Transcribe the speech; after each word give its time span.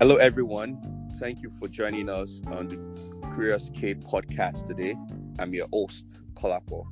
Hello, 0.00 0.16
everyone. 0.16 1.12
Thank 1.18 1.40
you 1.40 1.50
for 1.50 1.68
joining 1.68 2.08
us 2.08 2.42
on 2.48 2.66
the 2.66 2.76
Kurious 3.28 3.72
K 3.72 3.94
podcast 3.94 4.66
today. 4.66 4.96
I'm 5.38 5.54
your 5.54 5.68
host, 5.72 6.04
Kolapo. 6.34 6.84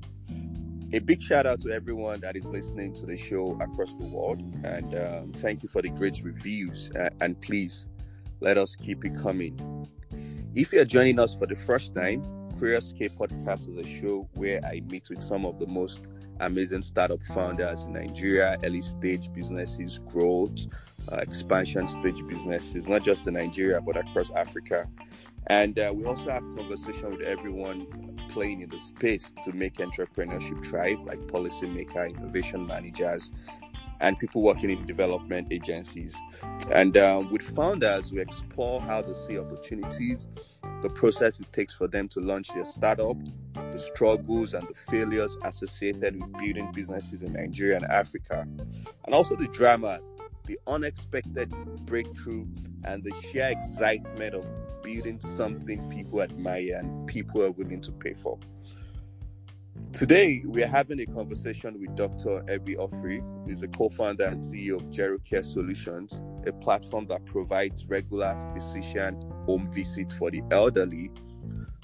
A 0.93 1.01
big 1.01 1.21
shout 1.21 1.45
out 1.45 1.59
to 1.63 1.73
everyone 1.73 2.21
that 2.21 2.37
is 2.37 2.47
listening 2.47 2.95
to 2.95 3.05
the 3.05 3.17
show 3.17 3.59
across 3.61 3.93
the 3.97 4.07
world, 4.07 4.41
and 4.65 4.95
um, 4.95 5.33
thank 5.33 5.65
you 5.65 5.69
for 5.69 5.83
the 5.83 5.89
great 5.89 6.23
reviews. 6.23 6.93
Uh, 6.93 7.09
and 7.21 7.41
please 7.41 7.89
let 8.39 8.57
us 8.57 8.77
keep 8.77 9.05
it 9.05 9.21
coming. 9.21 9.89
If 10.55 10.73
you're 10.73 10.85
joining 10.85 11.19
us 11.19 11.35
for 11.35 11.49
the 11.49 11.57
first 11.57 11.97
time, 11.97 12.23
Kurious 12.57 12.97
K 12.97 13.09
podcast 13.09 13.69
is 13.69 13.77
a 13.85 14.01
show 14.01 14.29
where 14.35 14.65
I 14.65 14.81
meet 14.89 15.11
with 15.11 15.23
some 15.23 15.45
of 15.45 15.59
the 15.59 15.67
most 15.67 15.99
amazing 16.41 16.83
startup 16.83 17.23
founders 17.27 17.85
in 17.85 17.93
Nigeria, 17.93 18.59
early 18.65 18.83
stage 18.83 19.33
businesses, 19.33 19.99
growth, 19.99 20.67
uh, 21.11 21.17
expansion 21.17 21.89
stage 21.89 22.27
businesses, 22.27 22.89
not 22.89 23.03
just 23.03 23.27
in 23.27 23.35
Nigeria, 23.35 23.81
but 23.81 23.97
across 23.97 24.31
Africa. 24.33 24.89
And 25.49 25.79
uh, 25.79 25.93
we 25.95 26.05
also 26.05 26.31
have 26.31 26.43
conversation 26.57 27.11
with 27.11 27.23
everyone 27.23 27.87
playing 28.29 28.63
in 28.63 28.71
the 28.71 28.79
space 28.79 29.33
to 29.45 29.53
make 29.53 29.75
entrepreneurship 29.75 30.65
thrive, 30.65 31.01
like 31.01 31.19
policymaker, 31.27 32.09
innovation 32.17 32.67
managers, 32.67 33.31
and 34.01 34.19
people 34.19 34.43
working 34.43 34.71
in 34.71 34.87
development 34.87 35.49
agencies. 35.51 36.17
And 36.73 36.97
um, 36.97 37.31
with 37.31 37.43
founders, 37.43 38.13
we 38.13 38.21
explore 38.21 38.81
how 38.81 39.03
they 39.03 39.15
see 39.15 39.39
opportunities, 39.39 40.27
the 40.83 40.91
process 40.91 41.41
it 41.41 41.53
takes 41.53 41.75
for 41.75 41.89
them 41.89 42.09
to 42.09 42.21
launch 42.21 42.49
their 42.49 42.65
startup, 42.65 43.17
the 43.55 43.79
struggles 43.79 44.55
and 44.55 44.67
the 44.69 44.75
failures 44.91 45.37
associated 45.45 46.21
with 46.21 46.33
building 46.35 46.71
businesses 46.73 47.23
in 47.23 47.33
Nigeria 47.33 47.77
and 47.77 47.85
Africa, 47.87 48.47
and 49.05 49.15
also 49.15 49.37
the 49.37 49.49
drama 49.49 50.01
the 50.47 50.59
unexpected 50.67 51.51
breakthrough, 51.87 52.47
and 52.85 53.05
the 53.05 53.13
sheer 53.21 53.47
excitement 53.47 54.35
of 54.35 54.45
building 54.83 55.21
something 55.21 55.89
people 55.89 56.21
admire 56.21 56.77
and 56.79 57.07
people 57.07 57.43
are 57.43 57.53
willing 57.53 57.81
to 57.81 57.93
pay 57.93 58.13
for. 58.13 58.39
Today, 59.93 60.43
we 60.47 60.63
are 60.63 60.69
having 60.69 61.01
a 61.01 61.07
conversation 61.07 61.79
with 61.79 61.95
Dr. 61.95 62.43
Ebi 62.49 62.77
Ofrey, 62.77 63.21
who 63.45 63.53
is 63.53 63.63
a 63.63 63.69
co-founder 63.69 64.25
and 64.25 64.43
CEO 64.43 64.77
of 64.77 64.83
GeroCare 64.85 65.45
Solutions, 65.45 66.21
a 66.47 66.53
platform 66.53 67.07
that 67.07 67.25
provides 67.25 67.87
regular 67.87 68.37
physician 68.55 69.21
home 69.47 69.69
visit 69.73 70.13
for 70.13 70.31
the 70.31 70.43
elderly 70.51 71.11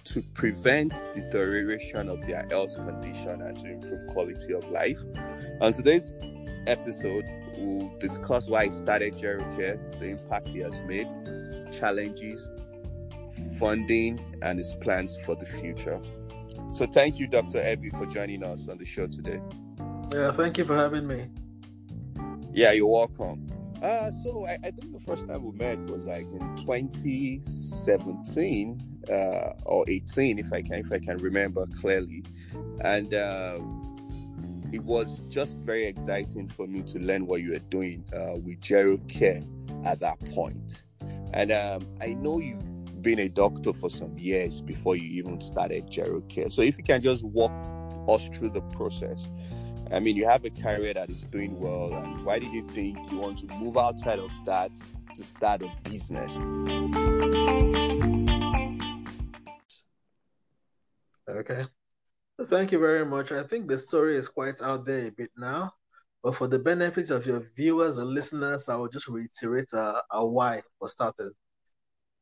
to 0.05 0.23
prevent 0.35 0.93
deterioration 1.15 2.09
of 2.09 2.25
their 2.27 2.47
health 2.51 2.75
condition 2.75 3.43
and 3.43 3.59
to 3.59 3.71
improve 3.71 4.07
quality 4.07 4.55
of 4.55 4.69
life. 4.71 5.01
On 5.61 5.73
today's 5.73 6.17
episode, 6.67 7.25
we'll 7.59 7.93
discuss 7.99 8.49
why 8.49 8.67
he 8.67 8.71
started 8.71 9.15
GeroCare, 9.15 10.01
the 10.01 10.07
impact 10.07 10.49
he 10.49 10.61
has 10.61 10.81
made, 10.83 11.09
challenges, 11.73 12.49
funding, 13.59 14.19
and 14.43 14.59
his 14.59 14.75
plans 14.81 15.17
for 15.25 15.35
the 15.35 15.47
future. 15.47 16.01
So 16.71 16.87
thank 16.87 17.19
you, 17.19 17.27
Dr. 17.27 17.61
Ebi, 17.61 17.91
for 17.91 18.07
joining 18.07 18.45
us 18.45 18.69
on 18.69 18.79
the 18.79 18.85
show 18.85 19.07
today. 19.07 19.41
Yeah, 20.13 20.33
thank 20.33 20.59
you 20.59 20.65
for 20.65 20.77
having 20.77 21.07
me. 21.07 21.29
Yeah, 22.53 22.73
you're 22.73 22.87
welcome. 22.87 23.48
Uh, 23.83 24.11
so 24.11 24.47
I, 24.47 24.59
I 24.65 24.71
think 24.73 24.93
the 24.93 25.01
first 25.01 25.29
time 25.29 25.43
we 25.43 25.53
met 25.53 25.79
was 25.87 26.05
like 26.05 26.27
in 26.33 26.57
2017 26.57 28.83
uh, 29.11 29.53
or 29.65 29.85
18, 29.89 30.39
if 30.39 30.53
I 30.53 30.61
can 30.63 30.81
if 30.81 30.93
I 30.93 30.99
can 30.99 31.17
remember 31.19 31.65
clearly, 31.79 32.25
and 32.81 33.15
uh, 33.15 33.61
it 34.73 34.83
was 34.83 35.23
just 35.29 35.59
very 35.59 35.87
exciting 35.87 36.49
for 36.49 36.67
me 36.67 36.83
to 36.83 36.99
learn 36.99 37.27
what 37.27 37.41
you 37.41 37.53
were 37.53 37.61
doing 37.71 38.05
uh, 38.13 38.35
with 38.37 38.61
Gero 38.61 38.99
Care 39.09 39.43
at 39.85 40.01
that 40.01 40.19
point. 40.33 40.83
And 41.33 41.53
um, 41.53 41.87
I 42.01 42.15
know 42.15 42.41
you've 42.41 43.01
been 43.03 43.21
a 43.21 43.29
doctor 43.29 43.73
for 43.73 43.91
some 43.91 44.19
years 44.19 44.61
before 44.61 44.97
you 44.97 45.09
even 45.19 45.41
started 45.41 45.89
Gero 45.89 46.21
Care. 46.23 46.51
So 46.51 46.63
if 46.63 46.77
you 46.79 46.85
can 46.85 47.01
just 47.01 47.23
walk 47.25 47.53
us 48.09 48.29
through 48.29 48.51
the 48.51 48.63
process. 48.63 49.29
I 49.91 50.01
mean, 50.01 50.17
you 50.17 50.27
have 50.27 50.45
a 50.45 50.51
career 50.51 50.93
that 50.93 51.09
is 51.09 51.25
doing 51.25 51.59
well, 51.59 51.95
and 51.95 52.25
why 52.25 52.39
did 52.39 52.53
you 52.53 52.69
think 52.75 52.99
you 53.11 53.19
want 53.19 53.39
to 53.39 53.47
move 53.47 53.79
outside 53.79 54.19
of 54.19 54.31
that 54.45 54.71
to 55.15 55.25
start 55.25 55.63
a 55.63 55.71
business? 55.89 56.37
Okay. 61.27 61.65
Thank 62.43 62.73
you 62.73 62.79
very 62.79 63.07
much. 63.07 63.33
I 63.33 63.43
think 63.43 63.67
the 63.67 63.79
story 63.79 64.17
is 64.17 64.29
quite 64.29 64.61
out 64.61 64.85
there 64.85 65.09
a 65.09 65.11
bit 65.11 65.31
now, 65.39 65.73
but 66.23 66.35
for 66.35 66.49
the 66.49 66.59
benefit 66.59 67.09
of 67.11 67.27
your 67.27 67.43
viewers 67.57 67.97
and 67.97 68.11
listeners, 68.11 68.69
I 68.69 68.77
will 68.77 68.89
just 68.89 69.09
reiterate 69.09 69.73
uh, 69.73 70.03
a 70.11 70.27
why 70.27 70.63
for 70.79 70.91
started. 70.91 71.33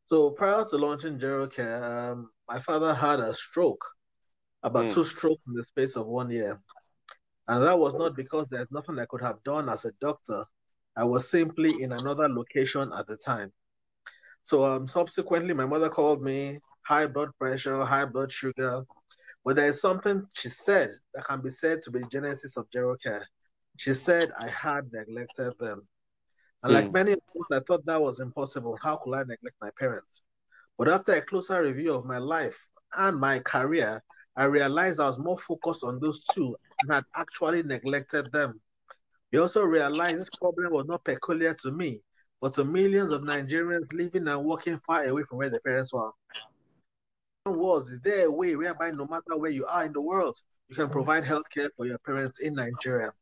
So 0.06 0.31
prior 0.31 0.65
to 0.71 0.77
launching 0.77 1.19
GeroCare, 1.19 1.83
um, 1.83 2.31
my 2.48 2.60
father 2.60 2.94
had 2.94 3.19
a 3.19 3.34
stroke, 3.34 3.84
about 4.62 4.87
mm. 4.87 4.94
two 4.94 5.04
strokes 5.04 5.43
in 5.48 5.54
the 5.54 5.65
space 5.65 5.97
of 5.97 6.06
one 6.06 6.31
year. 6.31 6.60
And 7.49 7.62
that 7.62 7.79
was 7.79 7.95
not 7.95 8.17
because 8.17 8.49
there's 8.49 8.71
nothing 8.71 8.99
I 8.99 9.07
could 9.07 9.23
have 9.23 9.43
done 9.45 9.69
as 9.69 9.84
a 9.84 9.93
doctor. 10.01 10.45
I 10.97 11.05
was 11.05 11.31
simply 11.31 11.83
in 11.83 11.93
another 11.93 12.29
location 12.29 12.91
at 12.97 13.07
the 13.07 13.17
time. 13.17 13.53
So 14.43 14.65
um, 14.65 14.87
subsequently, 14.87 15.55
my 15.55 15.67
mother 15.67 15.89
called 15.89 16.23
me, 16.23 16.61
high 16.83 17.07
blood 17.07 17.31
pressure, 17.39 17.84
high 17.84 18.05
blood 18.05 18.33
sugar, 18.33 18.84
but 19.45 19.57
there 19.57 19.67
is 19.67 19.81
something 19.81 20.27
she 20.33 20.49
said 20.49 20.91
that 21.15 21.25
can 21.25 21.41
be 21.41 21.51
said 21.51 21.83
to 21.83 21.91
be 21.91 22.01
the 22.01 22.07
genesis 22.07 22.57
of 22.57 22.69
GeroCare. 22.71 23.25
She 23.77 23.95
said, 23.95 24.33
I 24.41 24.49
had 24.49 24.91
neglected 24.93 25.55
them. 25.59 25.87
And 26.63 26.73
mm. 26.73 26.75
like 26.75 26.87
hmm. 26.87 26.93
many 26.93 27.13
of 27.13 27.19
us, 27.19 27.47
I 27.53 27.61
thought 27.67 27.87
that 27.87 28.01
was 28.01 28.19
impossible. 28.19 28.78
How 28.83 28.97
could 28.97 29.15
I 29.15 29.21
neglect 29.21 29.57
my 29.61 29.71
parents? 29.78 30.23
But 30.78 30.89
after 30.89 31.13
a 31.13 31.21
closer 31.21 31.63
review 31.63 31.95
of 31.95 32.05
my 32.05 32.19
life 32.19 32.59
and 32.97 33.19
my 33.19 33.39
career, 33.39 34.03
I 34.36 34.44
realized 34.44 35.00
I 35.00 35.06
was 35.06 35.19
more 35.19 35.38
focused 35.38 35.82
on 35.84 35.98
those 36.00 36.20
two 36.32 36.54
and 36.82 36.94
had 36.94 37.04
actually 37.14 37.62
neglected 37.62 38.30
them. 38.32 38.60
We 39.32 39.38
also 39.38 39.62
realized 39.62 40.20
this 40.20 40.28
problem 40.38 40.72
was 40.72 40.86
not 40.86 41.04
peculiar 41.04 41.54
to 41.62 41.72
me, 41.72 42.00
but 42.41 42.54
to 42.54 42.64
millions 42.64 43.12
of 43.12 43.22
Nigerians 43.22 43.92
living 43.92 44.28
and 44.28 44.44
working 44.44 44.80
far 44.86 45.04
away 45.04 45.22
from 45.28 45.38
where 45.38 45.50
their 45.50 45.60
parents 45.60 45.92
were 45.92 46.10
was 47.52 47.91
is 47.91 48.00
there 48.00 48.26
a 48.26 48.30
way 48.30 48.56
whereby 48.56 48.91
no 48.91 49.06
matter 49.06 49.36
where 49.36 49.50
you 49.50 49.64
are 49.66 49.84
in 49.84 49.92
the 49.92 50.00
world, 50.00 50.36
you 50.68 50.74
can 50.74 50.88
provide 50.88 51.24
healthcare 51.24 51.68
for 51.76 51.86
your 51.86 51.98
parents 51.98 52.41
in 52.41 52.54
Nigeria 52.54 53.12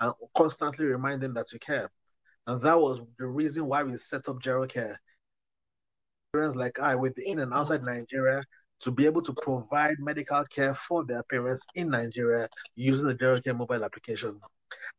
and 0.00 0.12
constantly 0.36 0.86
remind 0.86 1.20
them 1.20 1.34
that 1.34 1.52
you 1.52 1.58
care. 1.58 1.90
And 2.46 2.60
that 2.62 2.80
was 2.80 3.00
the 3.18 3.26
reason 3.26 3.66
why 3.66 3.82
we 3.82 3.96
set 3.96 4.28
up 4.28 4.40
GeroCare. 4.40 4.96
Parents 6.32 6.56
like 6.56 6.78
I, 6.78 6.94
within 6.94 7.40
and 7.40 7.52
outside 7.52 7.82
Nigeria, 7.82 8.42
to 8.80 8.90
be 8.90 9.06
able 9.06 9.22
to 9.22 9.34
provide 9.42 9.96
medical 9.98 10.44
care 10.44 10.74
for 10.74 11.04
their 11.04 11.22
parents 11.24 11.66
in 11.74 11.90
Nigeria 11.90 12.48
using 12.76 13.08
the 13.08 13.14
GeroCare 13.14 13.56
mobile 13.56 13.84
application. 13.84 14.40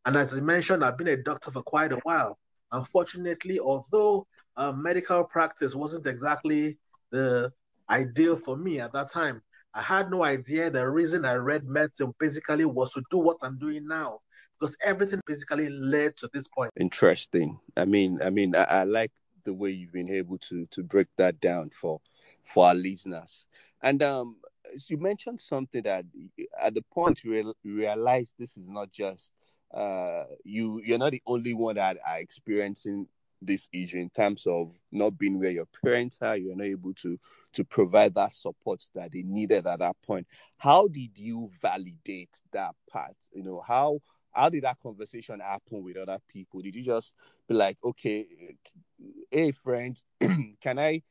And 0.06 0.18
as 0.18 0.36
I 0.36 0.42
mentioned, 0.42 0.84
I've 0.84 0.98
been 0.98 1.08
a 1.08 1.18
doctor 1.18 1.52
for 1.52 1.62
quite 1.62 1.92
a 1.92 2.00
while. 2.04 2.38
Unfortunately, 2.72 3.60
although 3.60 4.28
uh, 4.58 4.72
medical 4.74 5.24
practice 5.24 5.74
wasn't 5.76 6.06
exactly 6.06 6.78
the 7.12 7.52
ideal 7.90 8.36
for 8.36 8.58
me 8.58 8.80
at 8.80 8.94
that 8.94 9.12
time. 9.12 9.42
I 9.74 9.82
had 9.82 10.10
no 10.10 10.24
idea 10.24 10.70
the 10.70 10.88
reason 10.90 11.26
I 11.26 11.36
read 11.36 11.66
medicine 11.66 12.14
basically 12.20 12.66
was 12.66 12.92
to 12.94 13.04
do 13.12 13.18
what 13.20 13.38
I'm 13.42 13.58
doing 13.58 13.88
now 13.88 14.20
because 14.60 14.76
everything 14.84 15.22
basically 15.26 15.70
led 15.70 16.18
to 16.18 16.30
this 16.34 16.48
point. 16.48 16.72
Interesting. 16.80 17.60
I 17.78 17.86
mean, 17.86 18.20
I 18.24 18.30
mean, 18.30 18.56
I, 18.56 18.64
I 18.64 18.84
like 18.84 19.12
the 19.46 19.54
way 19.54 19.72
you've 19.72 19.94
been 19.94 20.10
able 20.10 20.38
to 20.38 20.66
to 20.72 20.84
break 20.84 21.08
that 21.18 21.40
down 21.40 21.70
for 21.70 22.02
for 22.44 22.68
our 22.68 22.76
listeners. 22.76 23.46
And 23.82 24.02
um, 24.04 24.36
you 24.88 24.98
mentioned 24.98 25.42
something 25.42 25.84
that 25.84 26.06
at 26.62 26.74
the 26.74 26.82
point 26.82 27.24
you 27.24 27.54
realize 27.64 28.34
this 28.38 28.58
is 28.58 28.70
not 28.70 28.92
just 28.92 29.32
uh 29.74 30.24
you 30.44 30.82
you're 30.84 30.98
not 30.98 31.12
the 31.12 31.22
only 31.28 31.54
one 31.54 31.76
that 31.76 31.98
are 32.06 32.18
experiencing 32.18 33.08
this 33.42 33.70
issue 33.72 34.00
in 34.00 34.10
terms 34.10 34.46
of 34.48 34.74
not 34.92 35.18
being 35.18 35.40
where 35.40 35.52
your 35.52 35.68
parents 35.84 36.18
are 36.22 36.36
you're 36.36 36.56
not 36.56 36.66
able 36.66 36.94
to 36.94 37.20
to 37.54 37.64
provide 37.64 38.14
that 38.16 38.34
support 38.34 38.84
that 38.94 39.12
they 39.12 39.24
needed 39.24 39.66
at 39.66 39.80
that 39.80 39.96
point. 40.06 40.28
How 40.58 40.88
did 40.88 41.18
you 41.18 41.50
validate 41.62 42.36
that 42.52 42.75
part? 42.92 43.16
You 43.32 43.44
know 43.44 43.64
how 43.66 44.02
how 44.32 44.50
did 44.50 44.64
that 44.64 44.80
conversation 44.82 45.40
happen 45.40 45.84
with 45.84 45.98
other 45.98 46.20
people? 46.28 46.62
Did 46.62 46.75
you 46.75 46.84
just 46.84 47.14
be 47.48 47.54
like 47.56 47.78
okay 47.84 48.25
hey 49.32 49.52
friend 49.52 50.02
can 50.62 50.80
i 50.80 51.02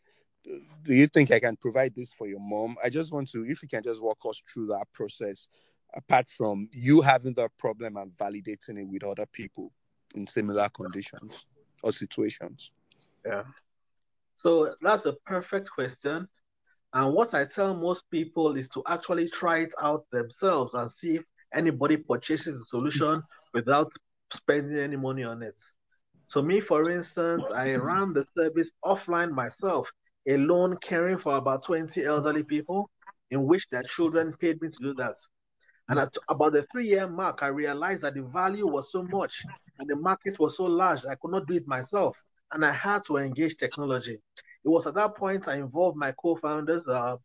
do 0.44 0.94
you 0.94 1.06
think 1.06 1.30
i 1.30 1.38
can 1.38 1.56
provide 1.56 1.94
this 1.94 2.12
for 2.12 2.26
your 2.26 2.40
mom 2.40 2.76
i 2.82 2.88
just 2.88 3.12
want 3.12 3.28
to 3.28 3.44
if 3.44 3.62
you 3.62 3.68
can 3.68 3.82
just 3.82 4.02
walk 4.02 4.18
us 4.28 4.42
through 4.52 4.66
that 4.66 4.86
process 4.92 5.48
apart 5.94 6.28
from 6.28 6.68
you 6.72 7.00
having 7.00 7.34
that 7.34 7.50
problem 7.58 7.96
and 7.96 8.12
validating 8.16 8.78
it 8.80 8.86
with 8.86 9.04
other 9.04 9.26
people 9.26 9.72
in 10.14 10.26
similar 10.26 10.68
conditions 10.68 11.46
or 11.82 11.92
situations? 11.92 12.72
Yeah. 13.26 13.44
So 14.38 14.74
that's 14.80 15.06
a 15.06 15.14
perfect 15.26 15.70
question. 15.70 16.28
And 16.94 17.14
what 17.14 17.34
I 17.34 17.44
tell 17.44 17.74
most 17.74 18.10
people 18.10 18.56
is 18.56 18.68
to 18.70 18.82
actually 18.86 19.28
try 19.28 19.58
it 19.58 19.74
out 19.80 20.06
themselves 20.10 20.74
and 20.74 20.90
see 20.90 21.16
if 21.16 21.24
anybody 21.52 21.98
purchases 21.98 22.58
the 22.58 22.64
solution 22.64 23.22
without 23.54 23.92
spending 24.32 24.78
any 24.78 24.96
money 24.96 25.24
on 25.24 25.42
it. 25.42 25.60
So 26.28 26.42
me, 26.42 26.60
for 26.60 26.90
instance, 26.90 27.42
I 27.54 27.74
ran 27.74 28.12
the 28.12 28.24
service 28.36 28.68
offline 28.84 29.32
myself, 29.32 29.90
alone 30.28 30.76
caring 30.78 31.18
for 31.18 31.36
about 31.36 31.64
20 31.64 32.04
elderly 32.04 32.44
people 32.44 32.90
in 33.30 33.46
which 33.46 33.64
their 33.70 33.82
children 33.82 34.34
paid 34.38 34.60
me 34.60 34.68
to 34.68 34.82
do 34.82 34.94
that. 34.94 35.16
And 35.88 35.98
at 35.98 36.14
about 36.28 36.52
the 36.52 36.62
three-year 36.70 37.08
mark, 37.08 37.42
I 37.42 37.48
realized 37.48 38.02
that 38.02 38.14
the 38.14 38.22
value 38.22 38.66
was 38.66 38.92
so 38.92 39.02
much 39.04 39.42
and 39.78 39.88
the 39.88 39.96
market 39.96 40.38
was 40.38 40.56
so 40.56 40.64
large, 40.64 41.06
I 41.06 41.14
could 41.14 41.30
not 41.30 41.46
do 41.46 41.54
it 41.54 41.66
myself. 41.66 42.16
And 42.52 42.64
I 42.64 42.72
had 42.72 43.04
to 43.04 43.16
engage 43.16 43.56
technology. 43.56 44.18
It 44.64 44.68
was 44.68 44.86
at 44.86 44.94
that 44.94 45.16
point 45.16 45.48
I 45.48 45.56
involved 45.56 45.96
my 45.96 46.12
co-founders, 46.12 46.88
uh, 46.88 47.16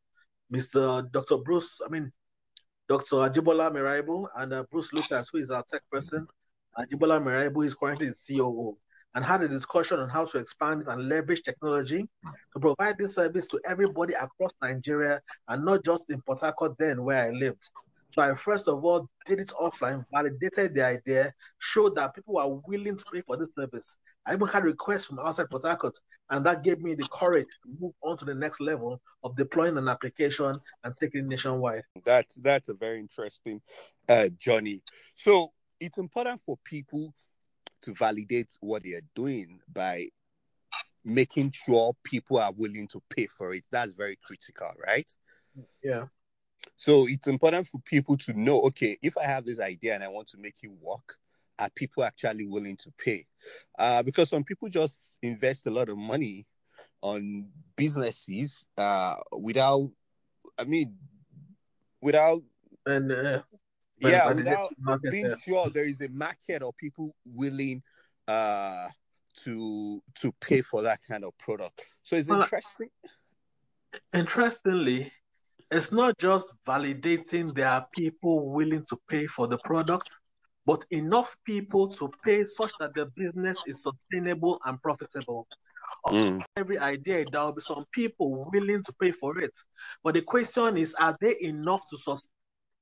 Mr. 0.54 1.12
Dr. 1.12 1.38
Bruce, 1.38 1.82
I 1.86 1.90
mean, 1.90 2.12
Dr. 2.88 3.16
Ajibola 3.18 3.72
Miraibu 3.72 4.28
and 4.38 4.54
uh, 4.54 4.64
Bruce 4.70 4.94
Lucas, 4.94 5.30
who 5.32 5.40
is 5.40 5.50
our 5.50 5.64
tech 5.64 5.82
person. 5.92 6.28
Ajibola 6.78 7.22
Miraibu 7.22 7.66
is 7.66 7.74
currently 7.74 8.08
the 8.08 8.38
COO 8.38 8.78
and 9.16 9.24
had 9.24 9.42
a 9.42 9.48
discussion 9.48 10.00
on 10.00 10.10
how 10.10 10.26
to 10.26 10.38
expand 10.38 10.84
and 10.88 11.08
leverage 11.08 11.44
technology 11.44 12.08
to 12.54 12.60
provide 12.60 12.98
this 12.98 13.16
service 13.16 13.48
to 13.48 13.60
everybody 13.70 14.14
across 14.14 14.52
Nigeria 14.62 15.22
and 15.48 15.64
not 15.64 15.84
just 15.86 16.10
in 16.10 16.22
Port 16.22 16.40
Harcourt 16.42 16.76
then 16.80 17.04
where 17.04 17.26
I 17.26 17.30
lived. 17.30 17.70
So 18.10 18.22
I 18.22 18.36
first 18.36 18.68
of 18.68 18.86
all 18.86 19.10
did 19.26 19.40
it 19.40 19.52
offline, 19.60 20.06
validated 20.12 20.76
the 20.76 20.86
idea, 20.86 21.34
showed 21.58 21.96
that 21.96 22.14
people 22.14 22.38
are 22.38 22.62
willing 22.68 22.98
to 22.98 23.06
pay 23.12 23.22
for 23.22 23.38
this 23.38 23.50
service. 23.58 23.98
I 24.26 24.34
even 24.34 24.48
had 24.48 24.64
requests 24.64 25.08
from 25.08 25.20
outside 25.20 25.50
Port 25.50 25.64
Harcourt, 25.64 25.98
and 26.30 26.46
that 26.46 26.64
gave 26.64 26.80
me 26.80 26.96
the 26.96 27.08
courage 27.12 27.48
to 27.64 27.70
move 27.80 27.94
on 28.04 28.18
to 28.18 28.26
the 28.26 28.36
next 28.36 28.62
level 28.62 29.02
of 29.24 29.36
deploying 29.36 29.78
an 29.78 29.90
application 29.90 30.60
and 30.84 30.96
taking 30.96 31.22
it 31.22 31.28
nationwide. 31.28 31.82
That's 32.06 32.36
that's 32.36 32.70
a 32.70 32.74
very 32.74 33.00
interesting 33.00 33.62
uh, 34.08 34.30
journey. 34.40 34.82
So 35.16 35.52
it's 35.80 35.98
important 35.98 36.40
for 36.46 36.58
people 36.64 37.14
to 37.84 37.94
validate 37.94 38.58
what 38.62 38.84
they 38.84 38.94
are 38.94 39.08
doing 39.16 39.60
by 39.72 40.08
making 41.06 41.52
sure 41.52 41.96
people 42.04 42.40
are 42.40 42.52
willing 42.56 42.88
to 42.88 43.02
pay 43.10 43.28
for 43.28 43.54
it. 43.54 43.64
That's 43.72 43.94
very 43.94 44.18
critical, 44.24 44.72
right? 44.86 45.12
Yeah. 45.84 46.06
So 46.78 47.08
it's 47.08 47.28
important 47.28 47.68
for 47.68 47.80
people 47.80 48.18
to 48.18 48.34
know 48.34 48.62
okay, 48.62 48.98
if 49.02 49.18
I 49.18 49.26
have 49.26 49.46
this 49.46 49.60
idea 49.60 49.96
and 49.96 50.04
I 50.04 50.08
want 50.08 50.28
to 50.30 50.38
make 50.38 50.56
it 50.64 50.72
work, 50.82 51.18
are 51.60 51.70
people 51.70 52.04
actually 52.04 52.46
willing 52.46 52.78
to 52.78 52.92
pay? 52.98 53.26
Uh, 53.78 54.02
because 54.04 54.30
some 54.30 54.44
people 54.44 54.70
just 54.70 55.18
invest 55.22 55.68
a 55.68 55.72
lot 55.72 55.90
of 55.90 55.98
money 55.98 56.46
on 57.02 57.48
businesses 57.76 58.66
uh, 58.78 59.16
without, 59.32 59.90
I 60.58 60.64
mean, 60.64 60.96
without. 62.02 62.42
And 62.86 63.12
uh, 63.12 63.42
yeah, 64.12 64.32
without 64.32 64.72
being 65.10 65.28
there. 65.28 65.38
sure 65.46 65.70
there 65.70 65.86
is 65.86 66.02
a 66.02 66.10
market 66.10 66.62
or 66.64 66.74
people 66.74 67.16
willing 67.26 67.82
uh, 68.28 68.88
to 69.44 70.02
to 70.16 70.32
pay 70.40 70.62
for 70.62 70.82
that 70.82 71.00
kind 71.08 71.24
of 71.24 71.38
product. 71.38 71.82
So 72.04 72.16
it's 72.16 72.30
interesting. 72.30 72.90
Interestingly, 74.14 75.12
it's 75.72 75.92
not 75.92 76.18
just 76.18 76.56
validating 76.66 77.54
there 77.56 77.68
are 77.68 77.88
people 77.94 78.50
willing 78.50 78.86
to 78.90 78.98
pay 79.10 79.28
for 79.28 79.48
the 79.48 79.58
product, 79.60 80.10
but 80.66 80.84
enough 80.92 81.36
people 81.46 81.88
to 81.90 82.12
pay 82.24 82.46
such 82.46 82.72
that 82.80 82.94
the 82.96 83.08
business 83.16 83.62
is 83.68 83.84
sustainable 83.84 84.60
and 84.66 84.82
profitable. 84.82 85.48
Mm. 86.08 86.42
Every 86.58 86.78
idea, 86.78 87.26
there 87.32 87.42
will 87.42 87.54
be 87.54 87.62
some 87.62 87.86
people 87.92 88.50
willing 88.52 88.84
to 88.84 88.94
pay 89.00 89.12
for 89.12 89.40
it. 89.40 89.52
But 90.04 90.16
the 90.16 90.22
question 90.22 90.78
is, 90.78 90.96
are 90.96 91.16
they 91.20 91.36
enough 91.42 91.82
to 91.90 91.98
sustain 91.98 92.32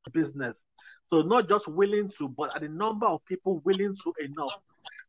the 0.05 0.11
business? 0.11 0.65
So 1.11 1.21
not 1.21 1.49
just 1.49 1.67
willing 1.67 2.09
to, 2.17 2.29
but 2.29 2.55
at 2.55 2.61
the 2.61 2.69
number 2.69 3.05
of 3.05 3.23
people 3.25 3.61
willing 3.65 3.95
to 4.03 4.13
enough. 4.23 4.53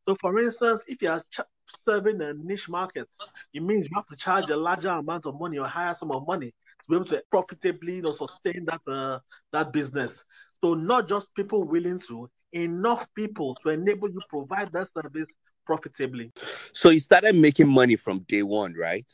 So 0.08 0.16
for 0.20 0.38
instance, 0.38 0.84
if 0.88 1.00
you 1.00 1.10
are 1.10 1.22
ch- 1.30 1.40
serving 1.66 2.20
a 2.22 2.34
niche 2.34 2.68
market, 2.68 3.08
it 3.54 3.62
means 3.62 3.86
you 3.88 3.94
have 3.94 4.06
to 4.06 4.16
charge 4.16 4.50
a 4.50 4.56
larger 4.56 4.88
amount 4.90 5.26
of 5.26 5.38
money 5.38 5.58
or 5.58 5.66
higher 5.66 5.94
sum 5.94 6.10
of 6.10 6.26
money 6.26 6.48
to 6.48 6.88
be 6.88 6.96
able 6.96 7.04
to 7.06 7.22
profitably 7.30 7.96
you 7.96 8.02
know, 8.02 8.10
sustain 8.10 8.66
that 8.66 8.80
uh, 8.92 9.20
that 9.52 9.72
business. 9.72 10.24
So 10.62 10.74
not 10.74 11.08
just 11.08 11.34
people 11.34 11.64
willing 11.64 12.00
to, 12.08 12.28
enough 12.52 13.06
people 13.14 13.54
to 13.62 13.70
enable 13.70 14.10
you 14.10 14.20
provide 14.28 14.72
that 14.72 14.88
service 14.96 15.34
profitably. 15.64 16.32
So 16.72 16.90
you 16.90 17.00
started 17.00 17.36
making 17.36 17.68
money 17.68 17.96
from 17.96 18.20
day 18.20 18.42
one, 18.42 18.74
right? 18.74 19.06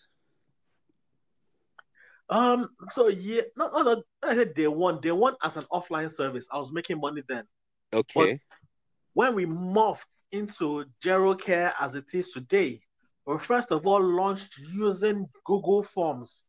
Um. 2.31 2.69
So 2.91 3.09
yeah, 3.09 3.43
not, 3.57 3.73
not, 3.73 3.99
not 4.23 4.55
day 4.55 4.69
one. 4.69 5.01
Day 5.01 5.13
one 5.13 5.35
as 5.43 5.57
an 5.57 5.65
offline 5.73 6.11
service, 6.11 6.47
I 6.53 6.59
was 6.59 6.73
making 6.73 7.01
money 7.01 7.23
then. 7.29 7.45
Okay. 7.93 8.33
But 8.33 8.59
when 9.15 9.35
we 9.35 9.47
morphed 9.47 10.23
into 10.33 10.85
GeroCare 11.03 11.73
as 11.81 11.95
it 11.95 12.13
is 12.15 12.31
today, 12.31 12.81
we 13.27 13.39
first 13.39 13.73
of 13.73 13.87
all 13.87 14.03
launched 14.03 14.59
using 14.73 15.27
Google 15.45 15.83
Forms. 15.83 16.47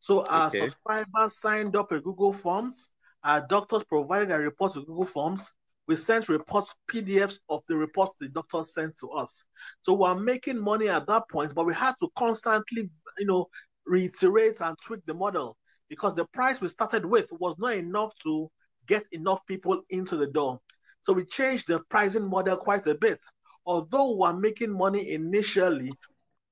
So 0.00 0.26
our 0.26 0.48
okay. 0.48 0.58
subscribers 0.58 1.38
signed 1.40 1.76
up 1.76 1.90
with 1.90 2.04
Google 2.04 2.32
Forms. 2.32 2.90
Our 3.24 3.46
doctors 3.46 3.84
provided 3.84 4.30
a 4.30 4.38
report 4.38 4.72
to 4.74 4.80
Google 4.80 5.06
Forms. 5.06 5.52
We 5.86 5.96
sent 5.96 6.28
reports, 6.28 6.74
PDFs 6.90 7.38
of 7.48 7.62
the 7.68 7.76
reports 7.76 8.14
the 8.20 8.28
doctors 8.28 8.74
sent 8.74 8.96
to 8.98 9.10
us. 9.10 9.44
So 9.82 9.94
we're 9.94 10.14
making 10.14 10.58
money 10.58 10.88
at 10.88 11.06
that 11.06 11.28
point, 11.28 11.54
but 11.54 11.66
we 11.66 11.74
had 11.74 11.94
to 12.00 12.08
constantly, 12.16 12.90
you 13.18 13.26
know, 13.26 13.48
reiterate 13.86 14.60
and 14.60 14.76
tweak 14.84 15.04
the 15.06 15.14
model 15.14 15.56
because 15.88 16.14
the 16.14 16.24
price 16.26 16.60
we 16.60 16.68
started 16.68 17.04
with 17.04 17.28
was 17.38 17.56
not 17.58 17.74
enough 17.74 18.12
to 18.22 18.50
get 18.86 19.04
enough 19.12 19.44
people 19.46 19.82
into 19.90 20.16
the 20.16 20.26
door. 20.26 20.58
So 21.02 21.12
we 21.12 21.24
changed 21.24 21.68
the 21.68 21.80
pricing 21.90 22.28
model 22.28 22.56
quite 22.56 22.86
a 22.86 22.94
bit. 22.94 23.20
Although 23.66 24.16
we're 24.16 24.32
making 24.32 24.76
money 24.76 25.12
initially, 25.12 25.92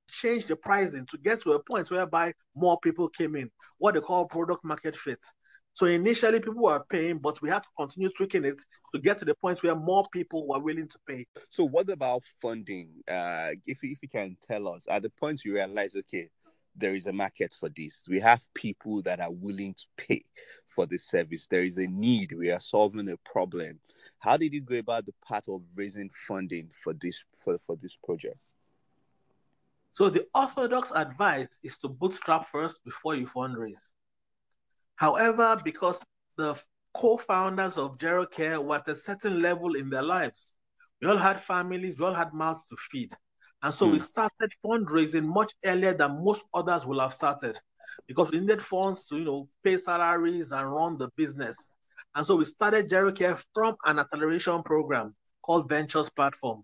change 0.08 0.46
the 0.46 0.56
pricing 0.56 1.06
to 1.10 1.18
get 1.18 1.42
to 1.42 1.52
a 1.52 1.62
point 1.62 1.90
whereby 1.90 2.32
more 2.54 2.78
people 2.80 3.08
came 3.08 3.36
in, 3.36 3.50
what 3.78 3.94
they 3.94 4.00
call 4.00 4.26
product 4.26 4.64
market 4.64 4.96
fit. 4.96 5.20
So 5.72 5.86
initially 5.86 6.40
people 6.40 6.62
were 6.62 6.84
paying, 6.90 7.18
but 7.18 7.40
we 7.40 7.48
had 7.48 7.62
to 7.62 7.68
continue 7.78 8.10
tweaking 8.16 8.44
it 8.44 8.60
to 8.92 9.00
get 9.00 9.18
to 9.18 9.24
the 9.24 9.34
point 9.36 9.62
where 9.62 9.76
more 9.76 10.04
people 10.12 10.46
were 10.46 10.58
willing 10.58 10.88
to 10.88 10.98
pay. 11.06 11.26
So 11.48 11.64
what 11.64 11.88
about 11.88 12.22
funding? 12.42 12.90
Uh, 13.08 13.50
if 13.66 13.78
if 13.82 13.98
you 14.02 14.08
can 14.08 14.36
tell 14.46 14.68
us 14.68 14.82
at 14.88 15.02
the 15.02 15.10
point 15.10 15.44
you 15.44 15.54
realize, 15.54 15.94
okay, 15.94 16.28
there 16.76 16.94
is 16.94 17.06
a 17.06 17.12
market 17.12 17.54
for 17.58 17.68
this. 17.68 18.02
We 18.08 18.20
have 18.20 18.42
people 18.54 19.02
that 19.02 19.20
are 19.20 19.32
willing 19.32 19.74
to 19.74 19.84
pay 19.96 20.24
for 20.68 20.86
this 20.86 21.04
service. 21.04 21.46
There 21.46 21.64
is 21.64 21.78
a 21.78 21.86
need. 21.86 22.32
We 22.32 22.50
are 22.50 22.60
solving 22.60 23.10
a 23.10 23.16
problem. 23.18 23.80
How 24.18 24.36
did 24.36 24.52
you 24.52 24.60
go 24.60 24.78
about 24.78 25.06
the 25.06 25.14
path 25.26 25.48
of 25.48 25.62
raising 25.74 26.10
funding 26.28 26.70
for 26.72 26.94
this 26.94 27.24
for, 27.42 27.58
for 27.66 27.76
this 27.76 27.96
project? 27.96 28.36
So 29.92 30.08
the 30.08 30.26
orthodox 30.34 30.92
advice 30.94 31.58
is 31.62 31.78
to 31.78 31.88
bootstrap 31.88 32.46
first 32.48 32.84
before 32.84 33.16
you 33.16 33.26
fundraise. 33.26 33.92
However, 34.96 35.60
because 35.64 36.00
the 36.36 36.60
co-founders 36.94 37.78
of 37.78 37.98
Care 37.98 38.60
were 38.60 38.76
at 38.76 38.88
a 38.88 38.94
certain 38.94 39.42
level 39.42 39.74
in 39.74 39.90
their 39.90 40.02
lives, 40.02 40.54
we 41.00 41.08
all 41.08 41.16
had 41.16 41.40
families, 41.40 41.98
we 41.98 42.04
all 42.04 42.14
had 42.14 42.32
mouths 42.34 42.66
to 42.66 42.76
feed. 42.76 43.12
And 43.62 43.74
so 43.74 43.86
we 43.86 43.98
hmm. 43.98 44.02
started 44.02 44.52
fundraising 44.64 45.24
much 45.24 45.52
earlier 45.64 45.92
than 45.92 46.24
most 46.24 46.46
others 46.54 46.86
will 46.86 47.00
have 47.00 47.14
started 47.14 47.58
because 48.06 48.30
we 48.30 48.40
needed 48.40 48.62
funds 48.62 49.06
to, 49.08 49.18
you 49.18 49.24
know, 49.24 49.48
pay 49.62 49.76
salaries 49.76 50.52
and 50.52 50.72
run 50.72 50.96
the 50.96 51.08
business. 51.16 51.74
And 52.14 52.26
so 52.26 52.36
we 52.36 52.44
started 52.44 52.90
Care 53.14 53.38
from 53.54 53.76
an 53.84 53.98
acceleration 53.98 54.62
program 54.62 55.14
called 55.42 55.68
Ventures 55.68 56.10
Platform. 56.10 56.62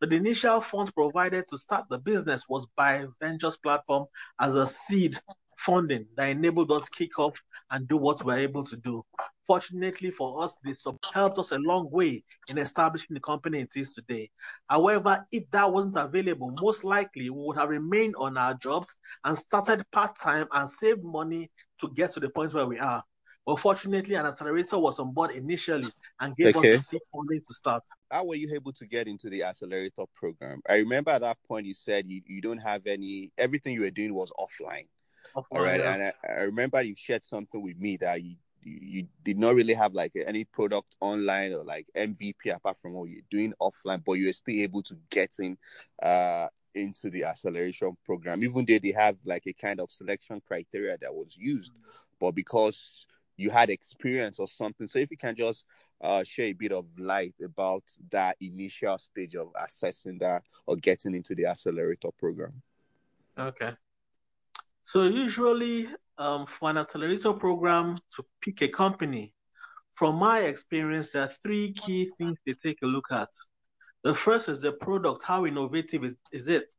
But 0.00 0.10
the 0.10 0.16
initial 0.16 0.60
funds 0.60 0.92
provided 0.92 1.44
to 1.48 1.58
start 1.58 1.84
the 1.90 1.98
business 1.98 2.44
was 2.48 2.66
by 2.76 3.06
Ventures 3.20 3.56
Platform 3.56 4.06
as 4.40 4.54
a 4.54 4.66
seed 4.66 5.18
funding 5.58 6.06
that 6.16 6.30
enabled 6.30 6.70
us 6.70 6.84
to 6.84 6.90
kick 6.96 7.18
off 7.18 7.34
and 7.70 7.86
do 7.88 7.96
what 7.96 8.24
we're 8.24 8.38
able 8.38 8.62
to 8.64 8.76
do. 8.76 9.04
Fortunately 9.46 10.10
for 10.10 10.42
us, 10.42 10.56
this 10.64 10.86
helped 11.12 11.38
us 11.38 11.52
a 11.52 11.58
long 11.58 11.90
way 11.90 12.22
in 12.48 12.58
establishing 12.58 13.14
the 13.14 13.20
company 13.20 13.60
it 13.60 13.76
is 13.76 13.94
today. 13.94 14.30
However, 14.68 15.26
if 15.32 15.50
that 15.50 15.70
wasn't 15.70 15.96
available, 15.96 16.54
most 16.60 16.84
likely 16.84 17.28
we 17.28 17.40
would 17.40 17.56
have 17.56 17.68
remained 17.68 18.14
on 18.16 18.38
our 18.38 18.54
jobs 18.54 18.94
and 19.24 19.36
started 19.36 19.84
part 19.92 20.16
time 20.16 20.46
and 20.52 20.70
saved 20.70 21.02
money 21.02 21.50
to 21.80 21.90
get 21.94 22.12
to 22.12 22.20
the 22.20 22.30
point 22.30 22.54
where 22.54 22.66
we 22.66 22.78
are. 22.78 23.02
But 23.44 23.60
fortunately, 23.60 24.14
an 24.14 24.26
accelerator 24.26 24.78
was 24.78 24.98
on 24.98 25.12
board 25.12 25.30
initially 25.30 25.88
and 26.20 26.36
gave 26.36 26.54
okay. 26.54 26.74
us 26.74 26.82
the 26.82 26.98
seed 26.98 27.00
funding 27.10 27.40
to 27.48 27.54
start. 27.54 27.82
How 28.10 28.26
were 28.26 28.34
you 28.34 28.54
able 28.54 28.74
to 28.74 28.86
get 28.86 29.08
into 29.08 29.30
the 29.30 29.42
accelerator 29.42 30.04
program? 30.14 30.60
I 30.68 30.76
remember 30.76 31.12
at 31.12 31.22
that 31.22 31.38
point 31.48 31.64
you 31.64 31.72
said 31.72 32.10
you, 32.10 32.20
you 32.26 32.42
don't 32.42 32.58
have 32.58 32.86
any, 32.86 33.32
everything 33.38 33.72
you 33.72 33.80
were 33.80 33.90
doing 33.90 34.12
was 34.12 34.30
offline. 34.38 34.86
Offline 35.36 35.44
All 35.50 35.62
right. 35.62 35.80
Yeah. 35.80 35.94
And 35.94 36.02
I, 36.02 36.12
I, 36.28 36.42
remember 36.42 36.82
you 36.82 36.94
shared 36.96 37.24
something 37.24 37.62
with 37.62 37.78
me 37.78 37.96
that 37.98 38.22
you, 38.22 38.36
you, 38.62 38.78
you 38.82 39.08
did 39.24 39.38
not 39.38 39.54
really 39.54 39.74
have 39.74 39.94
like 39.94 40.12
any 40.26 40.44
product 40.44 40.96
online 41.00 41.52
or 41.52 41.64
like 41.64 41.86
MVP 41.96 42.54
apart 42.54 42.76
from 42.80 42.92
what 42.92 43.08
you're 43.08 43.22
doing 43.30 43.52
offline, 43.60 44.02
but 44.04 44.14
you 44.14 44.26
were 44.26 44.32
still 44.32 44.60
able 44.60 44.82
to 44.82 44.96
get 45.10 45.36
in 45.38 45.56
uh, 46.02 46.46
into 46.74 47.10
the 47.10 47.24
acceleration 47.24 47.96
program, 48.04 48.42
even 48.44 48.64
though 48.64 48.78
they 48.78 48.92
have 48.92 49.16
like 49.24 49.46
a 49.46 49.52
kind 49.52 49.80
of 49.80 49.90
selection 49.90 50.40
criteria 50.46 50.96
that 50.98 51.14
was 51.14 51.36
used. 51.36 51.72
But 52.20 52.32
because 52.32 53.06
you 53.38 53.50
had 53.50 53.70
experience 53.70 54.38
or 54.38 54.48
something. 54.48 54.86
So 54.86 54.98
if 54.98 55.10
you 55.10 55.16
can 55.16 55.34
just 55.34 55.64
uh, 56.02 56.22
share 56.24 56.46
a 56.46 56.52
bit 56.52 56.72
of 56.72 56.84
light 56.98 57.34
about 57.42 57.84
that 58.10 58.36
initial 58.40 58.98
stage 58.98 59.34
of 59.36 59.50
assessing 59.58 60.18
that 60.18 60.42
or 60.66 60.76
getting 60.76 61.14
into 61.14 61.34
the 61.34 61.46
accelerator 61.46 62.10
program? 62.18 62.60
Okay. 63.38 63.70
So 64.88 65.02
usually, 65.02 65.86
um, 66.16 66.46
for 66.46 66.70
an 66.70 66.78
accelerator 66.78 67.34
program 67.34 67.98
to 68.16 68.24
pick 68.40 68.62
a 68.62 68.68
company, 68.68 69.34
from 69.94 70.14
my 70.14 70.38
experience, 70.38 71.12
there 71.12 71.24
are 71.24 71.34
three 71.42 71.74
key 71.74 72.10
things 72.16 72.38
they 72.46 72.54
take 72.54 72.78
a 72.82 72.86
look 72.86 73.04
at. 73.10 73.28
The 74.02 74.14
first 74.14 74.48
is 74.48 74.62
the 74.62 74.72
product. 74.72 75.24
How 75.24 75.44
innovative 75.44 76.04
is, 76.04 76.14
is 76.32 76.48
it? 76.48 76.72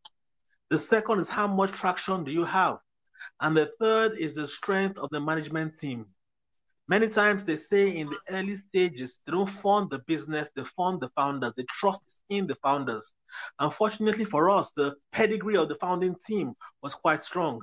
The 0.72 0.78
second 0.80 1.20
is 1.20 1.30
how 1.30 1.46
much 1.46 1.72
traction 1.72 2.24
do 2.24 2.32
you 2.32 2.46
have? 2.46 2.80
And 3.42 3.56
the 3.56 3.68
third 3.80 4.18
is 4.18 4.34
the 4.34 4.48
strength 4.48 4.98
of 4.98 5.12
the 5.12 5.22
management 5.22 5.78
team. 5.78 6.08
Many 6.88 7.10
times 7.10 7.46
they 7.46 7.58
say 7.58 7.96
in 7.96 8.08
the 8.08 8.18
early 8.32 8.58
stages, 8.70 9.22
they 9.24 9.34
don't 9.34 9.46
fund 9.46 9.92
the 9.92 10.00
business, 10.08 10.50
they 10.56 10.64
fund 10.64 11.00
the 11.00 11.10
founders. 11.10 11.54
The 11.56 11.66
trust 11.66 12.02
is 12.08 12.24
in 12.30 12.48
the 12.48 12.56
founders. 12.56 13.14
Unfortunately 13.60 14.26
for 14.26 14.50
us, 14.50 14.72
the 14.72 14.96
pedigree 15.12 15.58
of 15.58 15.70
the 15.70 15.76
founding 15.76 16.16
team 16.26 16.56
was 16.82 16.96
quite 16.96 17.24
strong. 17.24 17.62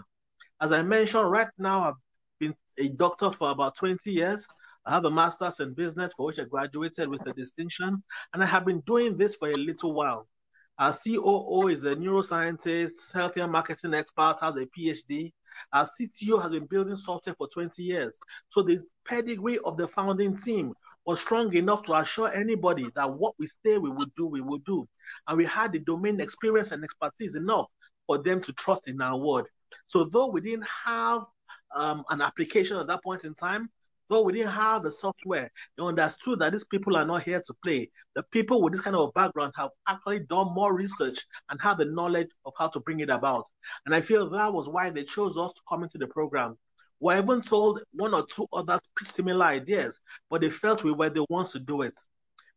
As 0.60 0.72
I 0.72 0.82
mentioned, 0.82 1.30
right 1.30 1.48
now 1.58 1.88
I've 1.88 1.94
been 2.40 2.54
a 2.78 2.88
doctor 2.96 3.30
for 3.30 3.50
about 3.50 3.76
20 3.76 4.10
years. 4.10 4.46
I 4.86 4.92
have 4.92 5.04
a 5.04 5.10
master's 5.10 5.60
in 5.60 5.74
business 5.74 6.14
for 6.16 6.26
which 6.26 6.38
I 6.38 6.44
graduated 6.44 7.08
with 7.08 7.26
a 7.26 7.32
distinction, 7.32 8.02
and 8.32 8.42
I 8.42 8.46
have 8.46 8.64
been 8.64 8.80
doing 8.80 9.18
this 9.18 9.36
for 9.36 9.50
a 9.50 9.54
little 9.54 9.92
while. 9.92 10.26
Our 10.78 10.92
COO 10.92 11.68
is 11.68 11.84
a 11.84 11.96
neuroscientist, 11.96 13.12
healthcare 13.12 13.50
marketing 13.50 13.94
expert, 13.94 14.36
has 14.40 14.56
a 14.56 14.66
PhD. 14.66 15.32
Our 15.72 15.86
CTO 15.86 16.40
has 16.40 16.52
been 16.52 16.66
building 16.66 16.96
software 16.96 17.34
for 17.34 17.48
20 17.48 17.82
years. 17.82 18.18
So 18.48 18.62
the 18.62 18.78
pedigree 19.06 19.58
of 19.64 19.76
the 19.76 19.88
founding 19.88 20.36
team 20.36 20.72
was 21.04 21.20
strong 21.20 21.54
enough 21.54 21.82
to 21.84 21.96
assure 21.96 22.28
anybody 22.28 22.90
that 22.94 23.10
what 23.12 23.34
we 23.38 23.48
say 23.64 23.78
we 23.78 23.90
would 23.90 24.14
do, 24.16 24.26
we 24.26 24.40
will 24.40 24.58
do. 24.58 24.86
And 25.26 25.38
we 25.38 25.46
had 25.46 25.72
the 25.72 25.78
domain 25.80 26.20
experience 26.20 26.72
and 26.72 26.84
expertise 26.84 27.36
enough 27.36 27.66
for 28.06 28.22
them 28.22 28.40
to 28.42 28.52
trust 28.52 28.88
in 28.88 29.00
our 29.00 29.18
word. 29.18 29.46
So 29.86 30.04
though 30.04 30.28
we 30.28 30.40
didn't 30.40 30.66
have 30.84 31.22
um, 31.74 32.04
an 32.10 32.20
application 32.20 32.76
at 32.78 32.86
that 32.86 33.02
point 33.02 33.24
in 33.24 33.34
time, 33.34 33.70
though 34.08 34.22
we 34.22 34.32
didn't 34.32 34.52
have 34.52 34.82
the 34.82 34.92
software, 34.92 35.50
they 35.76 35.84
understood 35.84 36.38
that 36.38 36.52
these 36.52 36.64
people 36.64 36.96
are 36.96 37.06
not 37.06 37.22
here 37.22 37.42
to 37.46 37.54
play. 37.62 37.90
The 38.14 38.22
people 38.24 38.62
with 38.62 38.72
this 38.72 38.82
kind 38.82 38.96
of 38.96 39.12
background 39.14 39.52
have 39.56 39.70
actually 39.88 40.20
done 40.20 40.54
more 40.54 40.74
research 40.74 41.18
and 41.50 41.60
have 41.60 41.78
the 41.78 41.86
knowledge 41.86 42.30
of 42.44 42.52
how 42.58 42.68
to 42.68 42.80
bring 42.80 43.00
it 43.00 43.10
about. 43.10 43.44
And 43.84 43.94
I 43.94 44.00
feel 44.00 44.28
that 44.30 44.52
was 44.52 44.68
why 44.68 44.90
they 44.90 45.04
chose 45.04 45.36
us 45.36 45.52
to 45.52 45.60
come 45.68 45.82
into 45.82 45.98
the 45.98 46.06
program. 46.06 46.56
We 47.00 47.16
even 47.16 47.42
told 47.42 47.80
one 47.92 48.14
or 48.14 48.26
two 48.26 48.46
others 48.52 48.80
similar 49.04 49.44
ideas, 49.44 50.00
but 50.30 50.40
they 50.40 50.50
felt 50.50 50.84
we 50.84 50.92
were 50.92 51.10
the 51.10 51.26
ones 51.28 51.52
to 51.52 51.58
do 51.58 51.82
it. 51.82 51.98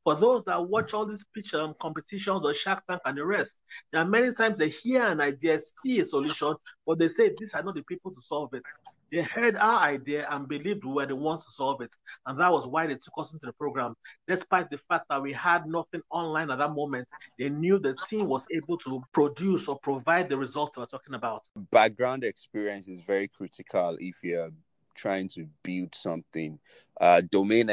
For 0.04 0.16
those 0.16 0.44
that 0.46 0.68
watch 0.68 0.94
all 0.94 1.06
these 1.06 1.26
picture 1.34 1.62
um, 1.62 1.76
competitions 1.80 2.42
or 2.44 2.54
Shark 2.54 2.84
Tank 2.88 3.02
and 3.06 3.18
the 3.18 3.26
rest, 3.26 3.62
there 3.92 4.02
are 4.02 4.08
many 4.08 4.34
times 4.34 4.58
they 4.58 4.70
hear 4.70 5.04
an 5.04 5.22
idea, 5.22 5.60
see 5.60 6.00
a 6.00 6.06
solution, 6.06 6.56
but 6.88 7.00
they 7.00 7.10
say 7.10 7.34
these 7.38 7.54
are 7.54 7.64
not 7.64 7.76
the 7.76 7.84
people 7.84 8.12
to 8.12 8.22
solve 8.22 8.54
it. 8.54 8.64
They 9.12 9.24
heard 9.24 9.56
our 9.56 9.80
idea 9.80 10.28
and 10.30 10.48
believed 10.48 10.86
we 10.86 10.94
were 10.94 11.06
the 11.06 11.16
ones 11.16 11.44
to 11.46 11.52
solve 11.52 11.82
it. 11.82 11.94
And 12.28 12.40
that 12.40 12.52
was 12.52 12.68
why 12.68 12.86
they 12.86 12.94
took 12.94 13.14
us 13.18 13.34
into 13.34 13.48
the 13.48 13.54
program. 13.54 13.96
Despite 14.28 14.70
the 14.70 14.78
fact 14.78 15.06
that 15.10 15.22
we 15.22 15.34
had 15.34 15.66
nothing 15.66 16.02
online 16.12 16.52
at 16.52 16.60
that 16.60 16.74
moment, 16.74 17.10
they 17.38 17.50
knew 17.50 17.80
the 17.80 17.98
team 18.08 18.28
was 18.28 18.46
able 18.56 18.78
to 18.80 19.02
produce 19.12 19.68
or 19.68 19.80
provide 19.80 20.30
the 20.30 20.38
results 20.38 20.76
they 20.76 20.82
were 20.82 20.86
talking 20.86 21.16
about. 21.16 21.42
Background 21.72 22.24
experience 22.24 22.88
is 22.88 23.00
very 23.00 23.28
critical 23.28 23.98
if 24.00 24.24
you're 24.24 24.52
trying 24.96 25.28
to 25.30 25.48
build 25.64 25.96
something. 25.96 26.60
Uh, 27.02 27.22
domain 27.32 27.70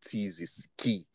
expertise 0.00 0.40
is 0.40 0.66
key 0.76 1.06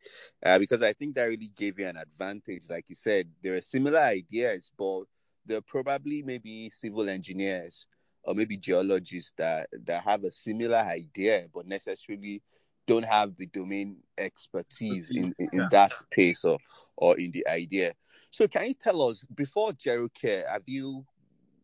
uh, 0.46 0.60
because 0.60 0.84
I 0.84 0.94
think 0.94 1.16
that 1.16 1.26
really 1.26 1.52
gave 1.56 1.80
you 1.80 1.88
an 1.88 1.98
advantage. 1.98 2.64
Like 2.70 2.86
you 2.88 2.96
said, 2.96 3.28
there 3.42 3.56
are 3.56 3.62
similar 3.62 4.00
ideas, 4.00 4.72
but 4.78 5.04
there 5.46 5.58
are 5.58 5.62
probably 5.62 6.22
maybe 6.22 6.70
civil 6.72 7.10
engineers 7.10 7.86
or 8.24 8.34
maybe 8.34 8.58
geologists 8.58 9.34
that 9.38 9.70
that 9.86 10.04
have 10.04 10.24
a 10.24 10.32
similar 10.32 10.78
idea 10.78 11.46
but 11.54 11.68
necessarily 11.68 12.42
don't 12.88 13.06
have 13.06 13.36
the 13.38 13.46
domain 13.48 13.98
expertise 14.18 15.12
in, 15.12 15.34
in, 15.38 15.50
in 15.54 15.68
that 15.72 15.92
space 15.92 16.44
or 16.44 16.58
or 16.98 17.18
in 17.20 17.32
the 17.32 17.48
idea. 17.48 17.94
So 18.32 18.48
can 18.48 18.68
you 18.68 18.74
tell 18.74 19.02
us 19.04 19.24
before 19.36 19.72
GeroCare, 19.72 20.50
have 20.50 20.64
you 20.66 21.06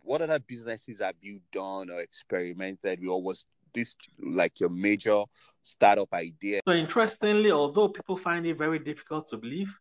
what 0.03 0.21
other 0.21 0.39
businesses 0.39 0.99
have 0.99 1.15
you 1.21 1.39
done 1.51 1.89
or 1.89 2.01
experimented 2.01 2.99
with, 2.99 3.09
or 3.09 3.21
was 3.21 3.45
this 3.73 3.95
like 4.19 4.59
your 4.59 4.69
major 4.69 5.23
startup 5.61 6.13
idea? 6.13 6.61
So 6.67 6.73
interestingly, 6.73 7.51
although 7.51 7.89
people 7.89 8.17
find 8.17 8.45
it 8.45 8.57
very 8.57 8.79
difficult 8.79 9.29
to 9.29 9.37
believe, 9.37 9.77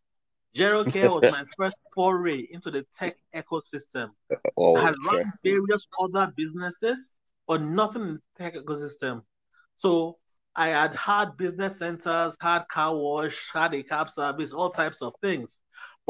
GeroCare 0.55 1.21
was 1.21 1.31
my 1.31 1.43
first 1.57 1.77
foray 1.95 2.47
into 2.51 2.71
the 2.71 2.85
tech 2.97 3.15
ecosystem. 3.33 4.09
Oh, 4.57 4.75
I 4.75 4.85
had 4.85 4.95
run 5.05 5.23
various 5.43 5.85
other 5.99 6.33
businesses, 6.35 7.17
but 7.47 7.61
nothing 7.61 8.01
in 8.01 8.13
the 8.15 8.21
tech 8.35 8.55
ecosystem. 8.55 9.23
So 9.77 10.17
I 10.55 10.67
had 10.69 10.95
had 10.95 11.37
business 11.37 11.79
centers, 11.79 12.35
had 12.41 12.67
car 12.67 12.95
wash, 12.95 13.51
had 13.53 13.73
a 13.73 13.83
cab 13.83 14.09
service, 14.09 14.51
all 14.51 14.69
types 14.69 15.01
of 15.01 15.13
things. 15.21 15.59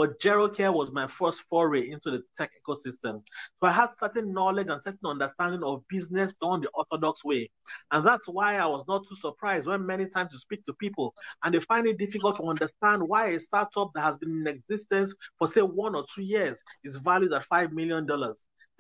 But 0.02 0.20
GeroCare 0.20 0.74
was 0.74 0.92
my 0.92 1.06
first 1.06 1.42
foray 1.42 1.92
into 1.92 2.10
the 2.10 2.24
tech 2.36 2.50
ecosystem. 2.60 3.24
So 3.60 3.68
I 3.68 3.72
had 3.72 3.92
certain 3.92 4.34
knowledge 4.34 4.68
and 4.68 4.82
certain 4.82 5.06
understanding 5.06 5.62
of 5.64 5.88
business 5.90 6.34
done 6.42 6.62
the 6.62 6.70
orthodox 6.74 7.24
way. 7.24 7.52
And 7.92 8.04
that's 8.04 8.28
why 8.28 8.56
I 8.56 8.66
was 8.66 8.84
not 8.88 9.08
too 9.08 9.14
surprised 9.14 9.68
when 9.68 9.86
many 9.86 10.08
times 10.08 10.34
you 10.34 10.40
speak 10.40 10.66
to 10.66 10.74
people 10.74 11.14
and 11.44 11.54
they 11.54 11.60
find 11.60 11.86
it 11.86 12.00
difficult 12.00 12.38
to 12.38 12.46
understand 12.46 13.04
why 13.04 13.28
a 13.28 13.40
startup 13.40 13.92
that 13.94 14.02
has 14.02 14.18
been 14.18 14.32
in 14.32 14.48
existence 14.48 15.14
for 15.38 15.48
say 15.48 15.62
one 15.62 15.94
or 15.94 16.04
two 16.16 16.24
years 16.24 16.64
is 16.84 16.98
valued 16.98 17.34
at 17.34 17.48
$5 17.48 17.72
million 17.72 18.08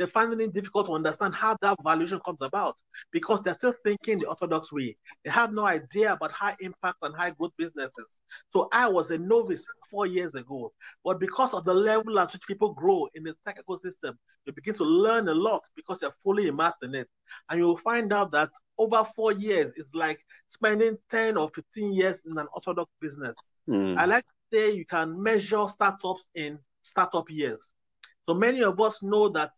they're 0.02 0.08
finding 0.08 0.42
it 0.42 0.52
difficult 0.52 0.88
to 0.88 0.94
understand 0.94 1.36
how 1.36 1.56
that 1.62 1.78
valuation 1.84 2.20
comes 2.26 2.42
about 2.42 2.76
because 3.12 3.44
they're 3.44 3.54
still 3.54 3.76
thinking 3.86 4.18
the 4.18 4.26
orthodox 4.26 4.74
way. 4.74 4.98
They 5.24 5.30
have 5.30 5.54
no 5.54 5.68
idea 5.68 6.14
about 6.14 6.32
high 6.32 6.56
impact 6.60 6.98
and 7.04 7.16
high 7.16 7.30
growth 7.30 7.52
businesses. 7.56 8.20
So 8.52 8.68
I 8.74 8.90
was 8.90 9.12
a 9.12 9.20
novice 9.20 9.64
four 9.92 10.08
years 10.08 10.34
ago, 10.34 10.74
but 11.06 11.20
because 11.20 11.54
of 11.54 11.66
the 11.66 11.76
level 11.76 12.18
at 12.18 12.34
which 12.34 12.42
people 12.48 12.74
grow 12.74 13.10
in 13.14 13.22
the 13.22 13.36
tech 13.46 13.60
ecosystem, 13.64 14.16
you 14.48 14.54
begin 14.54 14.74
to 14.74 14.84
learn 14.84 15.28
a 15.28 15.36
lot 15.36 15.62
because 15.76 16.00
they're 16.00 16.16
fully 16.24 16.48
immersed 16.48 16.82
in 16.82 16.96
it. 16.96 17.08
And 17.52 17.60
you'll 17.60 17.78
find 17.78 18.12
out 18.12 18.32
that 18.32 18.50
over 18.80 19.06
four 19.16 19.34
years 19.34 19.72
is 19.76 19.86
like 19.94 20.18
spending 20.48 20.98
10 21.12 21.38
or 21.38 21.52
15 21.54 21.94
years 21.94 22.24
in 22.26 22.40
an 22.40 22.48
orthodox 22.56 22.90
business. 23.00 23.52
Mm. 23.70 24.00
I 24.00 24.06
like 24.06 24.24
to 24.24 24.58
say 24.58 24.72
you 24.72 24.86
can 24.88 25.22
measure 25.22 25.68
startups 25.68 26.30
in 26.34 26.58
startup 26.82 27.30
years. 27.30 27.70
So 28.28 28.34
many 28.34 28.64
of 28.64 28.80
us 28.80 29.04
know 29.04 29.30
that 29.30 29.52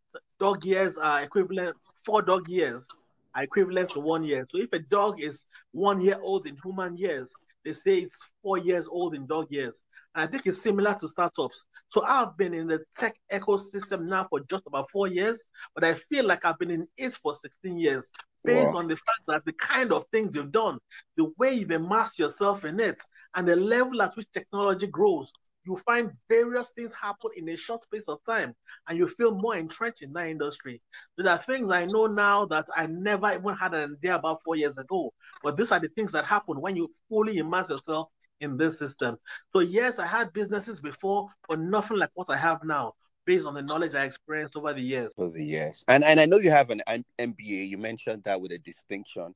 dog 0.44 0.66
years 0.66 0.98
are 0.98 1.24
equivalent, 1.24 1.74
four 2.06 2.22
dog 2.22 2.50
years 2.50 2.86
are 3.34 3.44
equivalent 3.44 3.90
to 3.92 4.02
one 4.02 4.26
year. 4.26 4.46
So 4.52 4.58
if 4.58 4.74
a 4.74 4.80
dog 4.80 5.22
is 5.22 5.46
one 5.72 6.02
year 6.02 6.20
old 6.22 6.48
in 6.48 6.58
human 6.62 6.98
years, 6.98 7.34
they 7.64 7.72
say 7.72 8.00
it's 8.00 8.30
four 8.42 8.58
years 8.58 8.90
old 8.90 9.16
in 9.16 9.26
dog 9.26 9.48
years. 9.50 9.84
And 10.14 10.26
I 10.26 10.28
think 10.28 10.46
it's 10.46 10.62
similar 10.62 10.96
to 10.96 11.08
startups. 11.08 11.64
So 11.88 12.04
I've 12.04 12.36
been 12.36 12.54
in 12.54 12.68
the 12.68 12.84
tech 12.94 13.16
ecosystem 13.32 14.08
now 14.08 14.28
for 14.30 14.42
just 14.42 14.68
about 14.68 14.92
four 14.92 15.08
years, 15.08 15.46
but 15.74 15.86
I 15.86 15.94
feel 15.94 16.28
like 16.28 16.44
I've 16.44 16.60
been 16.60 16.72
in 16.72 16.88
it 16.98 17.14
for 17.14 17.34
16 17.34 17.78
years 17.78 18.10
based 18.44 18.68
wow. 18.68 18.80
on 18.80 18.90
the 18.90 18.98
fact 18.98 19.24
that 19.30 19.46
the 19.46 19.54
kind 19.54 19.94
of 19.94 20.04
things 20.12 20.36
you've 20.36 20.52
done, 20.52 20.78
the 21.16 21.32
way 21.38 21.54
you've 21.54 21.72
immersed 21.72 22.20
yourself 22.20 22.66
in 22.66 22.82
it, 22.82 23.00
and 23.36 23.48
the 23.48 23.56
level 23.56 24.02
at 24.02 24.14
which 24.18 24.28
technology 24.34 24.88
grows 24.88 25.32
you 25.66 25.78
find 25.78 26.12
various 26.30 26.70
things 26.72 26.94
happen 26.94 27.32
in 27.36 27.48
a 27.50 27.56
short 27.56 27.84
space 27.84 28.08
of 28.08 28.20
time 28.26 28.54
and 28.88 28.98
you 28.98 29.08
feel 29.08 29.34
more 29.34 29.56
entrenched 29.56 30.02
in 30.02 30.14
that 30.14 30.28
industry. 30.28 30.82
There 31.18 31.30
are 31.30 31.38
things 31.38 31.72
I 31.72 31.86
know 31.86 32.08
now 32.08 32.46
that 32.48 32.66
I 32.76 32.88
never 32.88 33.32
even 33.32 33.56
had 33.56 33.74
an 33.74 33.98
idea 33.98 34.16
about 34.16 34.42
four 34.44 34.56
years 34.56 34.78
ago. 34.78 35.14
But 35.44 35.58
these 35.58 35.72
are 35.72 35.80
the 35.80 35.90
things 35.90 36.12
that 36.12 36.26
happen 36.26 36.60
when 36.60 36.76
you 36.76 36.92
fully 37.10 37.38
immerse 37.38 37.70
yourself 37.70 38.10
in 38.42 38.58
this 38.58 38.78
system. 38.78 39.18
So, 39.54 39.60
yes, 39.60 40.00
I 40.00 40.06
had 40.06 40.34
businesses 40.34 40.82
before, 40.82 41.28
but 41.48 41.60
nothing 41.60 41.98
like 41.98 42.12
what 42.14 42.30
I 42.30 42.38
have 42.38 42.64
now 42.64 42.94
based 43.26 43.48
on 43.48 43.54
the 43.54 43.62
knowledge 43.62 43.96
I 43.96 44.04
experienced 44.04 44.56
over 44.56 44.74
the 44.74 44.82
years. 44.82 45.14
Over 45.18 45.38
the 45.38 45.46
years. 45.46 45.84
And, 45.88 46.04
and 46.04 46.20
I 46.20 46.26
know 46.26 46.38
you 46.38 46.52
have 46.52 46.70
an 46.70 46.82
MBA. 47.20 47.70
You 47.70 47.78
mentioned 47.78 48.24
that 48.26 48.42
with 48.42 48.52
a 48.52 48.58
distinction. 48.60 49.34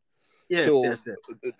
Yes, 0.49 0.65
so 0.65 0.83
yes, 0.83 0.99
yes. 1.05 1.17
The, 1.41 1.53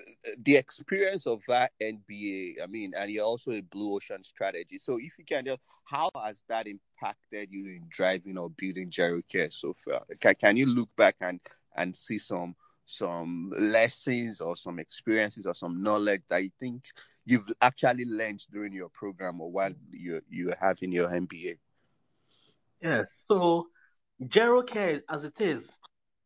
the, 0.43 0.55
experience 0.55 1.27
of 1.27 1.41
that 1.49 1.71
MBA, 1.81 2.63
I 2.63 2.67
mean, 2.67 2.93
and 2.95 3.11
you're 3.11 3.25
also 3.25 3.51
a 3.51 3.61
blue 3.61 3.95
ocean 3.95 4.23
strategy. 4.23 4.77
So 4.77 4.97
if 4.97 5.11
you 5.17 5.25
can 5.25 5.45
just, 5.45 5.59
how 5.83 6.09
has 6.15 6.43
that 6.47 6.67
impacted 6.67 7.49
you 7.51 7.65
in 7.65 7.85
driving 7.89 8.37
or 8.37 8.49
building 8.49 8.89
GeroCare 8.89 9.51
so 9.51 9.73
far? 9.73 10.03
Can, 10.21 10.35
can 10.35 10.57
you 10.57 10.67
look 10.67 10.89
back 10.95 11.17
and 11.19 11.41
and 11.75 11.95
see 11.95 12.17
some 12.17 12.55
some 12.85 13.53
lessons 13.59 14.39
or 14.39 14.55
some 14.55 14.79
experiences 14.79 15.45
or 15.45 15.53
some 15.53 15.83
knowledge 15.83 16.21
that 16.29 16.41
you 16.41 16.51
think 16.57 16.83
you've 17.25 17.51
actually 17.61 18.05
learned 18.05 18.41
during 18.49 18.71
your 18.71 18.89
program 18.89 19.41
or 19.41 19.51
while 19.51 19.73
you 19.91 20.21
you 20.29 20.53
having 20.59 20.93
your 20.93 21.09
MBA? 21.09 21.57
Yes. 22.81 23.07
So 23.27 23.67
GeroCare, 24.23 25.01
as 25.09 25.25
it 25.25 25.41
is, 25.41 25.77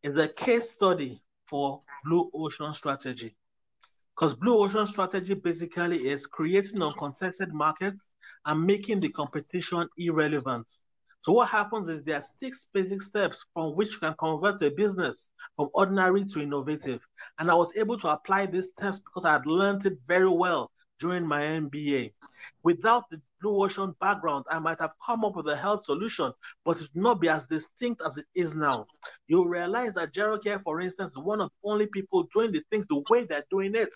is 0.02 0.16
a 0.16 0.28
case 0.28 0.70
study 0.70 1.20
for 1.52 1.82
blue 2.02 2.30
ocean 2.32 2.72
strategy. 2.72 3.36
Because 4.16 4.34
Blue 4.34 4.58
Ocean 4.58 4.86
strategy 4.86 5.34
basically 5.34 6.08
is 6.08 6.26
creating 6.26 6.82
uncontested 6.82 7.52
markets 7.52 8.12
and 8.46 8.64
making 8.64 9.00
the 9.00 9.10
competition 9.10 9.86
irrelevant. 9.98 10.70
So 11.20 11.32
what 11.32 11.48
happens 11.48 11.88
is 11.90 12.02
there 12.02 12.16
are 12.16 12.22
six 12.22 12.70
basic 12.72 13.02
steps 13.02 13.44
from 13.52 13.76
which 13.76 13.92
you 13.92 13.98
can 13.98 14.14
convert 14.18 14.62
a 14.62 14.70
business 14.70 15.30
from 15.56 15.68
ordinary 15.74 16.24
to 16.24 16.40
innovative. 16.40 17.06
And 17.38 17.50
I 17.50 17.54
was 17.54 17.76
able 17.76 17.98
to 17.98 18.08
apply 18.08 18.46
these 18.46 18.70
steps 18.70 18.98
because 18.98 19.26
I 19.26 19.32
had 19.32 19.46
learned 19.46 19.84
it 19.84 19.98
very 20.08 20.28
well 20.28 20.70
during 21.00 21.26
my 21.26 21.42
MBA. 21.42 22.14
Without 22.62 23.10
the 23.10 23.20
Blue 23.42 23.62
Ocean 23.64 23.94
background, 24.00 24.44
I 24.48 24.58
might 24.60 24.80
have 24.80 24.92
come 25.04 25.24
up 25.24 25.36
with 25.36 25.48
a 25.48 25.56
health 25.56 25.84
solution, 25.84 26.32
but 26.64 26.80
it 26.80 26.88
would 26.94 27.02
not 27.02 27.20
be 27.20 27.28
as 27.28 27.46
distinct 27.46 28.00
as 28.06 28.16
it 28.16 28.26
is 28.34 28.54
now. 28.54 28.86
You'll 29.26 29.46
realize 29.48 29.94
that 29.94 30.14
Care, 30.42 30.58
for 30.60 30.80
instance, 30.80 31.12
is 31.12 31.18
one 31.18 31.40
of 31.40 31.50
the 31.50 31.70
only 31.70 31.86
people 31.86 32.28
doing 32.32 32.52
the 32.52 32.62
things 32.70 32.86
the 32.86 33.02
way 33.10 33.24
they're 33.24 33.44
doing 33.50 33.74
it 33.74 33.90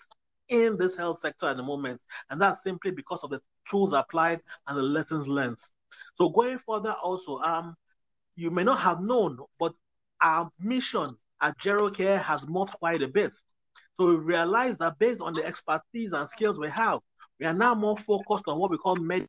in 0.49 0.77
this 0.77 0.97
health 0.97 1.19
sector 1.19 1.47
at 1.47 1.57
the 1.57 1.63
moment. 1.63 2.01
And 2.29 2.41
that's 2.41 2.63
simply 2.63 2.91
because 2.91 3.23
of 3.23 3.29
the 3.29 3.41
tools 3.69 3.93
applied 3.93 4.41
and 4.67 4.77
the 4.77 4.83
lessons 4.83 5.27
learned. 5.27 5.57
So 6.15 6.29
going 6.29 6.59
further 6.59 6.95
also, 7.01 7.37
um, 7.39 7.75
you 8.35 8.51
may 8.51 8.63
not 8.63 8.79
have 8.79 9.01
known, 9.01 9.37
but 9.59 9.73
our 10.21 10.51
mission 10.59 11.17
at 11.41 11.57
Care 11.59 12.19
has 12.19 12.45
quite 12.79 13.01
a 13.01 13.07
bit. 13.07 13.33
So 13.97 14.07
we 14.07 14.15
realize 14.15 14.77
that 14.77 14.99
based 14.99 15.21
on 15.21 15.33
the 15.33 15.45
expertise 15.45 16.13
and 16.13 16.27
skills 16.27 16.59
we 16.59 16.69
have, 16.69 16.99
we 17.39 17.45
are 17.45 17.53
now 17.53 17.73
more 17.75 17.97
focused 17.97 18.47
on 18.47 18.59
what 18.59 18.71
we 18.71 18.77
call 18.77 18.95
med. 18.95 19.27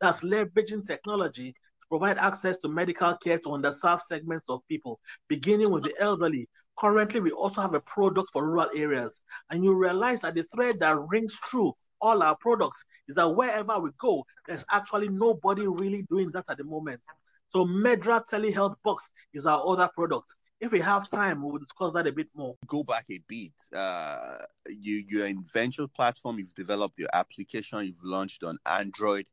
That's 0.00 0.22
leveraging 0.22 0.86
technology 0.86 1.52
to 1.52 1.86
provide 1.88 2.18
access 2.18 2.58
to 2.58 2.68
medical 2.68 3.14
care 3.16 3.38
to 3.38 3.48
underserved 3.48 4.02
segments 4.02 4.44
of 4.48 4.60
people, 4.68 5.00
beginning 5.28 5.70
with 5.70 5.84
the 5.84 5.94
elderly. 6.00 6.48
Currently, 6.78 7.20
we 7.20 7.30
also 7.30 7.60
have 7.60 7.74
a 7.74 7.80
product 7.80 8.30
for 8.32 8.44
rural 8.44 8.68
areas. 8.74 9.22
And 9.50 9.64
you 9.64 9.74
realize 9.74 10.22
that 10.22 10.34
the 10.34 10.42
thread 10.54 10.80
that 10.80 10.98
rings 11.08 11.36
through 11.48 11.74
all 12.00 12.22
our 12.22 12.36
products 12.36 12.84
is 13.08 13.14
that 13.14 13.28
wherever 13.28 13.78
we 13.78 13.90
go, 13.98 14.24
there's 14.46 14.64
actually 14.70 15.08
nobody 15.08 15.66
really 15.66 16.04
doing 16.10 16.30
that 16.32 16.44
at 16.48 16.58
the 16.58 16.64
moment. 16.64 17.00
So 17.48 17.64
Medra 17.64 18.22
Telehealth 18.28 18.74
Box 18.84 19.08
is 19.32 19.46
our 19.46 19.64
other 19.64 19.88
product. 19.94 20.34
If 20.60 20.72
we 20.72 20.80
have 20.80 21.08
time, 21.08 21.42
we 21.42 21.52
will 21.52 21.58
discuss 21.58 21.92
that 21.92 22.06
a 22.06 22.12
bit 22.12 22.28
more. 22.34 22.56
Go 22.66 22.82
back 22.82 23.04
a 23.10 23.20
bit. 23.28 23.52
Uh, 23.74 24.36
you 24.66 25.04
you're 25.08 25.26
in 25.26 25.44
venture 25.52 25.86
platform. 25.86 26.38
You've 26.38 26.54
developed 26.54 26.98
your 26.98 27.10
application. 27.12 27.84
You've 27.84 28.02
launched 28.02 28.44
on 28.44 28.58
Android. 28.66 29.26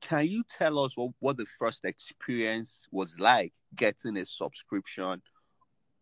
Can 0.00 0.26
you 0.26 0.42
tell 0.48 0.78
us 0.78 0.96
what, 0.96 1.12
what 1.18 1.36
the 1.36 1.46
first 1.58 1.84
experience 1.84 2.86
was 2.90 3.18
like 3.18 3.52
getting 3.74 4.16
a 4.16 4.24
subscription 4.24 5.22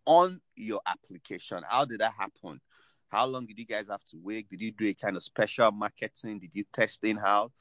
on 0.05 0.41
your 0.55 0.81
application? 0.87 1.63
How 1.69 1.85
did 1.85 2.01
that 2.01 2.13
happen? 2.19 2.61
How 3.09 3.27
long 3.27 3.47
did 3.47 3.59
you 3.59 3.67
guys 3.67 3.89
have 3.89 4.05
to 4.07 4.19
wait? 4.23 4.49
Did 4.49 4.61
you 4.61 4.73
do 4.73 4.87
a 4.87 4.95
kind 4.95 5.17
of 5.17 5.23
special 5.23 5.71
marketing? 5.73 6.41
Did 6.41 6.55
you 6.55 6.65
test 6.73 7.05
in 7.05 7.17
how? 7.17 7.53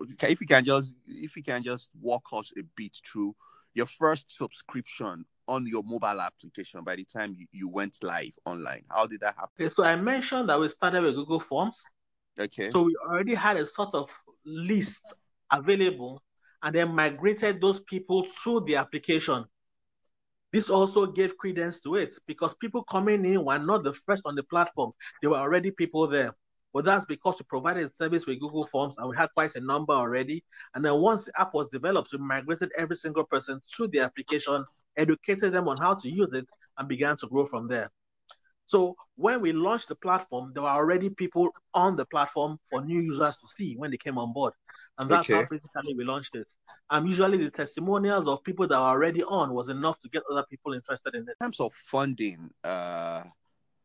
If 0.00 0.40
you 0.40 0.46
can 0.46 0.64
just 0.64 0.94
if 1.06 1.36
you 1.36 1.42
can 1.42 1.62
just 1.62 1.90
walk 2.00 2.24
us 2.32 2.52
a 2.56 2.62
bit 2.76 2.96
through 3.04 3.34
your 3.74 3.86
first 3.86 4.36
subscription 4.36 5.24
on 5.48 5.66
your 5.66 5.82
mobile 5.82 6.20
application 6.20 6.84
by 6.84 6.96
the 6.96 7.04
time 7.04 7.34
you, 7.36 7.46
you 7.52 7.68
went 7.68 7.98
live 8.02 8.32
online. 8.44 8.84
How 8.88 9.06
did 9.06 9.20
that 9.20 9.34
happen? 9.34 9.66
Okay, 9.66 9.74
so 9.76 9.84
I 9.84 9.96
mentioned 9.96 10.48
that 10.48 10.60
we 10.60 10.68
started 10.68 11.02
with 11.02 11.14
Google 11.14 11.40
Forms. 11.40 11.82
Okay. 12.38 12.70
So 12.70 12.82
we 12.82 12.96
already 13.06 13.34
had 13.34 13.56
a 13.56 13.66
sort 13.74 13.94
of 13.94 14.10
list 14.44 15.14
available 15.52 16.22
and 16.62 16.74
then 16.74 16.94
migrated 16.94 17.60
those 17.60 17.80
people 17.84 18.26
to 18.44 18.60
the 18.66 18.76
application. 18.76 19.44
This 20.52 20.68
also 20.68 21.06
gave 21.06 21.36
credence 21.38 21.80
to 21.80 21.96
it 21.96 22.14
because 22.26 22.54
people 22.56 22.84
coming 22.84 23.24
in 23.24 23.44
were 23.44 23.58
not 23.58 23.84
the 23.84 23.94
first 23.94 24.22
on 24.26 24.34
the 24.34 24.42
platform. 24.42 24.92
There 25.20 25.30
were 25.30 25.38
already 25.38 25.70
people 25.70 26.06
there. 26.06 26.34
But 26.74 26.86
that's 26.86 27.04
because 27.04 27.38
we 27.38 27.44
provided 27.48 27.94
service 27.94 28.26
with 28.26 28.40
Google 28.40 28.66
Forms 28.66 28.96
and 28.96 29.08
we 29.08 29.16
had 29.16 29.28
quite 29.34 29.54
a 29.56 29.60
number 29.60 29.92
already. 29.92 30.42
And 30.74 30.84
then 30.84 30.94
once 31.00 31.26
the 31.26 31.40
app 31.40 31.52
was 31.52 31.68
developed, 31.68 32.12
we 32.12 32.18
migrated 32.18 32.72
every 32.76 32.96
single 32.96 33.24
person 33.24 33.60
to 33.76 33.88
the 33.88 34.00
application, 34.00 34.64
educated 34.96 35.52
them 35.52 35.68
on 35.68 35.76
how 35.76 35.94
to 35.94 36.08
use 36.08 36.32
it, 36.32 36.48
and 36.78 36.88
began 36.88 37.16
to 37.18 37.26
grow 37.26 37.44
from 37.44 37.68
there. 37.68 37.90
So 38.66 38.96
when 39.16 39.42
we 39.42 39.52
launched 39.52 39.88
the 39.88 39.96
platform, 39.96 40.52
there 40.54 40.62
were 40.62 40.70
already 40.70 41.10
people 41.10 41.50
on 41.74 41.94
the 41.94 42.06
platform 42.06 42.58
for 42.70 42.82
new 42.82 43.00
users 43.00 43.36
to 43.36 43.46
see 43.46 43.74
when 43.76 43.90
they 43.90 43.98
came 43.98 44.16
on 44.16 44.32
board. 44.32 44.54
And 44.98 45.10
that's 45.10 45.28
okay. 45.28 45.40
how 45.40 45.48
basically 45.48 45.94
we 45.94 46.04
launched 46.04 46.34
it. 46.34 46.50
And 46.90 47.08
usually 47.08 47.38
the 47.38 47.50
testimonials 47.50 48.28
of 48.28 48.44
people 48.44 48.66
that 48.68 48.78
were 48.78 48.84
already 48.84 49.24
on 49.24 49.54
was 49.54 49.68
enough 49.68 49.98
to 50.00 50.08
get 50.08 50.22
other 50.30 50.44
people 50.48 50.74
interested 50.74 51.14
in 51.14 51.22
it. 51.22 51.36
In 51.40 51.46
terms 51.46 51.60
of 51.60 51.72
funding, 51.72 52.50
uh, 52.62 53.22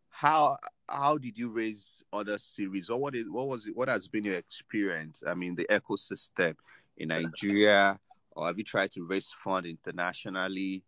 how 0.10 0.58
how 0.90 1.18
did 1.18 1.38
you 1.38 1.50
raise 1.50 2.04
other 2.12 2.38
series 2.38 2.90
or 2.90 3.00
what 3.00 3.16
is 3.16 3.30
what 3.30 3.48
was 3.48 3.68
it 3.68 3.76
what 3.76 3.88
has 3.88 4.08
been 4.08 4.26
your 4.26 4.36
experience? 4.36 5.24
I 5.26 5.34
mean 5.34 5.56
the 5.56 5.66
ecosystem 5.70 6.56
in 6.98 7.10
Nigeria, 7.10 8.00
or 8.32 8.48
have 8.48 8.58
you 8.58 8.64
tried 8.64 8.92
to 8.92 9.06
raise 9.06 9.32
fund 9.44 9.66
internationally? 9.66 10.84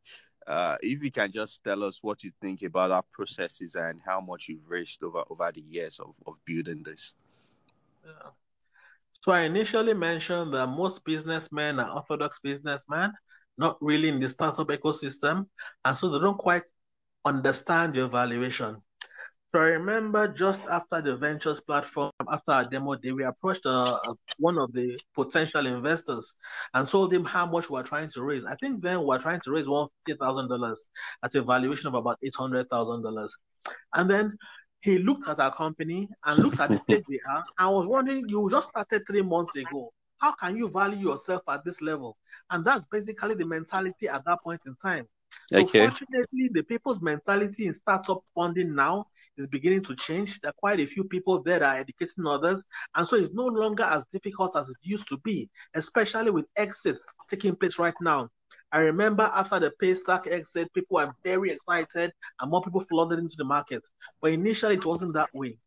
Uh, 0.48 0.78
if 0.82 1.04
you 1.04 1.12
can 1.12 1.32
just 1.32 1.64
tell 1.64 1.84
us 1.84 2.00
what 2.02 2.24
you 2.24 2.32
think 2.42 2.64
about 2.64 2.92
our 2.92 3.04
processes 3.12 3.76
and 3.76 4.02
how 4.04 4.20
much 4.20 4.48
you've 4.50 4.68
raised 4.68 5.02
over 5.04 5.24
over 5.30 5.52
the 5.54 5.62
years 5.62 6.00
of, 6.00 6.14
of 6.26 6.34
building 6.44 6.82
this. 6.84 7.14
Yeah. 8.04 8.32
So 9.22 9.32
I 9.34 9.42
initially 9.42 9.94
mentioned 9.94 10.54
that 10.54 10.68
most 10.68 11.04
businessmen 11.04 11.80
are 11.80 11.94
orthodox 11.96 12.40
businessmen, 12.40 13.12
not 13.58 13.78
really 13.82 14.10
in 14.10 14.20
the 14.20 14.30
startup 14.30 14.68
ecosystem, 14.70 15.46
and 15.84 15.98
so 15.98 16.10
they 16.10 16.20
don't 16.20 16.38
quite 16.38 16.64
understand 17.26 17.96
your 17.96 18.08
valuation. 18.08 18.78
So 19.52 19.60
I 19.60 19.64
remember 19.64 20.28
just 20.28 20.64
after 20.70 21.02
the 21.02 21.18
ventures 21.18 21.60
platform, 21.60 22.12
after 22.32 22.52
our 22.52 22.66
demo 22.66 22.96
day, 22.96 23.12
we 23.12 23.24
approached 23.24 23.66
uh, 23.66 24.00
uh, 24.06 24.14
one 24.38 24.60
of 24.60 24.72
the 24.74 24.98
potential 25.16 25.66
investors 25.66 26.38
and 26.76 26.88
told 26.88 27.12
him 27.12 27.26
how 27.26 27.48
much 27.48 27.68
we 27.68 27.78
were 27.78 27.84
trying 27.84 28.10
to 28.12 28.24
raise. 28.24 28.46
I 28.46 28.56
think 28.62 28.84
then 28.84 29.00
we 29.00 29.06
were 29.08 29.18
trying 29.18 29.42
to 29.42 29.52
raise 29.52 29.68
one 29.68 29.88
fifty 30.06 30.20
thousand 30.20 30.50
dollars 30.50 30.86
at 31.24 31.34
a 31.34 31.42
valuation 31.42 31.88
of 31.88 31.96
about 31.96 32.20
eight 32.24 32.36
hundred 32.36 32.70
thousand 32.70 33.02
dollars. 33.02 33.36
And 33.96 34.10
then 34.10 34.38
he 34.82 34.98
looked 34.98 35.28
at 35.28 35.40
our 35.40 35.54
company 35.54 36.10
and 36.26 36.44
looked 36.44 36.60
at 36.60 36.70
the 36.70 36.78
stage 36.84 37.04
we 37.08 37.20
are 37.30 37.44
and 37.58 37.76
was 37.76 37.88
wondering, 37.88 38.28
you 38.28 38.50
just 38.50 38.70
started 38.70 39.06
three 39.06 39.22
months 39.22 39.56
ago. 39.56 39.92
How 40.18 40.34
can 40.34 40.58
you 40.58 40.70
value 40.70 41.10
yourself 41.10 41.44
at 41.48 41.64
this 41.64 41.82
level? 41.82 42.18
And 42.50 42.64
that's 42.64 42.86
basically 42.86 43.36
the 43.36 43.46
mentality 43.46 44.08
at 44.08 44.26
that 44.26 44.40
point 44.44 44.62
in 44.66 44.76
time. 44.76 45.08
Okay. 45.54 45.86
Unfortunately, 45.86 46.50
the 46.52 46.64
people's 46.64 47.02
mentality 47.02 47.68
in 47.68 47.74
startup 47.74 48.24
funding 48.36 48.76
now 48.76 49.06
is 49.38 49.48
beginning 49.48 49.84
to 49.84 49.96
change. 49.96 50.40
There 50.42 50.50
are 50.50 50.54
quite 50.58 50.80
a 50.80 50.86
few 50.86 51.04
people 51.04 51.42
there 51.42 51.60
that 51.60 51.76
are 51.76 51.80
educating 51.80 52.26
others. 52.28 52.66
And 52.96 53.08
so 53.08 53.16
it's 53.16 53.34
no 53.34 53.46
longer 53.46 53.84
as 53.84 54.04
difficult 54.12 54.56
as 54.56 54.70
it 54.70 54.78
used 54.82 55.08
to 55.10 55.18
be, 55.20 55.50
especially 55.76 56.32
with 56.32 56.48
exits 56.58 57.16
taking 57.30 57.56
place 57.56 57.80
right 57.80 57.94
now. 58.02 58.30
I 58.72 58.80
remember 58.80 59.24
after 59.24 59.60
the 59.60 59.74
Paystack 59.82 60.28
exit, 60.28 60.74
people 60.74 60.96
were 60.96 61.12
very 61.24 61.52
excited 61.52 62.12
and 62.40 62.52
more 62.52 62.62
people 62.62 62.82
flooded 62.82 63.20
into 63.20 63.36
the 63.38 63.46
market. 63.46 63.88
But 64.22 64.32
initially, 64.32 64.76
it 64.76 64.86
wasn't 64.86 65.14
that 65.16 65.34
way. 65.34 65.58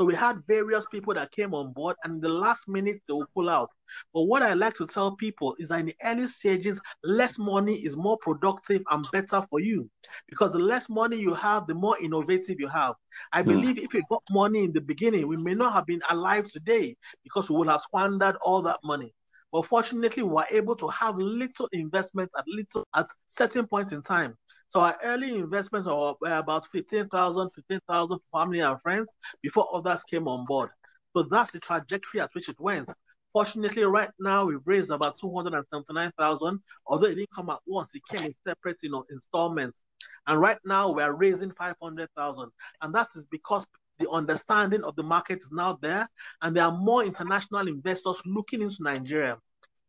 So 0.00 0.04
we 0.04 0.14
had 0.14 0.44
various 0.46 0.86
people 0.86 1.12
that 1.14 1.32
came 1.32 1.54
on 1.54 1.72
board, 1.72 1.96
and 2.04 2.14
in 2.14 2.20
the 2.20 2.28
last 2.28 2.68
minute 2.68 3.00
they 3.08 3.12
will 3.12 3.26
pull 3.34 3.50
out. 3.50 3.68
But 4.14 4.22
what 4.22 4.42
I 4.42 4.54
like 4.54 4.74
to 4.74 4.86
tell 4.86 5.16
people 5.16 5.56
is 5.58 5.70
that 5.70 5.80
in 5.80 5.86
the 5.86 5.96
early 6.04 6.28
stages, 6.28 6.80
less 7.02 7.36
money 7.36 7.74
is 7.74 7.96
more 7.96 8.16
productive 8.18 8.82
and 8.92 9.08
better 9.10 9.44
for 9.50 9.58
you, 9.58 9.90
because 10.28 10.52
the 10.52 10.60
less 10.60 10.88
money 10.88 11.16
you 11.16 11.34
have, 11.34 11.66
the 11.66 11.74
more 11.74 11.98
innovative 12.00 12.60
you 12.60 12.68
have. 12.68 12.94
I 13.32 13.42
hmm. 13.42 13.48
believe 13.48 13.78
if 13.78 13.92
we 13.92 14.04
got 14.08 14.22
money 14.30 14.62
in 14.62 14.72
the 14.72 14.80
beginning, 14.80 15.26
we 15.26 15.36
may 15.36 15.54
not 15.54 15.72
have 15.72 15.86
been 15.86 16.02
alive 16.10 16.48
today 16.48 16.96
because 17.24 17.50
we 17.50 17.56
would 17.56 17.68
have 17.68 17.80
squandered 17.80 18.36
all 18.42 18.62
that 18.62 18.78
money. 18.84 19.12
But 19.52 19.66
fortunately, 19.66 20.22
we 20.22 20.30
were 20.30 20.46
able 20.50 20.76
to 20.76 20.88
have 20.88 21.16
little 21.16 21.68
investments 21.72 22.34
at 22.38 22.44
little 22.46 22.86
at 22.94 23.06
certain 23.28 23.66
points 23.66 23.92
in 23.92 24.02
time. 24.02 24.36
So 24.70 24.80
our 24.80 24.98
early 25.02 25.34
investments 25.34 25.88
were 25.88 26.14
about 26.22 26.66
15,000, 26.66 27.50
15,000 27.54 28.18
family 28.32 28.60
and 28.60 28.80
friends 28.82 29.14
before 29.42 29.66
others 29.72 30.04
came 30.04 30.28
on 30.28 30.44
board. 30.44 30.70
So 31.16 31.22
that's 31.22 31.52
the 31.52 31.60
trajectory 31.60 32.20
at 32.20 32.30
which 32.34 32.50
it 32.50 32.60
went. 32.60 32.90
Fortunately, 33.32 33.84
right 33.84 34.10
now 34.18 34.46
we've 34.46 34.66
raised 34.66 34.90
about 34.90 35.18
279,000, 35.18 36.60
although 36.86 37.06
it 37.06 37.14
didn't 37.14 37.30
come 37.34 37.50
at 37.50 37.60
once, 37.66 37.94
it 37.94 38.02
came 38.10 38.26
in 38.26 38.34
separate, 38.46 38.82
you 38.82 38.90
know, 38.90 39.04
installments. 39.10 39.84
And 40.26 40.40
right 40.40 40.58
now 40.64 40.92
we're 40.92 41.12
raising 41.12 41.52
500,000. 41.52 42.50
And 42.82 42.94
that 42.94 43.06
is 43.14 43.24
because 43.30 43.66
the 43.98 44.10
understanding 44.10 44.84
of 44.84 44.94
the 44.96 45.02
market 45.02 45.38
is 45.38 45.50
now 45.52 45.78
there, 45.80 46.08
and 46.42 46.56
there 46.56 46.64
are 46.64 46.76
more 46.76 47.04
international 47.04 47.66
investors 47.68 48.20
looking 48.24 48.62
into 48.62 48.82
Nigeria. 48.82 49.38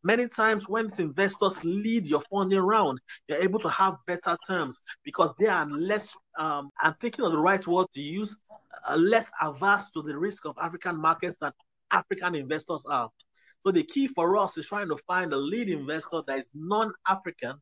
Many 0.04 0.28
times, 0.30 0.70
when 0.70 0.88
these 0.88 1.00
investors 1.00 1.64
lead 1.66 2.06
your 2.06 2.22
funding 2.32 2.60
round, 2.60 3.00
you're 3.28 3.44
able 3.44 3.60
to 3.60 3.70
have 3.70 3.98
better 4.08 4.38
terms 4.48 4.80
because 5.04 5.36
they 5.38 5.48
are 5.48 5.66
less, 5.66 6.16
um, 6.38 6.70
I'm 6.80 6.96
thinking 7.02 7.26
of 7.26 7.34
the 7.34 7.38
right 7.38 7.66
word 7.68 7.88
to 7.96 8.02
use, 8.02 8.38
uh, 8.90 8.96
less 8.96 9.30
averse 9.42 9.92
to 9.92 10.02
the 10.02 10.18
risk 10.18 10.46
of 10.46 10.56
African 10.62 10.98
markets 11.02 11.38
than 11.42 11.52
African 11.92 12.36
investors 12.36 12.86
are. 12.86 13.10
So 13.66 13.72
the 13.74 13.84
key 13.84 14.08
for 14.08 14.38
us 14.38 14.58
is 14.58 14.70
trying 14.70 14.88
to 14.88 14.98
find 15.06 15.34
a 15.34 15.38
lead 15.38 15.68
investor 15.68 16.22
that 16.28 16.40
is 16.40 16.50
non-African 16.54 17.56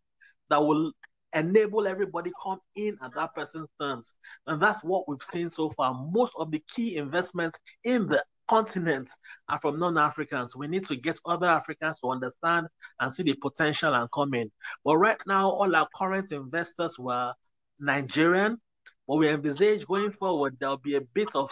that 0.49 0.59
will 0.63 0.91
enable 1.33 1.87
everybody 1.87 2.31
come 2.43 2.59
in 2.75 2.97
at 3.01 3.13
that 3.15 3.33
person's 3.35 3.69
terms. 3.79 4.15
And 4.47 4.61
that's 4.61 4.83
what 4.83 5.07
we've 5.07 5.21
seen 5.21 5.49
so 5.49 5.69
far. 5.69 5.93
Most 6.11 6.33
of 6.37 6.51
the 6.51 6.63
key 6.73 6.97
investments 6.97 7.59
in 7.83 8.07
the 8.07 8.23
continent 8.47 9.09
are 9.49 9.59
from 9.59 9.79
non-Africans. 9.79 10.55
We 10.55 10.67
need 10.67 10.85
to 10.87 10.95
get 10.95 11.19
other 11.25 11.47
Africans 11.47 11.99
to 11.99 12.09
understand 12.09 12.67
and 12.99 13.13
see 13.13 13.23
the 13.23 13.35
potential 13.35 13.93
and 13.93 14.09
come 14.11 14.33
in. 14.33 14.51
But 14.85 14.97
right 14.97 15.21
now, 15.27 15.49
all 15.49 15.75
our 15.75 15.87
current 15.95 16.31
investors 16.31 16.97
were 16.97 17.33
Nigerian. 17.79 18.59
But 19.07 19.17
we 19.17 19.29
envisage 19.29 19.85
going 19.85 20.11
forward, 20.11 20.57
there'll 20.59 20.77
be 20.77 20.95
a 20.95 21.01
bit 21.01 21.35
of 21.35 21.51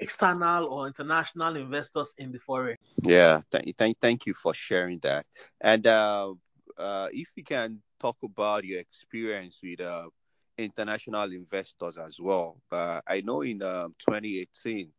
external 0.00 0.66
or 0.66 0.86
international 0.86 1.56
investors 1.56 2.14
in 2.18 2.32
the 2.32 2.38
foreign. 2.38 2.76
Yeah, 3.02 3.40
thank, 3.50 3.76
thank, 3.76 3.98
thank 4.00 4.26
you 4.26 4.34
for 4.34 4.54
sharing 4.54 4.98
that. 5.00 5.26
And 5.60 5.86
uh, 5.86 6.34
uh, 6.78 7.08
if 7.12 7.28
you 7.36 7.44
can 7.44 7.80
talk 7.98 8.16
about 8.22 8.64
your 8.64 8.80
experience 8.80 9.60
with 9.62 9.80
uh, 9.80 10.08
international 10.56 11.32
investors 11.32 11.98
as 11.98 12.18
well. 12.20 12.60
Uh, 12.70 13.00
I 13.06 13.20
know 13.20 13.42
in 13.42 13.62
um, 13.62 13.94
2018 13.98 14.90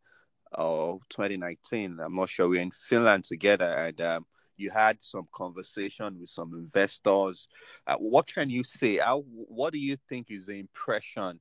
or 0.57 0.99
2019, 1.09 1.99
I'm 1.99 2.15
not 2.15 2.29
sure, 2.29 2.47
we're 2.47 2.61
in 2.61 2.71
Finland 2.71 3.25
together 3.25 3.65
and 3.65 4.01
um, 4.01 4.25
you 4.57 4.69
had 4.69 4.97
some 5.01 5.27
conversation 5.31 6.19
with 6.19 6.29
some 6.29 6.53
investors. 6.53 7.47
Uh, 7.87 7.95
what 7.97 8.27
can 8.27 8.49
you 8.49 8.63
say? 8.63 8.97
How, 8.97 9.21
what 9.21 9.73
do 9.73 9.79
you 9.79 9.97
think 10.07 10.29
is 10.29 10.45
the 10.45 10.59
impression 10.59 11.39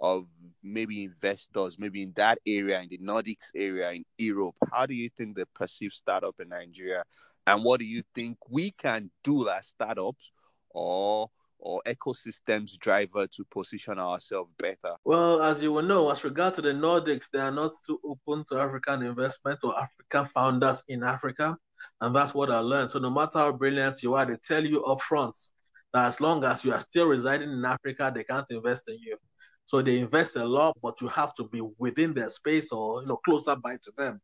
of 0.00 0.26
maybe 0.62 1.04
investors, 1.04 1.78
maybe 1.78 2.02
in 2.02 2.12
that 2.16 2.38
area, 2.46 2.80
in 2.80 2.88
the 2.88 2.98
Nordics 2.98 3.50
area, 3.54 3.92
in 3.92 4.04
Europe? 4.18 4.54
How 4.72 4.86
do 4.86 4.94
you 4.94 5.08
think 5.10 5.36
they 5.36 5.44
perceive 5.54 5.92
startup 5.92 6.36
in 6.40 6.48
Nigeria? 6.48 7.04
And 7.46 7.64
what 7.64 7.80
do 7.80 7.86
you 7.86 8.02
think 8.14 8.38
we 8.48 8.70
can 8.70 9.10
do 9.24 9.48
as 9.48 9.68
startups 9.68 10.32
or 10.70 11.30
or 11.60 11.82
ecosystems 11.86 12.78
driver 12.78 13.26
to 13.26 13.44
position 13.50 13.98
ourselves 13.98 14.50
better? 14.58 14.96
Well, 15.04 15.42
as 15.42 15.62
you 15.62 15.72
will 15.72 15.82
know, 15.82 16.10
as 16.10 16.24
regard 16.24 16.54
to 16.54 16.62
the 16.62 16.72
Nordics, 16.72 17.30
they 17.30 17.38
are 17.38 17.50
not 17.50 17.72
too 17.86 18.00
open 18.04 18.44
to 18.48 18.58
African 18.58 19.02
investment 19.02 19.60
or 19.62 19.74
African 19.78 20.26
founders 20.32 20.82
in 20.88 21.04
Africa. 21.04 21.56
And 22.00 22.14
that's 22.14 22.34
what 22.34 22.50
I 22.50 22.60
learned. 22.60 22.90
So 22.90 22.98
no 22.98 23.10
matter 23.10 23.38
how 23.38 23.52
brilliant 23.52 24.02
you 24.02 24.14
are, 24.14 24.26
they 24.26 24.36
tell 24.36 24.64
you 24.64 24.82
up 24.84 25.02
front 25.02 25.36
that 25.92 26.06
as 26.06 26.20
long 26.20 26.44
as 26.44 26.64
you 26.64 26.72
are 26.72 26.80
still 26.80 27.06
residing 27.06 27.50
in 27.50 27.64
Africa, 27.64 28.12
they 28.14 28.24
can't 28.24 28.46
invest 28.50 28.84
in 28.88 28.98
you. 29.00 29.16
So 29.64 29.82
they 29.82 29.98
invest 29.98 30.36
a 30.36 30.44
lot, 30.44 30.76
but 30.82 31.00
you 31.00 31.08
have 31.08 31.34
to 31.36 31.44
be 31.44 31.62
within 31.78 32.12
their 32.14 32.28
space 32.28 32.72
or 32.72 33.02
you 33.02 33.08
know 33.08 33.18
closer 33.18 33.56
by 33.56 33.76
to 33.76 33.92
them 33.96 34.20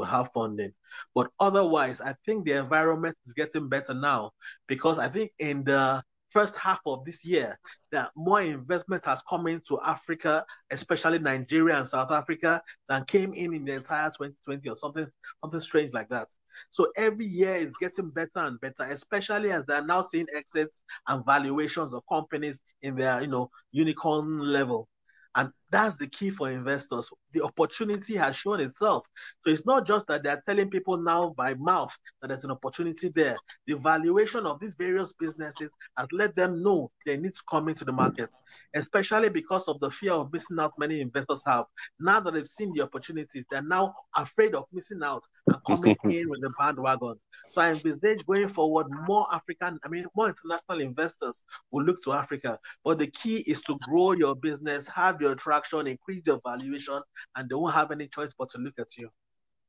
to 0.00 0.06
have 0.06 0.30
funding. 0.32 0.72
But 1.14 1.28
otherwise, 1.38 2.00
I 2.00 2.14
think 2.24 2.44
the 2.44 2.52
environment 2.52 3.16
is 3.26 3.32
getting 3.32 3.68
better 3.68 3.94
now 3.94 4.32
because 4.66 4.98
I 4.98 5.08
think 5.08 5.32
in 5.38 5.64
the 5.64 6.02
first 6.30 6.56
half 6.56 6.80
of 6.86 7.04
this 7.04 7.24
year 7.24 7.58
that 7.92 8.10
more 8.16 8.40
investment 8.40 9.04
has 9.04 9.22
come 9.28 9.46
into 9.46 9.80
Africa, 9.84 10.44
especially 10.70 11.18
Nigeria 11.18 11.76
and 11.76 11.88
South 11.88 12.10
Africa, 12.12 12.62
than 12.88 13.04
came 13.04 13.32
in 13.34 13.52
in 13.52 13.64
the 13.64 13.74
entire 13.74 14.08
2020 14.10 14.68
or 14.68 14.76
something, 14.76 15.06
something 15.42 15.60
strange 15.60 15.92
like 15.92 16.08
that. 16.08 16.28
So 16.70 16.90
every 16.96 17.26
year 17.26 17.54
is 17.54 17.76
getting 17.76 18.10
better 18.10 18.30
and 18.36 18.60
better, 18.60 18.84
especially 18.84 19.52
as 19.52 19.66
they're 19.66 19.84
now 19.84 20.02
seeing 20.02 20.26
exits 20.34 20.82
and 21.08 21.24
valuations 21.24 21.94
of 21.94 22.02
companies 22.10 22.60
in 22.82 22.96
their, 22.96 23.20
you 23.20 23.28
know, 23.28 23.50
unicorn 23.72 24.38
level. 24.38 24.88
And 25.36 25.50
that's 25.70 25.96
the 25.96 26.08
key 26.08 26.30
for 26.30 26.50
investors. 26.50 27.08
The 27.32 27.42
opportunity 27.42 28.16
has 28.16 28.34
shown 28.34 28.60
itself. 28.60 29.06
So 29.44 29.52
it's 29.52 29.66
not 29.66 29.86
just 29.86 30.08
that 30.08 30.24
they're 30.24 30.42
telling 30.44 30.70
people 30.70 30.96
now 30.96 31.34
by 31.36 31.54
mouth 31.54 31.96
that 32.20 32.28
there's 32.28 32.44
an 32.44 32.50
opportunity 32.50 33.10
there. 33.10 33.36
The 33.66 33.74
valuation 33.74 34.44
of 34.44 34.58
these 34.58 34.74
various 34.74 35.12
businesses 35.12 35.70
has 35.96 36.08
let 36.10 36.34
them 36.34 36.62
know 36.62 36.90
they 37.06 37.16
need 37.16 37.34
to 37.34 37.42
come 37.48 37.68
into 37.68 37.84
the 37.84 37.92
market 37.92 38.28
especially 38.74 39.28
because 39.28 39.68
of 39.68 39.80
the 39.80 39.90
fear 39.90 40.12
of 40.12 40.32
missing 40.32 40.58
out 40.58 40.72
many 40.78 41.00
investors 41.00 41.42
have. 41.46 41.66
Now 41.98 42.20
that 42.20 42.34
they've 42.34 42.46
seen 42.46 42.72
the 42.74 42.82
opportunities, 42.82 43.44
they're 43.50 43.62
now 43.62 43.94
afraid 44.16 44.54
of 44.54 44.64
missing 44.72 45.00
out 45.04 45.22
and 45.48 45.58
coming 45.66 45.96
in 46.04 46.28
with 46.28 46.40
the 46.40 46.50
bandwagon. 46.58 47.14
So 47.50 47.60
I 47.60 47.70
envisage 47.70 48.24
going 48.26 48.48
forward, 48.48 48.86
more 49.06 49.26
African, 49.32 49.78
I 49.84 49.88
mean, 49.88 50.06
more 50.14 50.28
international 50.28 50.80
investors 50.80 51.42
will 51.70 51.84
look 51.84 52.02
to 52.04 52.12
Africa. 52.12 52.58
But 52.84 52.98
the 52.98 53.08
key 53.08 53.38
is 53.46 53.60
to 53.62 53.78
grow 53.82 54.12
your 54.12 54.34
business, 54.36 54.86
have 54.88 55.20
your 55.20 55.34
traction, 55.34 55.86
increase 55.86 56.22
your 56.26 56.40
valuation, 56.44 57.00
and 57.36 57.48
they 57.48 57.54
won't 57.54 57.74
have 57.74 57.90
any 57.90 58.08
choice 58.08 58.32
but 58.38 58.48
to 58.50 58.58
look 58.58 58.74
at 58.78 58.96
you. 58.96 59.10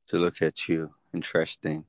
To 0.08 0.18
look 0.18 0.42
at 0.42 0.68
you. 0.68 0.90
Interesting. 1.14 1.84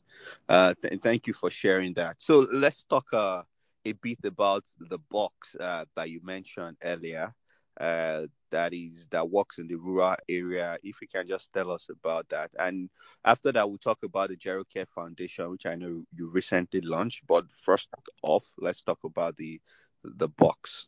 Uh, 0.47 0.73
th- 0.82 1.02
thank 1.02 1.28
you 1.28 1.34
for 1.34 1.49
sharing 1.49 1.93
that. 1.93 2.21
So 2.21 2.47
let's 2.52 2.84
talk 2.84 3.13
uh, 3.13 3.43
a 3.86 3.91
bit 3.93 4.19
about 4.24 4.63
the 4.80 5.00
box 5.10 5.56
uh, 5.60 5.86
that 5.96 6.10
you 6.10 6.22
mentioned 6.24 6.78
earlier. 6.84 7.34
Uh, 7.80 8.28
that 8.52 8.72
is 8.72 9.08
that 9.10 9.28
works 9.28 9.58
in 9.58 9.67
the 9.67 9.76
rural 9.76 10.15
area. 10.30 10.78
If 10.84 11.02
you 11.02 11.08
can 11.08 11.28
just 11.28 11.52
tell 11.52 11.72
us 11.72 11.89
about 11.89 12.30
that, 12.30 12.52
and 12.60 12.89
after 13.26 13.52
that, 13.52 13.67
we'll 13.67 13.80
talk 13.80 14.04
about 14.04 14.30
the 14.30 14.36
Gero 14.36 14.63
Care 14.63 14.86
Foundation, 14.86 15.50
which 15.50 15.65
I 15.65 15.74
know 15.74 16.04
you 16.15 16.30
recently 16.32 16.82
launched. 16.82 17.24
But 17.28 17.52
first 17.52 17.89
off, 18.22 18.46
let's 18.60 18.84
talk 18.84 19.04
about 19.04 19.38
the 19.38 19.60
the 20.04 20.28
box. 20.28 20.88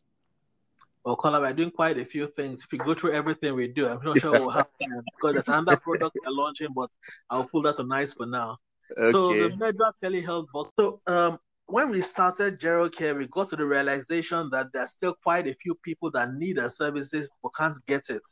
Well, 1.04 1.16
Colin, 1.16 1.40
we're 1.40 1.52
doing 1.52 1.70
quite 1.70 1.98
a 1.98 2.04
few 2.04 2.26
things. 2.26 2.64
If 2.64 2.72
you 2.72 2.78
go 2.80 2.94
through 2.94 3.12
everything 3.12 3.54
we 3.54 3.68
do, 3.68 3.88
I'm 3.88 4.02
not 4.02 4.18
sure 4.18 4.32
we'll 4.32 4.50
have 4.50 4.66
time 4.80 5.02
because 5.14 5.34
there's 5.34 5.48
another 5.48 5.76
product 5.76 6.16
we're 6.24 6.32
launching, 6.32 6.68
but 6.74 6.90
I'll 7.30 7.44
pull 7.44 7.62
that 7.62 7.78
on 7.78 7.88
nice 7.88 8.14
for 8.14 8.26
now. 8.26 8.58
Okay. 8.96 9.12
So 9.12 9.28
the 9.28 9.50
Medra 9.50 9.92
telehealth 10.02 10.46
box. 10.52 10.72
So 10.78 11.00
um, 11.06 11.38
when 11.66 11.90
we 11.90 12.00
started 12.00 12.60
Gero 12.60 12.88
Care, 12.88 13.14
we 13.14 13.26
got 13.26 13.48
to 13.48 13.56
the 13.56 13.66
realization 13.66 14.48
that 14.50 14.68
there's 14.72 14.90
still 14.90 15.14
quite 15.22 15.48
a 15.48 15.54
few 15.54 15.74
people 15.82 16.10
that 16.12 16.32
need 16.34 16.58
our 16.58 16.70
services 16.70 17.28
but 17.42 17.54
can't 17.56 17.78
get 17.86 18.08
it. 18.08 18.22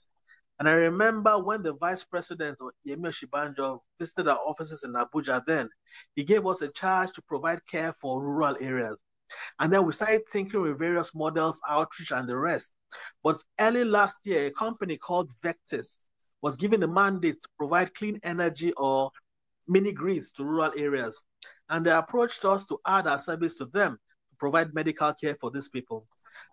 And 0.61 0.69
I 0.69 0.73
remember 0.73 1.43
when 1.43 1.63
the 1.63 1.75
vice 1.75 2.05
president 2.05 2.59
of 2.61 2.71
Yemi 2.87 3.09
Osinbajo 3.09 3.81
visited 3.99 4.29
our 4.29 4.39
offices 4.39 4.85
in 4.85 4.93
Abuja 4.93 5.45
then, 5.47 5.69
he 6.15 6.23
gave 6.23 6.47
us 6.47 6.63
a 6.63 6.69
charge 6.69 7.13
to 7.13 7.23
provide 7.23 7.67
care 7.67 7.93
for 8.01 8.23
rural 8.23 8.57
areas. 8.61 8.97
And 9.59 9.73
then 9.73 9.85
we 9.85 9.93
started 9.93 10.23
thinking 10.31 10.63
with 10.63 10.79
various 10.79 11.13
models, 11.13 11.61
outreach, 11.69 12.13
and 12.13 12.29
the 12.29 12.37
rest. 12.37 12.73
But 13.25 13.37
early 13.59 13.85
last 13.85 14.25
year, 14.27 14.47
a 14.47 14.51
company 14.53 14.97
called 14.97 15.33
Vectis 15.43 16.07
was 16.41 16.57
given 16.57 16.79
the 16.79 16.87
mandate 16.87 17.43
to 17.43 17.49
provide 17.59 17.95
clean 17.95 18.21
energy 18.23 18.73
or 18.75 19.11
mini 19.67 19.91
grids 19.91 20.31
to 20.33 20.45
rural 20.45 20.73
areas 20.77 21.21
and 21.69 21.85
they 21.85 21.91
approached 21.91 22.45
us 22.45 22.65
to 22.67 22.79
add 22.87 23.07
our 23.07 23.19
service 23.19 23.57
to 23.59 23.67
them 23.67 23.93
to 23.93 24.37
provide 24.39 24.75
medical 24.75 25.13
care 25.15 25.37
for 25.41 25.51
these 25.51 25.69
people. 25.69 26.07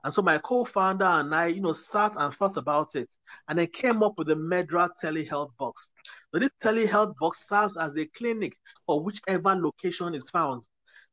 And 0.03 0.13
so 0.13 0.21
my 0.21 0.37
co-founder 0.37 1.05
and 1.05 1.33
I, 1.33 1.47
you 1.47 1.61
know, 1.61 1.73
sat 1.73 2.13
and 2.15 2.33
thought 2.33 2.57
about 2.57 2.95
it, 2.95 3.09
and 3.47 3.59
I 3.59 3.65
came 3.65 4.03
up 4.03 4.13
with 4.17 4.27
the 4.27 4.35
Medra 4.35 4.89
telehealth 5.03 5.51
box. 5.57 5.89
So 6.31 6.39
this 6.39 6.51
telehealth 6.63 7.15
box 7.17 7.47
serves 7.47 7.77
as 7.77 7.97
a 7.97 8.05
clinic 8.15 8.53
for 8.85 9.03
whichever 9.03 9.55
location 9.55 10.13
it's 10.13 10.29
found. 10.29 10.63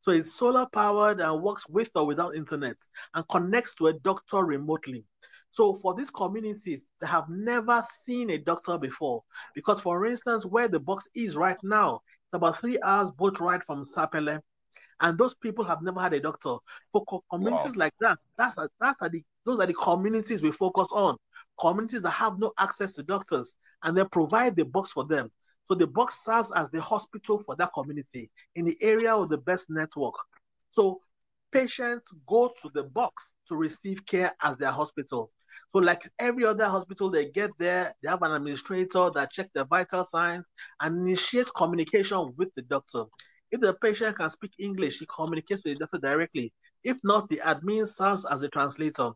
So 0.01 0.13
it's 0.13 0.35
solar 0.35 0.67
powered 0.73 1.21
and 1.21 1.43
works 1.43 1.69
with 1.69 1.91
or 1.95 2.07
without 2.07 2.37
internet 2.37 2.77
and 3.15 3.29
connects 3.29 3.75
to 3.77 3.89
a 3.89 3.93
doctor 3.95 4.45
remotely. 4.45 5.05
So 5.51 5.75
for 5.75 5.95
these 5.95 6.11
communities, 6.11 6.87
they 7.01 7.07
have 7.07 7.29
never 7.29 7.83
seen 8.05 8.31
a 8.31 8.39
doctor 8.39 8.79
before. 8.79 9.25
Because 9.55 9.81
for 9.81 10.07
instance, 10.07 10.47
where 10.47 10.69
the 10.69 10.79
box 10.79 11.09
is 11.15 11.37
right 11.37 11.59
now, 11.63 12.03
it's 12.29 12.37
about 12.37 12.61
three 12.61 12.79
hours 12.83 13.11
boat 13.17 13.41
ride 13.41 13.65
from 13.65 13.83
Sapele. 13.83 14.41
And 15.01 15.17
those 15.17 15.35
people 15.35 15.65
have 15.65 15.81
never 15.81 16.01
had 16.01 16.13
a 16.13 16.21
doctor. 16.21 16.57
For 16.93 17.23
communities 17.31 17.77
wow. 17.77 17.85
like 17.85 17.95
that, 18.01 18.19
that's 18.37 18.59
a, 18.59 18.69
that's 18.81 19.01
a, 19.01 19.09
the, 19.09 19.23
those 19.47 19.61
are 19.61 19.67
the 19.67 19.73
communities 19.73 20.43
we 20.43 20.51
focus 20.53 20.89
on. 20.93 21.17
Communities 21.59 22.03
that 22.03 22.11
have 22.11 22.39
no 22.39 22.53
access 22.59 22.95
to 22.95 23.03
doctors, 23.03 23.55
and 23.83 23.97
they 23.97 24.05
provide 24.05 24.57
the 24.57 24.65
box 24.65 24.91
for 24.91 25.05
them. 25.05 25.31
So 25.69 25.75
the 25.75 25.87
box 25.87 26.25
serves 26.25 26.53
as 26.53 26.71
the 26.71 26.81
hospital 26.81 27.43
for 27.47 27.57
that 27.57 27.73
community 27.73 28.31
in 28.57 28.65
the 28.65 28.77
area 28.83 29.17
with 29.17 29.31
the 29.31 29.39
best 29.39 29.71
network. 29.71 30.15
So 30.73 31.01
patients 31.53 32.13
go 32.27 32.53
to 32.61 32.71
the 32.75 32.83
box 32.83 33.25
to 33.49 33.57
receive 33.57 34.05
care 34.05 34.35
as 34.43 34.59
their 34.59 34.71
hospital. 34.71 35.31
So, 35.73 35.81
like 35.81 36.03
every 36.19 36.45
other 36.45 36.67
hospital, 36.67 37.11
they 37.11 37.31
get 37.31 37.51
there, 37.59 37.95
they 38.03 38.11
have 38.11 38.23
an 38.23 38.33
administrator 38.33 39.11
that 39.15 39.33
checks 39.33 39.51
their 39.55 39.65
vital 39.65 40.05
signs 40.05 40.45
and 40.81 40.99
initiates 40.99 41.51
communication 41.51 42.33
with 42.37 42.49
the 42.57 42.63
doctor. 42.63 43.05
If 43.51 43.61
the 43.61 43.75
patient 43.75 44.17
can 44.17 44.31
speak 44.31 44.53
English, 44.59 44.99
he 44.99 45.07
communicates 45.07 45.63
with 45.65 45.79
the 45.79 45.81
doctor 45.81 45.99
directly. 45.99 46.53
If 46.85 46.99
not, 47.03 47.29
the 47.29 47.41
admin 47.45 47.89
serves 47.89 48.25
as 48.27 48.43
a 48.43 48.49
translator. 48.49 49.11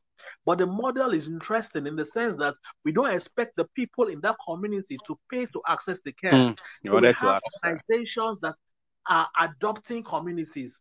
But 0.44 0.58
the 0.58 0.66
model 0.66 1.12
is 1.12 1.28
interesting 1.28 1.86
in 1.86 1.96
the 1.96 2.06
sense 2.06 2.36
that 2.36 2.54
we 2.84 2.92
don't 2.92 3.10
expect 3.10 3.56
the 3.56 3.66
people 3.74 4.08
in 4.08 4.20
that 4.22 4.36
community 4.46 4.98
to 5.06 5.18
pay 5.30 5.46
to 5.46 5.62
access 5.68 6.00
the 6.04 6.12
care. 6.12 6.32
Mm, 6.32 6.58
so 6.86 6.98
we 6.98 7.06
have 7.06 7.42
organizations 7.64 8.40
that 8.40 8.54
are 9.08 9.28
adopting 9.38 10.02
communities. 10.02 10.80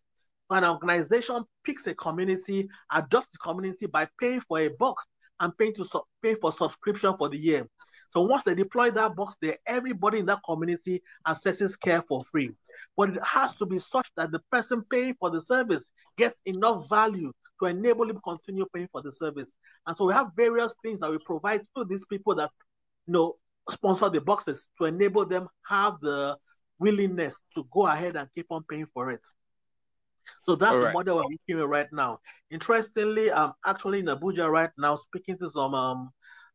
An 0.50 0.66
organization 0.66 1.44
picks 1.64 1.88
a 1.88 1.96
community, 1.96 2.68
adopts 2.92 3.30
the 3.32 3.38
community 3.38 3.86
by 3.86 4.08
paying 4.20 4.42
for 4.42 4.60
a 4.60 4.70
box 4.70 5.06
and 5.42 5.58
paying 5.58 5.74
to 5.74 5.84
su- 5.84 6.04
pay 6.24 6.36
for 6.36 6.52
subscription 6.54 7.16
for 7.18 7.28
the 7.28 7.38
year. 7.38 7.68
So 8.12 8.22
once 8.22 8.44
they 8.44 8.56
deploy 8.56 8.92
that 8.92 9.16
box 9.16 9.36
there, 9.42 9.58
everybody 9.68 10.20
in 10.20 10.26
that 10.28 10.42
community 10.46 11.02
accesses 11.28 11.76
care 11.76 12.02
for 12.02 12.24
free. 12.32 12.52
But 12.96 13.10
it 13.10 13.24
has 13.24 13.56
to 13.58 13.66
be 13.66 13.80
such 13.80 14.10
that 14.18 14.32
the 14.32 14.40
person 14.52 14.84
paying 14.90 15.16
for 15.20 15.30
the 15.30 15.42
service 15.42 15.92
gets 16.18 16.36
enough 16.46 16.88
value 16.90 17.32
to 17.62 17.66
enable 17.68 18.10
him 18.10 18.20
continue 18.24 18.66
paying 18.74 18.90
for 18.92 19.02
the 19.02 19.12
service. 19.12 19.54
And 19.88 19.96
so 19.96 20.06
we 20.06 20.14
have 20.14 20.32
various 20.36 20.74
things 20.84 21.00
that 21.00 21.12
we 21.12 21.18
provide 21.20 21.62
to 21.78 21.86
these 21.86 22.06
people 22.06 22.36
that 22.36 22.52
you 23.08 23.14
know 23.14 23.36
sponsor 23.70 24.10
the 24.10 24.22
boxes 24.22 24.68
to 24.78 24.86
enable 24.86 25.26
them 25.26 25.48
have 25.68 26.00
the 26.02 26.38
willingness 26.80 27.36
to 27.56 27.66
go 27.72 27.88
ahead 27.88 28.16
and 28.16 28.28
keep 28.36 28.48
on 28.50 28.64
paying 28.70 28.88
for 28.94 29.12
it. 29.12 29.22
So 30.46 30.56
that's 30.56 30.76
right. 30.76 30.88
the 30.88 30.94
model 30.94 31.18
we're 31.18 31.24
working 31.24 31.58
with 31.58 31.70
right 31.70 31.92
now. 31.92 32.20
Interestingly, 32.50 33.32
I'm 33.32 33.54
actually 33.66 34.00
in 34.00 34.06
Abuja 34.06 34.50
right 34.50 34.72
now 34.78 34.96
speaking 34.96 35.38
to 35.40 35.50
some 35.50 35.74
um, 35.74 36.10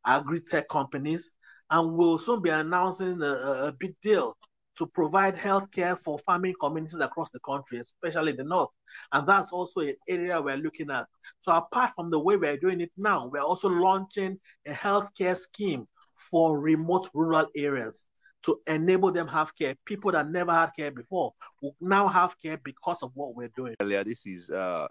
agri-tech 0.05 0.69
companies, 0.69 1.33
and 1.71 1.97
we'll 1.97 2.19
soon 2.19 2.43
be 2.43 2.51
announcing 2.51 3.23
a, 3.23 3.67
a 3.69 3.75
big 3.79 3.95
deal 4.03 4.37
to 4.79 4.87
provide 4.87 5.35
healthcare 5.35 5.99
for 5.99 6.19
farming 6.21 6.55
communities 6.61 6.99
across 7.01 7.31
the 7.31 7.41
country, 7.41 7.79
especially 7.79 8.33
the 8.33 8.45
north. 8.45 8.69
And 9.13 9.27
that's 9.27 9.53
also 9.53 9.81
an 9.81 9.95
area 10.09 10.41
we're 10.41 10.57
looking 10.57 10.91
at. 10.91 11.07
So 11.41 11.53
apart 11.53 11.93
from 11.97 12.11
the 12.11 12.19
way 12.19 12.37
we're 12.37 12.59
doing 12.59 12.81
it 12.81 12.93
now, 12.97 13.29
we're 13.33 13.41
also 13.41 13.69
launching 13.69 14.39
a 14.67 14.73
healthcare 14.73 15.37
scheme 15.37 15.87
for 16.31 16.59
remote 16.61 17.09
rural 17.15 17.47
areas 17.57 18.09
to 18.47 18.61
enable 18.69 19.13
them 19.13 19.27
have 19.27 19.55
care. 19.55 19.75
People 19.85 20.13
that 20.13 20.29
never 20.31 20.53
had 20.53 20.71
care 20.77 20.91
before 20.91 21.35
will 21.61 21.75
now 21.81 22.07
have 22.07 22.41
care 22.41 22.57
because 22.57 23.03
of 23.03 23.11
what 23.15 23.35
we're 23.35 23.51
doing. 23.57 23.75
Earlier, 23.81 24.05
this 24.05 24.25
is 24.25 24.51
uh 24.51 24.87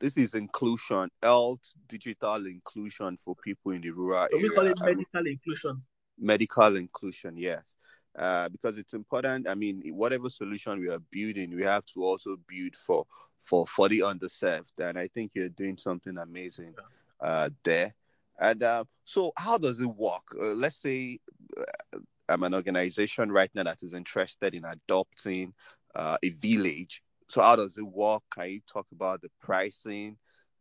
this 0.00 0.16
is 0.16 0.34
inclusion, 0.34 1.08
health, 1.22 1.60
digital 1.88 2.46
inclusion 2.46 3.16
for 3.16 3.34
people 3.36 3.72
in 3.72 3.80
the 3.80 3.90
rural 3.90 4.26
so 4.30 4.36
area. 4.36 4.48
We 4.48 4.54
call 4.54 4.66
it 4.66 4.80
medical 4.80 5.26
inclusion. 5.26 5.82
Medical 6.18 6.76
inclusion, 6.76 7.36
yes. 7.36 7.74
Uh, 8.16 8.48
because 8.48 8.78
it's 8.78 8.94
important. 8.94 9.48
I 9.48 9.54
mean, 9.54 9.82
whatever 9.94 10.28
solution 10.28 10.80
we 10.80 10.88
are 10.88 11.00
building, 11.10 11.54
we 11.54 11.62
have 11.62 11.84
to 11.94 12.04
also 12.04 12.36
build 12.48 12.74
for 12.74 13.06
for 13.40 13.66
for 13.66 13.88
the 13.88 14.00
underserved, 14.00 14.80
and 14.80 14.98
I 14.98 15.06
think 15.06 15.32
you're 15.34 15.48
doing 15.48 15.76
something 15.76 16.18
amazing 16.18 16.74
uh, 17.20 17.50
there. 17.62 17.94
And 18.40 18.62
uh, 18.62 18.84
so, 19.04 19.32
how 19.36 19.58
does 19.58 19.80
it 19.80 19.86
work? 19.86 20.34
Uh, 20.36 20.54
let's 20.54 20.76
say 20.76 21.18
uh, 21.56 21.98
I'm 22.28 22.42
an 22.42 22.54
organization 22.54 23.32
right 23.32 23.50
now 23.54 23.64
that 23.64 23.82
is 23.82 23.94
interested 23.94 24.54
in 24.54 24.64
adopting 24.64 25.54
uh, 25.94 26.16
a 26.22 26.30
village. 26.30 27.02
So, 27.28 27.42
how 27.42 27.56
does 27.56 27.76
it 27.76 27.86
work? 27.86 28.22
Can 28.30 28.50
you 28.50 28.60
talk 28.66 28.86
about 28.92 29.22
the 29.22 29.30
pricing? 29.40 30.16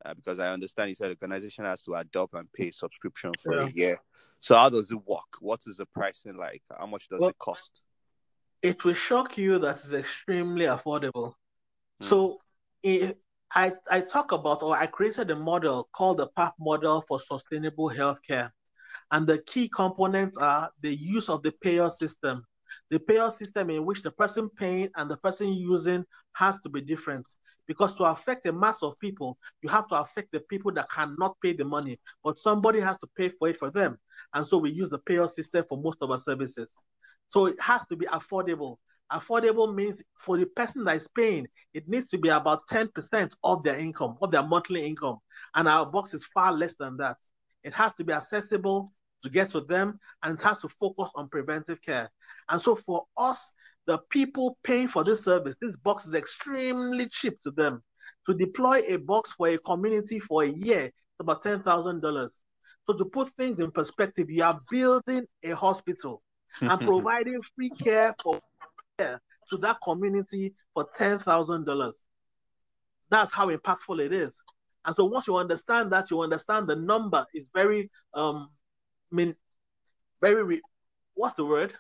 Uh, 0.05 0.13
because 0.13 0.39
I 0.39 0.51
understand 0.51 0.89
you 0.89 0.95
said 0.95 1.07
the 1.07 1.15
organization 1.21 1.65
has 1.65 1.83
to 1.83 1.95
adopt 1.95 2.35
and 2.35 2.51
pay 2.53 2.71
subscription 2.71 3.31
for 3.41 3.55
yeah. 3.55 3.67
a 3.67 3.69
year. 3.69 4.01
So, 4.39 4.55
how 4.55 4.69
does 4.69 4.91
it 4.91 4.99
work? 5.05 5.39
What 5.39 5.61
is 5.67 5.77
the 5.77 5.85
pricing 5.85 6.37
like? 6.37 6.61
How 6.77 6.85
much 6.85 7.07
does 7.09 7.19
well, 7.19 7.29
it 7.29 7.37
cost? 7.39 7.81
It 8.61 8.83
will 8.83 8.93
shock 8.93 9.37
you 9.37 9.59
that 9.59 9.77
it's 9.77 9.93
extremely 9.93 10.65
affordable. 10.65 11.33
Hmm. 11.99 12.05
So, 12.05 12.41
it, 12.83 13.17
I, 13.53 13.73
I 13.89 14.01
talk 14.01 14.31
about, 14.33 14.61
or 14.61 14.75
I 14.75 14.87
created 14.87 15.31
a 15.31 15.35
model 15.35 15.89
called 15.93 16.17
the 16.17 16.27
PAP 16.27 16.55
model 16.59 17.01
for 17.07 17.19
sustainable 17.19 17.89
healthcare. 17.89 18.51
And 19.11 19.25
the 19.25 19.39
key 19.39 19.69
components 19.69 20.37
are 20.37 20.69
the 20.81 20.93
use 20.93 21.29
of 21.29 21.43
the 21.43 21.51
payer 21.61 21.89
system. 21.89 22.45
The 22.89 22.99
payer 22.99 23.31
system 23.31 23.69
in 23.69 23.85
which 23.85 24.03
the 24.03 24.11
person 24.11 24.49
paying 24.49 24.89
and 24.95 25.09
the 25.09 25.17
person 25.17 25.53
using 25.53 26.05
has 26.33 26.59
to 26.61 26.69
be 26.69 26.81
different. 26.81 27.25
Because 27.67 27.95
to 27.95 28.05
affect 28.05 28.45
a 28.45 28.53
mass 28.53 28.81
of 28.81 28.97
people, 28.99 29.37
you 29.61 29.69
have 29.69 29.87
to 29.89 29.95
affect 29.95 30.31
the 30.31 30.39
people 30.41 30.71
that 30.73 30.89
cannot 30.89 31.35
pay 31.41 31.51
the 31.53 31.65
money, 31.65 31.99
but 32.23 32.37
somebody 32.37 32.79
has 32.79 32.97
to 32.99 33.07
pay 33.17 33.29
for 33.29 33.49
it 33.49 33.57
for 33.57 33.69
them. 33.69 33.97
And 34.33 34.47
so 34.47 34.57
we 34.57 34.71
use 34.71 34.89
the 34.89 34.99
payer 34.99 35.27
system 35.27 35.65
for 35.67 35.77
most 35.77 35.97
of 36.01 36.09
our 36.09 36.19
services. 36.19 36.73
So 37.29 37.47
it 37.47 37.59
has 37.59 37.85
to 37.87 37.97
be 37.97 38.05
affordable. 38.05 38.77
Affordable 39.11 39.73
means 39.73 40.01
for 40.17 40.37
the 40.37 40.45
person 40.45 40.85
that 40.85 40.95
is 40.95 41.09
paying, 41.13 41.47
it 41.73 41.87
needs 41.89 42.07
to 42.09 42.17
be 42.17 42.29
about 42.29 42.61
10% 42.71 43.31
of 43.43 43.63
their 43.63 43.77
income, 43.77 44.17
of 44.21 44.31
their 44.31 44.43
monthly 44.43 44.85
income. 44.85 45.17
And 45.53 45.67
our 45.67 45.85
box 45.85 46.13
is 46.13 46.25
far 46.25 46.53
less 46.53 46.75
than 46.75 46.97
that. 46.97 47.17
It 47.63 47.73
has 47.73 47.93
to 47.95 48.05
be 48.05 48.13
accessible 48.13 48.93
to 49.27 49.33
get 49.33 49.51
to 49.51 49.61
them, 49.61 49.99
and 50.23 50.39
it 50.39 50.43
has 50.43 50.59
to 50.59 50.69
focus 50.69 51.11
on 51.15 51.27
preventive 51.27 51.81
care. 51.81 52.09
And 52.49 52.61
so 52.61 52.75
for 52.75 53.05
us, 53.17 53.53
the 53.85 53.99
people 54.09 54.57
paying 54.63 54.87
for 54.87 55.03
this 55.03 55.23
service, 55.23 55.55
this 55.61 55.75
box 55.83 56.05
is 56.05 56.13
extremely 56.13 57.07
cheap 57.07 57.33
to 57.43 57.51
them. 57.51 57.83
To 58.25 58.33
deploy 58.33 58.83
a 58.87 58.97
box 58.97 59.33
for 59.33 59.49
a 59.49 59.57
community 59.57 60.19
for 60.19 60.43
a 60.43 60.47
year, 60.47 60.85
it's 60.85 61.19
about 61.19 61.43
$10,000. 61.43 62.29
So 62.85 62.93
to 62.93 63.05
put 63.05 63.29
things 63.33 63.59
in 63.59 63.71
perspective, 63.71 64.29
you 64.29 64.43
are 64.43 64.59
building 64.71 65.25
a 65.43 65.49
hospital 65.51 66.21
and 66.61 66.79
providing 66.81 67.39
free 67.55 67.71
care 67.83 68.15
for 68.23 68.39
care 68.97 69.21
to 69.49 69.57
that 69.57 69.77
community 69.83 70.53
for 70.73 70.87
$10,000. 70.97 71.93
That's 73.09 73.33
how 73.33 73.49
impactful 73.49 73.99
it 73.99 74.13
is. 74.13 74.41
And 74.85 74.95
so 74.95 75.05
once 75.05 75.27
you 75.27 75.35
understand 75.35 75.91
that, 75.91 76.11
you 76.11 76.21
understand 76.21 76.67
the 76.67 76.77
number 76.77 77.25
is 77.33 77.49
very, 77.53 77.91
um, 78.13 78.49
I 79.11 79.15
mean, 79.15 79.35
very, 80.21 80.43
re- 80.43 80.61
what's 81.13 81.35
the 81.35 81.45
word? 81.45 81.73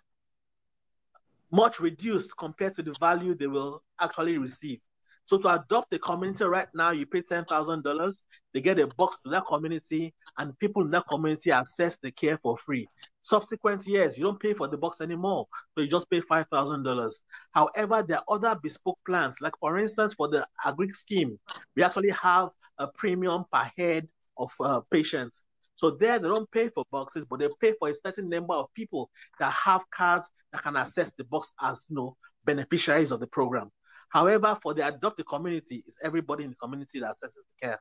Much 1.51 1.79
reduced 1.79 2.35
compared 2.37 2.75
to 2.75 2.83
the 2.83 2.93
value 2.99 3.35
they 3.35 3.47
will 3.47 3.83
actually 3.99 4.37
receive. 4.37 4.79
So 5.25 5.37
to 5.39 5.61
adopt 5.61 5.91
a 5.93 5.99
community 5.99 6.45
right 6.45 6.69
now, 6.73 6.91
you 6.91 7.05
pay 7.05 7.21
ten 7.21 7.43
thousand 7.43 7.83
dollars. 7.83 8.23
They 8.53 8.61
get 8.61 8.79
a 8.79 8.87
box 8.87 9.17
to 9.23 9.29
that 9.31 9.45
community, 9.45 10.13
and 10.37 10.57
people 10.57 10.83
in 10.83 10.91
that 10.91 11.05
community 11.05 11.51
access 11.51 11.97
the 11.97 12.11
care 12.11 12.37
for 12.37 12.57
free. 12.57 12.87
Subsequent 13.21 13.85
years, 13.87 14.17
you 14.17 14.23
don't 14.23 14.39
pay 14.39 14.53
for 14.53 14.69
the 14.69 14.77
box 14.77 15.01
anymore, 15.01 15.47
so 15.75 15.81
you 15.81 15.89
just 15.89 16.09
pay 16.09 16.21
five 16.21 16.47
thousand 16.47 16.83
dollars. 16.83 17.21
However, 17.51 18.03
there 18.07 18.19
are 18.19 18.35
other 18.35 18.57
bespoke 18.63 18.99
plans, 19.05 19.41
like 19.41 19.57
for 19.59 19.77
instance, 19.77 20.13
for 20.13 20.29
the 20.29 20.47
agri 20.63 20.89
scheme, 20.89 21.37
we 21.75 21.83
actually 21.83 22.11
have 22.11 22.49
a 22.77 22.87
premium 22.87 23.43
per 23.51 23.69
head 23.77 24.07
of 24.37 24.53
uh, 24.61 24.79
patients. 24.89 25.43
So 25.77 25.91
there, 25.91 26.17
they 26.17 26.27
don't 26.27 26.49
pay 26.49 26.69
for 26.69 26.83
boxes, 26.91 27.25
but 27.29 27.39
they 27.39 27.47
pay 27.61 27.75
for 27.77 27.87
a 27.87 27.93
certain 27.93 28.27
number 28.29 28.55
of 28.55 28.73
people 28.73 29.11
that 29.39 29.53
have 29.53 29.87
cards 29.91 30.27
that 30.51 30.63
can 30.63 30.75
access 30.75 31.11
the 31.11 31.23
box 31.23 31.53
as 31.61 31.85
you 31.87 31.95
know 31.95 32.17
beneficiaries 32.43 33.11
of 33.11 33.19
the 33.19 33.27
program. 33.27 33.69
However, 34.09 34.57
for 34.59 34.73
the 34.73 34.87
adopted 34.87 35.27
community, 35.27 35.83
it's 35.85 35.97
everybody 36.01 36.45
in 36.45 36.49
the 36.49 36.55
community 36.55 36.99
that 36.99 37.11
accesses 37.11 37.43
the 37.61 37.67
care. 37.67 37.79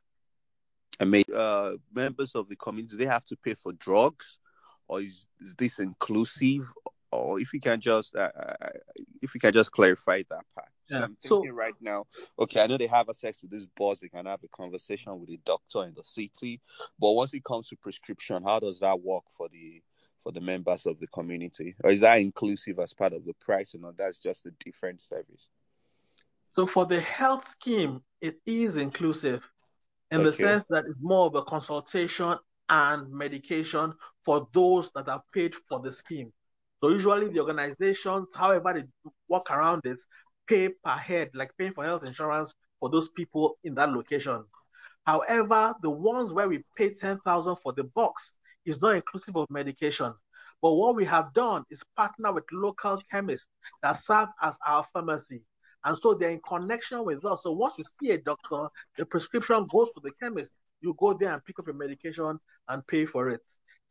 I 1.01 1.07
mean, 1.07 1.25
uh, 1.35 1.73
members 1.91 2.35
of 2.35 2.51
the 2.51 2.57
community, 2.57 2.97
do 2.97 2.99
they 3.03 3.11
have 3.11 3.25
to 3.25 3.37
pay 3.37 3.55
for 3.55 3.73
drugs, 3.73 4.41
or 4.89 5.01
is, 5.01 5.27
is 5.41 5.55
this 5.55 5.79
inclusive? 5.79 6.71
Or 7.19 7.41
if 7.41 7.53
you 7.53 7.61
can 7.61 7.81
just, 7.81 8.15
uh, 8.17 8.31
uh 8.39 8.69
if 9.23 9.35
you 9.35 9.41
can 9.41 9.53
just 9.53 9.73
clarify 9.73 10.23
that 10.31 10.45
part. 10.55 10.69
Yeah. 10.89 10.99
So 10.99 11.05
I'm 11.05 11.17
thinking 11.17 11.51
so, 11.51 11.57
right 11.57 11.75
now, 11.81 12.05
okay, 12.39 12.63
I 12.63 12.67
know 12.67 12.77
they 12.77 12.87
have 12.87 13.09
access 13.09 13.41
to 13.41 13.47
this 13.47 13.67
boss, 13.67 14.01
they 14.01 14.09
can 14.09 14.27
have 14.27 14.43
a 14.45 14.49
conversation 14.49 15.19
with 15.21 15.31
a 15.31 15.39
doctor 15.39 15.85
in 15.85 15.95
the 15.95 16.05
city, 16.05 16.61
but 16.99 17.13
once 17.13 17.35
it 17.35 17.45
comes 17.45 17.69
to 17.69 17.77
prescription, 17.77 18.43
how 18.45 18.61
does 18.61 18.81
that 18.81 19.01
work 19.01 19.25
for 19.37 19.49
the 19.49 19.83
for 20.23 20.33
the 20.33 20.41
members 20.41 20.87
of 20.87 20.99
the 20.99 21.07
community? 21.09 21.77
Or 21.85 21.91
is 21.91 22.01
that 22.01 22.21
inclusive 22.21 22.81
as 22.81 22.93
part 22.93 23.13
of 23.13 23.25
the 23.25 23.35
pricing, 23.35 23.85
or 23.85 23.95
that's 23.97 24.19
just 24.19 24.47
a 24.47 24.51
different 24.65 25.01
service? 25.01 25.49
So 26.49 26.67
for 26.67 26.87
the 26.87 27.01
health 27.01 27.47
scheme, 27.47 28.03
it 28.21 28.41
is 28.47 28.77
inclusive 28.77 29.49
in 30.11 30.21
okay. 30.21 30.31
the 30.31 30.33
sense 30.33 30.65
that 30.71 30.85
it's 30.87 30.99
more 31.01 31.27
of 31.27 31.35
a 31.35 31.43
consultation 31.43 32.37
and 32.69 33.13
medication 33.13 33.95
for 34.25 34.49
those 34.53 34.91
that 34.93 35.09
have 35.09 35.23
paid 35.33 35.55
for 35.69 35.81
the 35.81 35.93
scheme. 35.93 36.33
So 36.81 36.91
usually 36.91 37.29
the 37.29 37.41
organizations, 37.41 38.35
however 38.35 38.75
they 38.75 38.85
work 39.29 39.51
around 39.51 39.83
it, 39.85 39.99
pay 40.47 40.69
per 40.69 40.91
head, 40.91 41.31
like 41.35 41.51
paying 41.59 41.73
for 41.73 41.85
health 41.85 42.05
insurance 42.05 42.53
for 42.81 42.91
those 42.91 43.09
people 43.11 43.59
in 43.65 43.75
that 43.75 43.91
location. 43.93 44.45
However, 45.07 45.75
the 45.83 45.91
ones 45.91 46.33
where 46.33 46.49
we 46.49 46.65
pay 46.77 46.93
10,000 46.93 47.57
for 47.57 47.73
the 47.73 47.85
box 47.85 48.35
is 48.65 48.83
not 48.83 48.97
inclusive 48.97 49.37
of 49.37 49.47
medication. 49.51 50.13
But 50.61 50.73
what 50.75 50.97
we 50.97 51.05
have 51.05 51.33
done 51.33 51.65
is 51.71 51.83
partner 51.97 52.33
with 52.33 52.45
local 52.53 53.01
chemists 53.11 53.49
that 53.83 53.93
serve 53.93 54.29
as 54.43 54.59
our 54.67 54.85
pharmacy. 54.93 55.45
And 55.85 55.97
so 55.97 56.15
they're 56.15 56.31
in 56.31 56.41
connection 56.47 57.05
with 57.05 57.25
us. 57.25 57.45
So 57.45 57.53
once 57.53 57.79
you 57.79 57.85
see 58.01 58.11
a 58.11 58.19
doctor, 58.19 58.69
the 58.99 59.07
prescription 59.07 59.67
goes 59.71 59.93
to 59.93 60.01
the 60.03 60.11
chemist. 60.21 60.57
You 60.81 60.97
go 60.99 61.15
there 61.15 61.33
and 61.33 61.45
pick 61.45 61.59
up 61.59 61.67
your 61.67 61.77
medication 61.77 62.39
and 62.69 62.87
pay 62.87 63.07
for 63.07 63.31
it. 63.31 63.43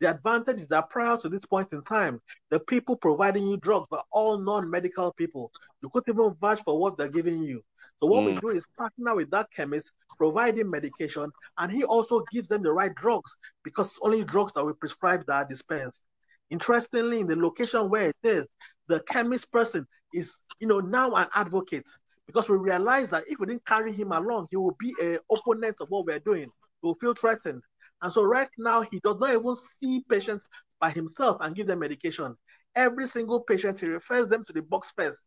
The 0.01 0.09
advantage 0.09 0.57
is 0.57 0.67
that 0.69 0.89
prior 0.89 1.17
to 1.17 1.29
this 1.29 1.45
point 1.45 1.71
in 1.71 1.81
time, 1.83 2.19
the 2.49 2.59
people 2.59 2.97
providing 2.97 3.47
you 3.47 3.57
drugs 3.57 3.87
were 3.89 4.01
all 4.11 4.37
non-medical 4.37 5.13
people. 5.13 5.51
You 5.81 5.89
couldn't 5.89 6.13
even 6.13 6.35
vouch 6.41 6.61
for 6.63 6.77
what 6.77 6.97
they're 6.97 7.07
giving 7.07 7.43
you. 7.43 7.63
So 8.01 8.07
what 8.07 8.23
mm. 8.23 8.35
we 8.35 8.41
do 8.41 8.49
is 8.49 8.63
partner 8.77 9.15
with 9.15 9.31
that 9.31 9.47
chemist, 9.55 9.93
provide 10.17 10.57
him 10.57 10.69
medication, 10.69 11.31
and 11.57 11.71
he 11.71 11.83
also 11.85 12.23
gives 12.31 12.49
them 12.49 12.61
the 12.61 12.73
right 12.73 12.93
drugs 12.95 13.35
because 13.63 13.97
only 14.01 14.23
drugs 14.23 14.53
that 14.53 14.65
we 14.65 14.73
prescribe 14.73 15.25
that 15.27 15.33
are 15.33 15.47
dispensed. 15.47 16.03
Interestingly, 16.49 17.21
in 17.21 17.27
the 17.27 17.35
location 17.35 17.89
where 17.89 18.09
it 18.09 18.15
is, 18.23 18.45
the 18.87 18.99
chemist 19.01 19.51
person 19.51 19.87
is, 20.13 20.41
you 20.59 20.67
know, 20.67 20.79
now 20.79 21.11
an 21.13 21.27
advocate 21.33 21.87
because 22.27 22.49
we 22.49 22.57
realize 22.57 23.09
that 23.11 23.23
if 23.27 23.39
we 23.39 23.45
didn't 23.45 23.65
carry 23.65 23.93
him 23.93 24.11
along, 24.11 24.47
he 24.49 24.57
will 24.57 24.75
be 24.79 24.93
an 25.01 25.19
opponent 25.31 25.77
of 25.79 25.89
what 25.89 26.05
we're 26.05 26.19
doing. 26.19 26.49
He 26.81 26.87
will 26.87 26.95
feel 26.95 27.13
threatened. 27.13 27.61
And 28.05 28.13
so 28.13 28.21
right 28.21 28.47
now, 28.59 28.81
he 28.81 28.99
does 28.99 29.19
not 29.19 29.31
even 29.31 29.55
see 29.55 30.03
patients 30.07 30.45
by 30.79 30.91
himself 30.91 31.37
and 31.41 31.55
give 31.55 31.65
them 31.65 31.79
medication. 31.79 32.35
Every 32.75 33.07
single 33.07 33.39
patient, 33.39 33.79
he 33.79 33.87
refers 33.87 34.27
them 34.27 34.45
to 34.45 34.53
the 34.53 34.61
box 34.61 34.93
first 34.95 35.23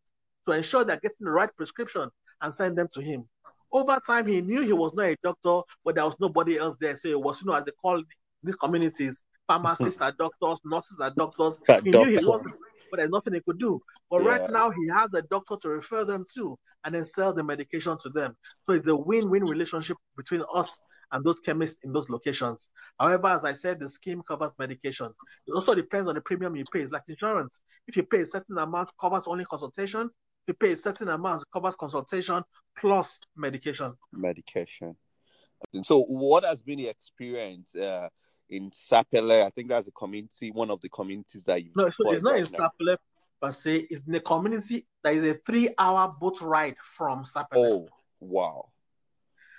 to 0.47 0.53
ensure 0.53 0.85
they're 0.85 0.95
getting 0.95 1.25
the 1.25 1.31
right 1.31 1.49
prescription 1.57 2.09
and 2.41 2.55
send 2.55 2.77
them 2.77 2.87
to 2.93 3.01
him. 3.01 3.27
Over 3.73 3.99
time, 4.07 4.27
he 4.27 4.39
knew 4.39 4.61
he 4.61 4.71
was 4.71 4.93
not 4.93 5.07
a 5.07 5.17
doctor, 5.21 5.59
but 5.83 5.95
there 5.95 6.05
was 6.05 6.15
nobody 6.21 6.57
else 6.57 6.77
there. 6.79 6.95
So 6.95 7.09
it 7.09 7.19
was, 7.19 7.41
you 7.41 7.47
know, 7.47 7.57
as 7.57 7.65
they 7.65 7.73
call 7.81 8.01
these 8.43 8.55
communities, 8.55 9.25
pharmacists 9.45 10.01
are 10.01 10.13
doctors, 10.13 10.59
nurses 10.63 11.01
are 11.01 11.11
doctors. 11.11 11.59
He 11.83 11.89
knew 11.89 12.17
he 12.17 12.25
wasn't, 12.25 12.53
but 12.89 12.95
there's 12.95 13.11
nothing 13.11 13.33
he 13.33 13.41
could 13.41 13.59
do. 13.59 13.81
But 14.09 14.23
yeah. 14.23 14.29
right 14.29 14.49
now, 14.49 14.69
he 14.69 14.87
has 14.87 15.13
a 15.13 15.21
doctor 15.23 15.57
to 15.63 15.67
refer 15.67 16.05
them 16.05 16.23
to 16.35 16.57
and 16.85 16.95
then 16.95 17.03
sell 17.03 17.33
the 17.33 17.43
medication 17.43 17.97
to 18.03 18.09
them. 18.09 18.37
So 18.65 18.75
it's 18.75 18.87
a 18.87 18.95
win-win 18.95 19.43
relationship 19.43 19.97
between 20.15 20.43
us 20.53 20.81
and 21.11 21.23
those 21.23 21.39
chemists 21.43 21.83
in 21.83 21.91
those 21.91 22.09
locations. 22.09 22.69
However, 22.99 23.27
as 23.27 23.45
I 23.45 23.53
said, 23.53 23.79
the 23.79 23.89
scheme 23.89 24.21
covers 24.27 24.51
medication. 24.59 25.11
It 25.47 25.51
also 25.51 25.75
depends 25.75 26.07
on 26.07 26.15
the 26.15 26.21
premium 26.21 26.55
you 26.55 26.65
pay. 26.71 26.81
It's 26.81 26.91
like 26.91 27.03
insurance. 27.07 27.61
If 27.87 27.97
you 27.97 28.03
pay 28.03 28.21
a 28.21 28.25
certain 28.25 28.57
amount, 28.57 28.91
covers 28.99 29.27
only 29.27 29.45
consultation. 29.45 30.09
If 30.47 30.47
you 30.47 30.53
pay 30.53 30.73
a 30.73 30.77
certain 30.77 31.09
amount, 31.09 31.43
covers 31.51 31.75
consultation 31.75 32.43
plus 32.77 33.19
medication. 33.35 33.93
Medication. 34.11 34.95
So, 35.83 36.03
what 36.03 36.43
has 36.43 36.61
been 36.61 36.77
the 36.77 36.87
experience 36.87 37.75
uh, 37.75 38.07
in 38.49 38.71
Sapele? 38.71 39.45
I 39.45 39.49
think 39.49 39.69
that's 39.69 39.87
a 39.87 39.91
community, 39.91 40.51
one 40.51 40.71
of 40.71 40.81
the 40.81 40.89
communities 40.89 41.43
that 41.45 41.63
you. 41.63 41.71
No, 41.75 41.89
so 41.89 42.13
it's 42.13 42.23
not 42.23 42.33
right 42.33 42.41
in 42.41 42.47
Sapele 42.47 42.97
per 43.41 43.51
se. 43.51 43.87
It's 43.89 44.05
in 44.05 44.13
the 44.13 44.19
community. 44.21 44.85
that 45.03 45.15
is 45.15 45.23
a 45.23 45.33
three-hour 45.45 46.15
boat 46.19 46.41
ride 46.41 46.77
from 46.95 47.23
Sapele. 47.23 47.47
Oh, 47.55 47.87
wow! 48.19 48.69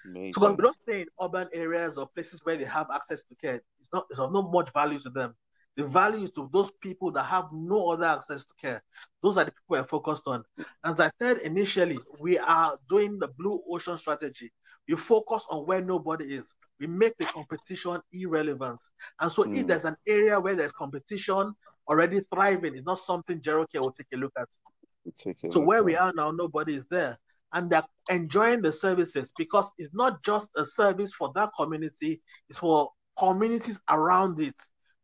Amazing. 0.04 0.32
So 0.32 0.50
we 0.50 0.62
don't 0.62 0.76
stay 0.82 1.00
in 1.02 1.06
urban 1.20 1.48
areas 1.52 1.98
or 1.98 2.06
places 2.08 2.40
where 2.44 2.56
they 2.56 2.64
have 2.64 2.86
access 2.92 3.22
to 3.24 3.34
care. 3.34 3.60
It's 3.80 3.90
not 3.92 4.06
it's 4.10 4.18
of 4.18 4.32
no 4.32 4.42
much 4.42 4.72
value 4.72 4.98
to 5.00 5.10
them. 5.10 5.34
The 5.76 5.86
value 5.86 6.22
is 6.22 6.32
to 6.32 6.48
those 6.52 6.70
people 6.82 7.10
that 7.12 7.24
have 7.24 7.46
no 7.52 7.90
other 7.90 8.06
access 8.06 8.44
to 8.44 8.54
care. 8.60 8.82
Those 9.22 9.38
are 9.38 9.44
the 9.44 9.52
people 9.52 9.64
we're 9.68 9.84
focused 9.84 10.26
on. 10.26 10.44
As 10.84 11.00
I 11.00 11.10
said 11.20 11.38
initially, 11.38 11.98
we 12.18 12.38
are 12.38 12.76
doing 12.88 13.18
the 13.18 13.28
blue 13.28 13.62
ocean 13.70 13.96
strategy. 13.96 14.52
We 14.88 14.96
focus 14.96 15.44
on 15.48 15.66
where 15.66 15.80
nobody 15.80 16.34
is. 16.34 16.52
We 16.80 16.88
make 16.88 17.16
the 17.18 17.26
competition 17.26 18.00
irrelevant. 18.12 18.82
And 19.20 19.30
so 19.30 19.44
mm. 19.44 19.54
if 19.54 19.62
hmm. 19.62 19.68
there's 19.68 19.84
an 19.84 19.96
area 20.06 20.40
where 20.40 20.56
there's 20.56 20.72
competition 20.72 21.54
already 21.88 22.22
thriving, 22.34 22.74
it's 22.74 22.86
not 22.86 22.98
something 22.98 23.40
GeroCare 23.40 23.80
will 23.80 23.92
take 23.92 24.08
a 24.12 24.16
look 24.16 24.32
at. 24.36 24.48
so 25.50 25.60
where 25.60 25.84
we 25.84 25.94
are 25.94 26.12
now, 26.14 26.32
nobody 26.32 26.74
is 26.74 26.86
there 26.86 27.16
and 27.52 27.70
they're 27.70 27.84
enjoying 28.08 28.62
the 28.62 28.72
services 28.72 29.32
because 29.36 29.70
it's 29.78 29.94
not 29.94 30.22
just 30.22 30.48
a 30.56 30.64
service 30.64 31.12
for 31.12 31.32
that 31.34 31.50
community, 31.56 32.20
it's 32.48 32.58
for 32.58 32.90
communities 33.18 33.80
around 33.90 34.40
it. 34.40 34.54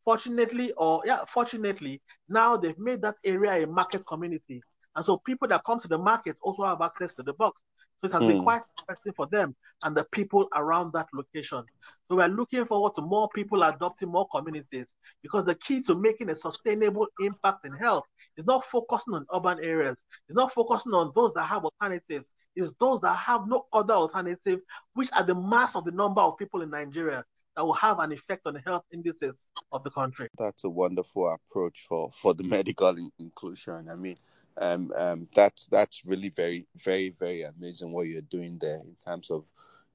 Fortunately, 0.04 0.72
or 0.76 1.02
yeah, 1.04 1.24
fortunately, 1.28 2.00
now 2.28 2.56
they've 2.56 2.78
made 2.78 3.02
that 3.02 3.16
area 3.24 3.64
a 3.64 3.66
market 3.66 4.06
community. 4.06 4.62
And 4.94 5.04
so 5.04 5.18
people 5.18 5.48
that 5.48 5.64
come 5.64 5.80
to 5.80 5.88
the 5.88 5.98
market 5.98 6.36
also 6.40 6.64
have 6.64 6.80
access 6.80 7.14
to 7.16 7.22
the 7.22 7.34
box. 7.34 7.62
So 8.00 8.06
it 8.06 8.12
has 8.12 8.22
mm. 8.22 8.28
been 8.28 8.36
hmm. 8.38 8.42
quite 8.44 8.62
interesting 8.80 9.12
for 9.14 9.26
them 9.26 9.56
and 9.82 9.96
the 9.96 10.04
people 10.12 10.48
around 10.54 10.92
that 10.92 11.06
location. 11.14 11.64
So 12.08 12.16
we're 12.16 12.28
looking 12.28 12.64
forward 12.66 12.94
to 12.96 13.00
more 13.00 13.28
people 13.34 13.62
adopting 13.62 14.10
more 14.10 14.28
communities 14.28 14.92
because 15.22 15.46
the 15.46 15.54
key 15.54 15.82
to 15.84 15.94
making 15.94 16.28
a 16.28 16.34
sustainable 16.34 17.06
impact 17.20 17.64
in 17.64 17.72
health 17.72 18.04
it's 18.36 18.46
not 18.46 18.64
focusing 18.64 19.14
on 19.14 19.26
urban 19.34 19.58
areas. 19.62 20.02
It's 20.28 20.36
not 20.36 20.52
focusing 20.52 20.92
on 20.92 21.12
those 21.14 21.32
that 21.34 21.44
have 21.44 21.64
alternatives. 21.64 22.30
It's 22.54 22.74
those 22.74 23.00
that 23.00 23.14
have 23.14 23.46
no 23.46 23.66
other 23.72 23.94
alternative, 23.94 24.60
which 24.94 25.10
are 25.12 25.24
the 25.24 25.34
mass 25.34 25.74
of 25.74 25.84
the 25.84 25.92
number 25.92 26.20
of 26.20 26.38
people 26.38 26.62
in 26.62 26.70
Nigeria 26.70 27.24
that 27.56 27.64
will 27.64 27.72
have 27.74 27.98
an 27.98 28.12
effect 28.12 28.42
on 28.46 28.54
the 28.54 28.60
health 28.60 28.84
indices 28.92 29.46
of 29.72 29.82
the 29.84 29.90
country. 29.90 30.28
That's 30.38 30.64
a 30.64 30.70
wonderful 30.70 31.32
approach 31.32 31.86
for 31.88 32.10
for 32.12 32.34
the 32.34 32.42
medical 32.56 32.96
in- 32.96 33.12
inclusion. 33.18 33.88
I 33.90 33.96
mean, 33.96 34.16
um, 34.58 34.92
um, 34.96 35.28
that's 35.34 35.66
that's 35.66 36.04
really 36.04 36.28
very 36.28 36.66
very 36.76 37.10
very 37.10 37.42
amazing 37.42 37.92
what 37.92 38.06
you're 38.08 38.22
doing 38.22 38.58
there 38.60 38.76
in 38.80 38.96
terms 39.04 39.30
of 39.30 39.44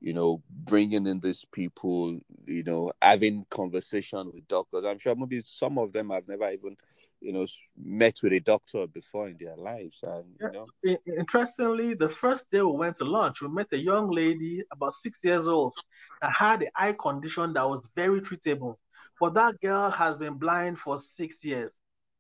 you 0.02 0.14
know, 0.14 0.42
bringing 0.50 1.06
in 1.06 1.20
these 1.20 1.46
people, 1.46 2.20
you 2.48 2.64
know, 2.64 2.92
having 3.02 3.46
conversation 3.52 4.32
with 4.34 4.48
doctors. 4.48 4.84
I'm 4.84 4.98
sure 4.98 5.16
maybe 5.16 5.44
some 5.46 5.78
of 5.78 5.94
them 5.94 6.10
have 6.10 6.28
never 6.28 6.52
even, 6.52 6.76
you 7.22 7.32
know, 7.32 7.46
met 7.78 8.20
with 8.24 8.34
a 8.34 8.40
doctor 8.40 8.88
before 8.88 9.30
in 9.30 9.38
their 9.40 9.56
lives. 9.56 10.00
And 10.04 10.26
you 10.40 10.52
know, 10.52 10.98
interestingly, 11.06 11.94
the 11.94 12.10
first 12.10 12.52
day 12.52 12.62
we 12.62 12.72
went 12.72 12.98
to 12.98 13.06
lunch, 13.06 13.42
we 13.42 13.50
met 13.50 13.68
a 13.72 13.78
young 13.78 14.10
lady 14.10 14.64
about 14.72 14.96
six 14.96 15.24
years 15.24 15.48
old 15.48 15.74
that 16.22 16.32
had 16.32 16.64
an 16.64 16.70
eye 16.76 16.96
condition 17.00 17.54
that 17.54 17.70
was 17.70 17.90
very 17.96 18.22
treatable. 18.22 18.76
But 19.20 19.36
that 19.36 19.62
girl 19.62 19.92
has 19.92 20.18
been 20.18 20.34
blind 20.34 20.80
for 20.80 21.00
six 21.00 21.44
years. 21.46 21.72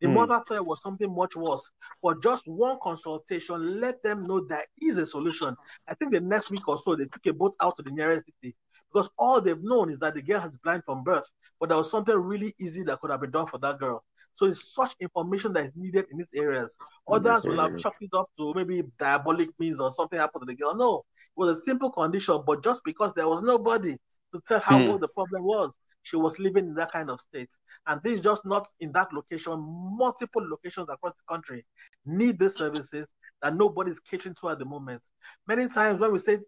The 0.02 0.08
mm. 0.08 0.14
mother 0.14 0.42
thought 0.48 0.58
it 0.58 0.66
was 0.66 0.82
something 0.84 1.14
much 1.14 1.36
worse. 1.36 1.68
But 2.02 2.22
just 2.22 2.48
one 2.48 2.78
consultation, 2.82 3.82
let 3.82 4.02
them 4.04 4.28
know 4.28 4.46
there 4.46 4.66
is 4.82 4.98
a 4.98 5.06
solution. 5.06 5.56
I 5.88 5.96
think 5.96 6.12
the 6.12 6.20
next 6.20 6.52
week 6.52 6.68
or 6.68 6.78
so, 6.78 6.96
they 6.96 7.06
took 7.06 7.26
a 7.26 7.34
boat 7.34 7.56
out 7.60 7.78
to 7.78 7.84
the 7.84 7.92
nearest 7.92 8.26
city 8.26 8.56
because 8.92 9.10
all 9.18 9.40
they've 9.42 9.64
known 9.64 9.90
is 9.90 10.00
that 10.00 10.14
the 10.14 10.22
girl 10.22 10.42
has 10.42 10.58
blind 10.58 10.84
from 10.86 11.04
birth, 11.04 11.28
but 11.60 11.70
there 11.70 11.78
was 11.78 11.90
something 11.90 12.16
really 12.16 12.54
easy 12.60 12.84
that 12.84 13.00
could 13.00 13.12
have 13.12 13.22
been 13.22 13.32
done 13.32 13.48
for 13.48 13.58
that 13.60 13.80
girl. 13.80 14.04
So 14.36 14.48
it's 14.48 14.74
such 14.74 14.96
information 15.00 15.54
that 15.54 15.66
is 15.66 15.72
needed 15.76 16.06
in 16.12 16.18
these 16.18 16.34
areas. 16.34 16.76
Others 17.08 17.44
will 17.44 17.60
have 17.60 17.78
chalked 17.80 18.02
it 18.02 18.10
up 18.14 18.30
to 18.38 18.54
maybe 18.56 18.84
diabolic 18.98 19.50
means 19.60 19.80
or 19.80 19.92
something 19.92 20.18
happened 20.18 20.44
to 20.44 20.46
the 20.46 20.56
girl. 20.56 20.76
No, 20.76 21.06
it 21.38 21.40
was 21.40 21.58
a 21.58 21.62
simple 21.62 21.92
condition, 21.92 22.42
but 22.46 22.64
just 22.64 22.84
because 22.84 23.14
there 23.14 23.28
was 23.28 23.44
nobody 23.44 23.96
to 24.34 24.42
tell 24.48 24.60
how 24.60 24.80
hmm. 24.80 25.00
the 25.00 25.08
problem 25.10 25.44
was, 25.44 25.74
she 26.04 26.16
was 26.16 26.40
living 26.40 26.66
in 26.66 26.74
that 26.76 26.92
kind 26.92 27.10
of 27.10 27.22
state. 27.22 27.52
And 27.88 28.02
this 28.04 28.14
is 28.14 28.22
just 28.22 28.46
not 28.46 28.68
in 28.80 28.92
that 28.94 29.14
location, 29.14 29.60
multiple 29.98 30.48
locations 30.50 30.88
across 30.90 31.14
the 31.14 31.24
country 31.34 31.66
need 32.06 32.40
these 32.40 32.56
services 32.56 33.06
that 33.42 33.56
nobody 33.56 33.92
is 33.92 34.00
catering 34.00 34.36
to 34.42 34.50
at 34.50 34.60
the 34.60 34.66
moment. 34.66 35.02
Many 35.48 35.68
times 35.68 36.00
when 36.00 36.12
we 36.12 36.20
say 36.20 36.40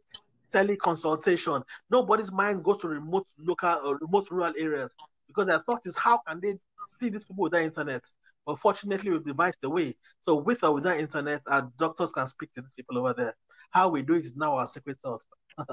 teleconsultation, 0.52 1.64
nobody's 1.90 2.32
mind 2.32 2.64
goes 2.64 2.78
to 2.80 2.88
remote 2.88 3.28
local 3.38 3.80
or 3.84 3.98
remote 3.98 4.28
rural 4.32 4.54
areas 4.58 4.96
because 5.28 5.48
their 5.48 5.60
thought 5.60 5.82
is 5.86 5.98
how 5.98 6.20
can 6.28 6.40
they 6.40 6.56
see 7.00 7.10
these 7.10 7.26
people 7.26 7.44
without 7.44 7.62
internet? 7.62 8.04
But 8.46 8.60
fortunately, 8.60 9.12
we've 9.12 9.26
devised 9.26 9.58
the 9.62 9.70
way. 9.70 9.96
So 10.26 10.36
with 10.36 10.64
or 10.64 10.74
without 10.74 11.00
internet, 11.00 11.42
our 11.48 11.72
doctors 11.78 12.12
can 12.14 12.28
speak 12.28 12.52
to 12.54 12.62
these 12.62 12.74
people 12.74 12.98
over 12.98 13.14
there. 13.14 13.36
How 13.72 13.90
we 13.90 14.02
do 14.02 14.14
it 14.14 14.26
is 14.26 14.36
now 14.36 14.56
our 14.56 14.68
secret 14.68 15.02
sauce. 15.02 15.26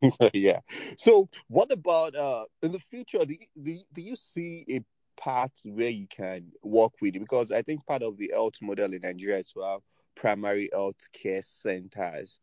yeah. 0.32 0.60
So, 0.96 1.28
what 1.48 1.72
about 1.72 2.14
uh 2.14 2.44
in 2.62 2.72
the 2.72 2.78
future? 2.78 3.18
Do 3.24 3.32
you, 3.32 3.46
do 3.60 3.70
you, 3.72 3.82
do 3.92 4.02
you 4.02 4.16
see 4.16 4.64
a 4.68 4.80
path 5.20 5.52
where 5.64 5.88
you 5.88 6.06
can 6.06 6.52
work 6.62 6.92
with 7.00 7.16
it? 7.16 7.20
Because 7.20 7.50
I 7.50 7.62
think 7.62 7.84
part 7.86 8.02
of 8.02 8.16
the 8.16 8.30
health 8.32 8.54
model 8.62 8.92
in 8.92 9.02
Nigeria 9.02 9.38
is 9.38 9.50
to 9.52 9.60
have 9.60 9.80
primary 10.14 10.70
health 10.72 10.96
care 11.12 11.42
centers. 11.42 12.38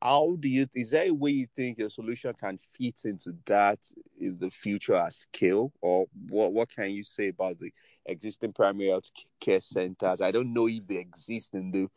How 0.00 0.36
do 0.38 0.48
you? 0.48 0.66
Is 0.74 0.90
there 0.90 1.08
a 1.08 1.14
way 1.14 1.30
you 1.30 1.46
think 1.54 1.78
your 1.78 1.90
solution 1.90 2.34
can 2.34 2.58
fit 2.58 3.02
into 3.04 3.34
that 3.46 3.78
in 4.20 4.38
the 4.38 4.50
future 4.50 4.94
at 4.94 5.12
scale, 5.12 5.72
or 5.80 6.06
what? 6.28 6.52
What 6.52 6.68
can 6.68 6.90
you 6.90 7.04
say 7.04 7.28
about 7.28 7.58
the 7.58 7.72
existing 8.04 8.52
primary 8.52 8.90
health 8.90 9.10
care 9.40 9.60
centers? 9.60 10.20
I 10.20 10.30
don't 10.30 10.52
know 10.52 10.68
if 10.68 10.86
they 10.86 10.96
exist 10.96 11.54
in 11.54 11.70
the 11.70 11.88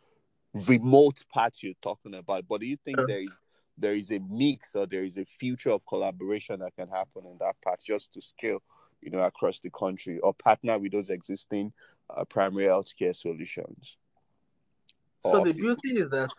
remote 0.68 1.24
parts 1.32 1.62
you're 1.62 1.74
talking 1.82 2.16
about, 2.16 2.48
but 2.48 2.62
do 2.62 2.68
you 2.68 2.78
think 2.84 2.98
there 3.08 3.22
is 3.22 3.30
there 3.80 3.94
is 3.94 4.12
a 4.12 4.20
mix 4.30 4.76
or 4.76 4.86
there 4.86 5.04
is 5.04 5.18
a 5.18 5.26
future 5.26 5.72
of 5.72 5.86
collaboration 5.86 6.60
that 6.60 6.76
can 6.76 6.90
happen 6.90 7.26
in 7.26 7.38
that 7.40 7.56
part 7.62 7.80
just 7.86 8.14
to 8.14 8.22
scale 8.22 8.62
you 9.02 9.10
know 9.10 9.20
across 9.20 9.60
the 9.60 9.70
country 9.70 10.20
or 10.20 10.34
partner 10.34 10.78
with 10.78 10.92
those 10.92 11.10
existing 11.10 11.72
uh, 12.10 12.26
primary 12.26 12.66
healthcare 12.66 13.16
solutions 13.16 13.98
so 15.22 15.44
the 15.44 15.54
beauty 15.54 16.00
is 16.00 16.10
that 16.10 16.30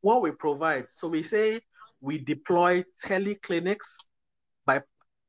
what 0.00 0.22
we 0.22 0.30
provide 0.30 0.86
so 0.88 1.08
we 1.08 1.22
say 1.22 1.60
we 2.00 2.18
deploy 2.18 2.84
teleclinics 3.04 3.96
by 4.64 4.80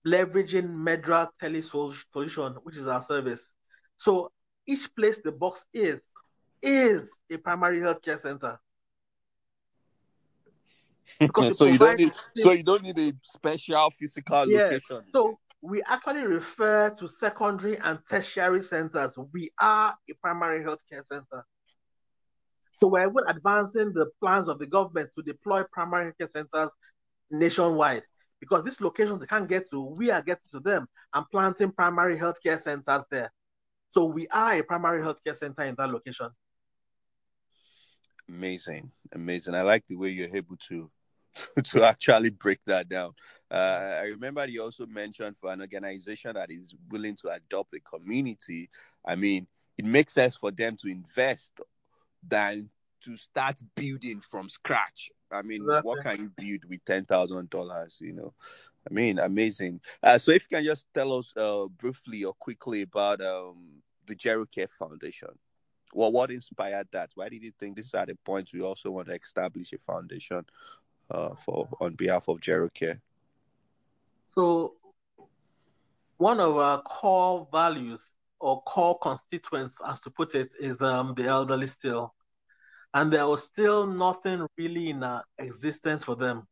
leveraging 0.05 0.69
medra 0.69 1.27
telesolution 1.41 2.55
which 2.63 2.77
is 2.77 2.87
our 2.87 3.03
service 3.03 3.51
so 3.97 4.31
each 4.67 4.93
place 4.95 5.21
the 5.21 5.31
box 5.31 5.65
is 5.73 5.99
is 6.61 7.19
a 7.31 7.37
primary 7.37 7.79
healthcare 7.79 8.19
center 8.19 8.59
so 11.53 11.65
you 11.65 11.77
don't 11.77 11.99
need 11.99 12.13
so 12.35 12.51
you 12.51 12.63
don't 12.63 12.83
need 12.83 12.97
a 12.99 13.13
special 13.23 13.89
physical 13.91 14.49
yeah. 14.49 14.63
location. 14.63 15.01
So 15.11 15.39
we 15.61 15.81
actually 15.83 16.23
refer 16.23 16.89
to 16.91 17.07
secondary 17.07 17.77
and 17.79 17.99
tertiary 18.09 18.63
centers. 18.63 19.17
We 19.33 19.49
are 19.59 19.95
a 20.09 20.13
primary 20.21 20.63
healthcare 20.63 21.05
center. 21.05 21.43
So 22.81 22.87
we're 22.87 23.09
even 23.09 23.23
advancing 23.27 23.93
the 23.93 24.07
plans 24.21 24.47
of 24.47 24.59
the 24.59 24.67
government 24.67 25.09
to 25.17 25.23
deploy 25.23 25.63
primary 25.71 26.13
healthcare 26.13 26.29
centers 26.29 26.69
nationwide. 27.29 28.03
Because 28.39 28.63
these 28.63 28.79
locations 28.79 29.19
they 29.19 29.25
can't 29.25 29.49
get 29.49 29.69
to, 29.71 29.81
we 29.81 30.11
are 30.11 30.21
getting 30.21 30.49
to 30.51 30.59
them 30.61 30.87
and 31.13 31.25
planting 31.29 31.71
primary 31.71 32.17
healthcare 32.17 32.59
centers 32.59 33.05
there. 33.11 33.31
So 33.91 34.05
we 34.05 34.27
are 34.29 34.53
a 34.53 34.63
primary 34.63 35.03
healthcare 35.03 35.35
center 35.35 35.63
in 35.63 35.75
that 35.77 35.89
location. 35.89 36.29
Amazing, 38.29 38.91
amazing. 39.11 39.55
I 39.55 39.63
like 39.63 39.83
the 39.87 39.95
way 39.95 40.09
you're 40.09 40.33
able 40.33 40.55
to 40.69 40.89
to 41.63 41.83
actually 41.83 42.29
break 42.29 42.59
that 42.65 42.87
down. 42.87 43.13
Uh, 43.51 43.99
I 44.01 44.05
remember 44.05 44.47
you 44.47 44.63
also 44.63 44.85
mentioned 44.85 45.35
for 45.39 45.51
an 45.51 45.61
organization 45.61 46.33
that 46.35 46.51
is 46.51 46.73
willing 46.89 47.15
to 47.17 47.29
adopt 47.29 47.71
the 47.71 47.79
community. 47.79 48.69
I 49.05 49.15
mean, 49.15 49.47
it 49.77 49.85
makes 49.85 50.13
sense 50.13 50.35
for 50.35 50.51
them 50.51 50.77
to 50.77 50.87
invest 50.87 51.59
than 52.27 52.69
to 53.01 53.15
start 53.15 53.55
building 53.75 54.21
from 54.21 54.49
scratch. 54.49 55.11
I 55.31 55.41
mean, 55.41 55.61
exactly. 55.61 55.87
what 55.87 56.03
can 56.03 56.17
you 56.19 56.31
build 56.35 56.65
with 56.69 56.83
ten 56.85 57.05
thousand 57.05 57.49
dollars? 57.49 57.97
You 57.99 58.13
know, 58.13 58.33
I 58.89 58.93
mean, 58.93 59.19
amazing. 59.19 59.81
Uh, 60.01 60.17
so, 60.17 60.31
if 60.31 60.47
you 60.49 60.57
can 60.57 60.65
just 60.65 60.87
tell 60.93 61.13
us 61.13 61.33
uh, 61.37 61.65
briefly 61.67 62.23
or 62.23 62.33
quickly 62.33 62.81
about 62.81 63.21
um, 63.21 63.81
the 64.07 64.15
Gerocare 64.15 64.69
Foundation. 64.77 65.29
Well, 65.93 66.11
what 66.11 66.29
inspired 66.29 66.87
that? 66.91 67.09
Why 67.15 67.29
did 67.29 67.41
you 67.41 67.51
think 67.59 67.75
this 67.75 67.87
is 67.87 67.93
at 67.95 68.09
a 68.09 68.15
point 68.15 68.51
we 68.53 68.61
also 68.61 68.91
want 68.91 69.07
to 69.07 69.15
establish 69.15 69.73
a 69.73 69.79
foundation 69.79 70.45
uh, 71.09 71.33
for 71.35 71.67
on 71.79 71.95
behalf 71.95 72.27
of 72.27 72.39
Gerocare? 72.39 72.99
So, 74.35 74.75
one 76.17 76.39
of 76.39 76.57
our 76.57 76.81
core 76.81 77.47
values 77.51 78.11
or 78.39 78.61
core 78.63 78.97
constituents, 78.99 79.79
as 79.87 79.99
to 80.01 80.09
put 80.09 80.35
it, 80.35 80.53
is 80.59 80.81
um, 80.81 81.13
the 81.15 81.25
elderly 81.25 81.67
still. 81.67 82.13
And 82.93 83.11
there 83.11 83.27
was 83.27 83.43
still 83.43 83.85
nothing 83.85 84.47
really 84.57 84.89
in 84.89 85.03
uh, 85.03 85.21
existence 85.37 86.03
for 86.03 86.15
them. 86.15 86.47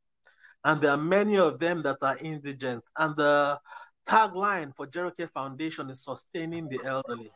And 0.64 0.82
there 0.82 0.92
are 0.92 0.98
many 0.98 1.38
of 1.38 1.60
them 1.60 1.82
that 1.84 1.98
are 2.02 2.18
indigent. 2.18 2.86
And 2.98 3.16
the 3.16 3.60
tagline 4.08 4.76
for 4.76 4.88
Gerocare 4.88 5.32
Foundation 5.32 5.90
is 5.90 6.04
sustaining 6.04 6.68
the 6.68 6.80
elderly. 6.86 7.32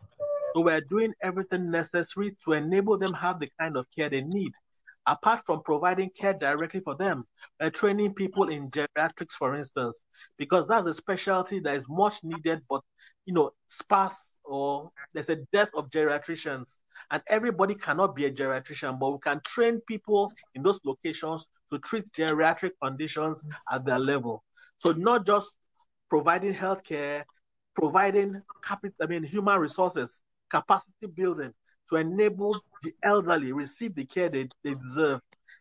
So 0.53 0.61
we're 0.61 0.81
doing 0.81 1.13
everything 1.21 1.71
necessary 1.71 2.35
to 2.43 2.53
enable 2.53 2.97
them 2.97 3.13
have 3.13 3.39
the 3.39 3.49
kind 3.59 3.77
of 3.77 3.85
care 3.95 4.09
they 4.09 4.21
need 4.21 4.51
apart 5.05 5.41
from 5.45 5.61
providing 5.63 6.09
care 6.09 6.33
directly 6.33 6.79
for 6.79 6.95
them, 6.95 7.25
by 7.59 7.69
training 7.69 8.13
people 8.13 8.49
in 8.49 8.69
geriatrics, 8.69 9.31
for 9.37 9.55
instance, 9.55 10.03
because 10.37 10.67
that's 10.67 10.87
a 10.87 10.93
specialty 10.93 11.59
that 11.59 11.75
is 11.75 11.85
much 11.89 12.23
needed, 12.23 12.61
but 12.69 12.81
you 13.25 13.33
know, 13.33 13.51
sparse 13.67 14.37
or 14.43 14.91
there's 15.13 15.29
a 15.29 15.37
dearth 15.53 15.69
of 15.75 15.89
geriatricians, 15.89 16.77
and 17.11 17.21
everybody 17.27 17.75
cannot 17.75 18.15
be 18.15 18.25
a 18.25 18.31
geriatrician, 18.31 18.99
but 18.99 19.11
we 19.11 19.19
can 19.19 19.39
train 19.45 19.79
people 19.87 20.31
in 20.55 20.63
those 20.63 20.79
locations 20.83 21.45
to 21.71 21.79
treat 21.79 22.05
geriatric 22.11 22.71
conditions 22.81 23.43
at 23.71 23.85
their 23.85 23.99
level. 23.99 24.43
So 24.79 24.91
not 24.91 25.25
just 25.25 25.51
providing 26.09 26.53
healthcare, 26.53 27.23
providing 27.75 28.41
capital, 28.63 28.95
I 29.01 29.05
mean, 29.05 29.23
human 29.23 29.59
resources, 29.59 30.23
capacity 30.49 31.07
building, 31.15 31.53
to 31.91 31.97
enable 31.97 32.59
the 32.83 32.93
elderly 33.03 33.51
receive 33.51 33.95
the 33.95 34.05
care 34.05 34.29
they, 34.29 34.47
they 34.63 34.73
deserve, 34.75 35.19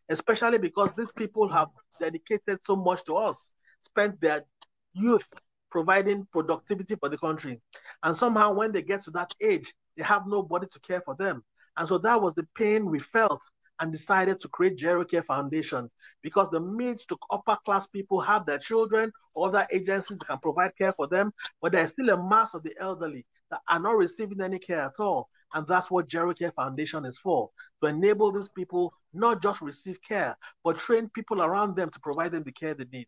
especially 0.09 0.59
because 0.59 0.95
these 0.95 1.13
people 1.13 1.49
have 1.49 1.69
dedicated 2.01 2.63
so 2.63 2.77
much 2.77 3.05
to 3.05 3.17
us, 3.17 3.53
spent 3.83 4.21
their 4.21 4.45
youth 4.93 5.29
providing 5.71 6.27
productivity 6.33 6.97
for 6.97 7.09
the 7.09 7.19
country. 7.19 7.61
And 8.03 8.17
somehow, 8.17 8.55
when 8.55 8.73
they 8.73 8.83
get 8.83 9.03
to 9.05 9.11
that 9.13 9.33
age, 9.41 9.73
they 9.97 10.03
have 10.03 10.27
nobody 10.27 10.67
to 10.73 10.81
care 10.81 11.01
for 11.01 11.15
them. 11.17 11.45
And 11.77 11.89
so 11.89 11.99
that 11.99 12.21
was 12.21 12.35
the 12.35 12.47
pain 12.57 12.87
we 12.91 12.99
felt 12.99 13.43
and 13.81 13.93
decided 13.93 14.41
to 14.41 14.49
create 14.49 14.79
Gerocare 14.79 15.25
Foundation 15.25 15.91
because 16.23 16.51
the 16.51 16.61
means 16.61 17.07
to 17.07 17.17
upper 17.31 17.57
class 17.65 17.87
people 17.87 18.21
have 18.21 18.45
their 18.45 18.59
children, 18.59 19.11
or 19.35 19.49
other 19.49 19.67
agencies 19.73 20.19
that 20.19 20.27
can 20.27 20.39
provide 20.39 20.77
care 20.77 20.93
for 20.93 21.07
them, 21.07 21.33
but 21.63 21.73
there's 21.73 21.93
still 21.93 22.11
a 22.11 22.29
mass 22.29 22.55
of 22.55 22.63
the 22.63 22.75
elderly 22.79 23.25
that 23.51 23.61
are 23.69 23.81
not 23.81 23.97
receiving 23.97 24.41
any 24.41 24.59
care 24.59 24.81
at 24.81 24.99
all. 24.99 25.29
And 25.53 25.67
that's 25.67 25.91
what 25.91 26.09
Gerocare 26.09 26.55
Foundation 26.55 27.05
is 27.05 27.19
for 27.19 27.51
to 27.83 27.89
enable 27.89 28.31
these 28.31 28.49
people 28.49 28.95
not 29.13 29.43
just 29.43 29.61
receive 29.61 30.01
care, 30.03 30.37
but 30.63 30.79
train 30.79 31.09
people 31.09 31.43
around 31.43 31.75
them 31.75 31.91
to 31.91 32.01
provide 32.01 32.33
them 32.33 32.45
the 32.45 32.53
care 32.53 32.75
they 32.75 32.85
need. 32.93 33.07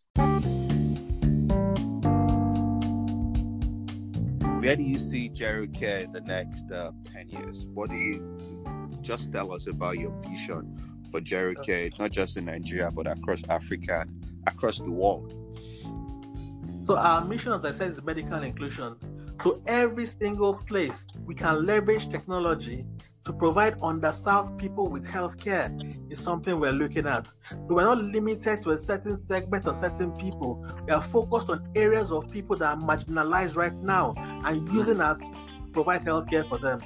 Where 4.61 4.77
do 4.77 4.83
you 4.83 4.99
see 4.99 5.29
Gerocare 5.29 6.05
in 6.05 6.13
the 6.13 6.21
next 6.21 6.71
uh, 6.71 6.93
10 7.13 7.29
years? 7.29 7.67
What 7.67 7.91
do 7.91 7.97
you 7.97 8.65
just 9.01 9.33
tell 9.33 9.53
us 9.53 9.67
about 9.67 9.99
your 9.99 10.13
vision 10.21 10.79
for 11.11 11.21
Gerocare, 11.21 11.97
not 11.99 12.11
just 12.11 12.37
in 12.37 12.47
Nigeria, 12.47 12.91
but 12.91 13.07
across 13.07 13.43
Africa, 13.49 14.07
across 14.47 14.79
the 14.79 14.91
world? 14.91 15.35
So, 16.87 16.97
our 16.97 17.25
mission, 17.25 17.53
as 17.53 17.65
I 17.65 17.71
said, 17.71 17.93
is 17.93 18.03
medical 18.03 18.43
inclusion 18.43 18.97
to 19.41 19.63
every 19.67 20.07
single 20.07 20.55
place 20.55 21.09
we 21.25 21.35
can 21.35 21.67
leverage 21.67 22.09
technology 22.09 22.87
to 23.25 23.33
provide 23.33 23.79
underserved 23.81 24.59
people 24.59 24.89
with 24.89 25.07
health 25.07 25.39
care 25.39 25.71
is 26.11 26.19
something 26.19 26.59
we're 26.59 26.73
looking 26.73 27.07
at. 27.07 27.27
So 27.27 27.67
we're 27.69 27.85
not 27.85 28.03
limited 28.03 28.63
to 28.63 28.71
a 28.71 28.79
certain 28.79 29.17
segment 29.17 29.67
or 29.67 29.75
certain 29.75 30.11
people. 30.13 30.67
We 30.87 30.93
are 30.93 31.03
focused 31.03 31.49
on 31.49 31.69
areas 31.77 32.11
of 32.11 32.31
people 32.31 32.57
that 32.57 32.67
are 32.67 32.77
marginalized 32.77 33.57
right 33.57 33.75
now 33.75 34.15
and 34.17 34.69
using 34.73 34.99
that 34.99 35.21
to 35.21 35.71
provide 35.73 36.03
health 36.03 36.29
care 36.29 36.45
for 36.45 36.59
them. 36.59 36.83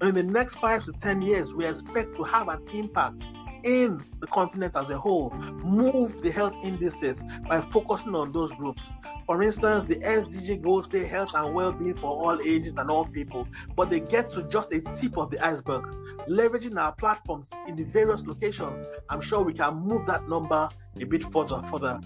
In 0.00 0.14
the 0.14 0.22
next 0.22 0.54
five 0.56 0.84
to 0.84 0.92
ten 0.92 1.20
years, 1.20 1.52
we 1.52 1.66
expect 1.66 2.16
to 2.16 2.22
have 2.22 2.48
an 2.48 2.62
impact 2.72 3.26
in 3.64 4.04
the 4.20 4.26
continent 4.26 4.74
as 4.76 4.90
a 4.90 4.98
whole 4.98 5.30
move 5.62 6.20
the 6.22 6.30
health 6.30 6.54
indices 6.62 7.22
by 7.48 7.60
focusing 7.60 8.14
on 8.14 8.32
those 8.32 8.52
groups. 8.54 8.90
For 9.26 9.42
instance, 9.42 9.84
the 9.84 9.96
SDG 9.96 10.62
goals 10.62 10.90
say 10.90 11.04
health 11.04 11.30
and 11.34 11.54
well-being 11.54 11.96
for 11.96 12.10
all 12.10 12.40
ages 12.40 12.74
and 12.76 12.90
all 12.90 13.06
people, 13.06 13.46
but 13.76 13.90
they 13.90 14.00
get 14.00 14.30
to 14.32 14.48
just 14.48 14.72
a 14.72 14.80
tip 14.94 15.16
of 15.16 15.30
the 15.30 15.44
iceberg. 15.44 15.84
Leveraging 16.28 16.76
our 16.78 16.92
platforms 16.92 17.50
in 17.68 17.76
the 17.76 17.84
various 17.84 18.26
locations, 18.26 18.86
I'm 19.08 19.20
sure 19.20 19.42
we 19.42 19.52
can 19.52 19.74
move 19.76 20.06
that 20.06 20.28
number 20.28 20.68
a 21.00 21.04
bit 21.04 21.24
further 21.32 21.62
further. 21.70 22.00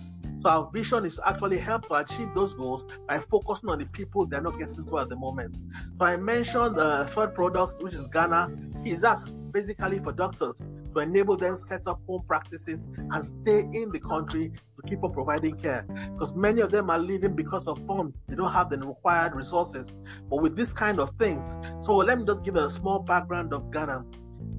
So 0.45 0.51
our 0.51 0.71
vision 0.71 1.07
is 1.07 1.19
actually 1.25 1.57
help 1.57 1.89
to 1.89 1.95
achieve 1.95 2.29
those 2.35 2.53
goals 2.53 2.85
by 3.09 3.19
focusing 3.19 3.71
on 3.71 3.79
the 3.79 3.87
people 3.87 4.27
they're 4.27 4.43
not 4.43 4.59
getting 4.59 4.85
to 4.85 4.99
at 4.99 5.09
the 5.09 5.17
moment. 5.17 5.57
So 5.99 6.05
I 6.05 6.19
mentioned 6.19 6.77
the 6.77 6.85
uh, 6.85 7.07
third 7.07 7.35
product, 7.35 7.83
which 7.83 7.95
is 7.95 8.09
Ghana. 8.09 8.55
Is 8.85 9.01
that 9.01 9.21
basically 9.53 10.01
for 10.01 10.13
doctors 10.13 10.67
to 10.93 11.01
enable 11.01 11.39
them 11.39 11.57
set 11.57 11.89
up 11.89 11.99
home 12.07 12.25
practices 12.29 12.87
and 12.95 13.25
stay 13.25 13.61
in 13.73 13.91
the 13.91 13.99
country 14.01 14.53
to 14.77 14.87
keep 14.87 15.03
on 15.03 15.15
providing 15.15 15.57
care. 15.57 15.87
Because 16.13 16.35
many 16.37 16.61
of 16.61 16.71
them 16.71 16.91
are 16.91 16.99
leaving 16.99 17.35
because 17.35 17.67
of 17.67 17.81
funds. 17.87 18.21
They 18.29 18.37
don't 18.37 18.53
have 18.53 18.69
the 18.69 18.77
required 18.77 19.35
resources. 19.35 19.97
But 20.29 20.43
with 20.43 20.57
this 20.57 20.75
kind 20.75 21.01
of 21.01 21.09
things, 21.19 21.57
so 21.81 21.97
let 21.97 22.19
me 22.19 22.27
just 22.27 22.43
give 22.43 22.57
a 22.57 22.69
small 22.69 22.99
background 22.99 23.55
of 23.55 23.71
Ghana. 23.71 24.05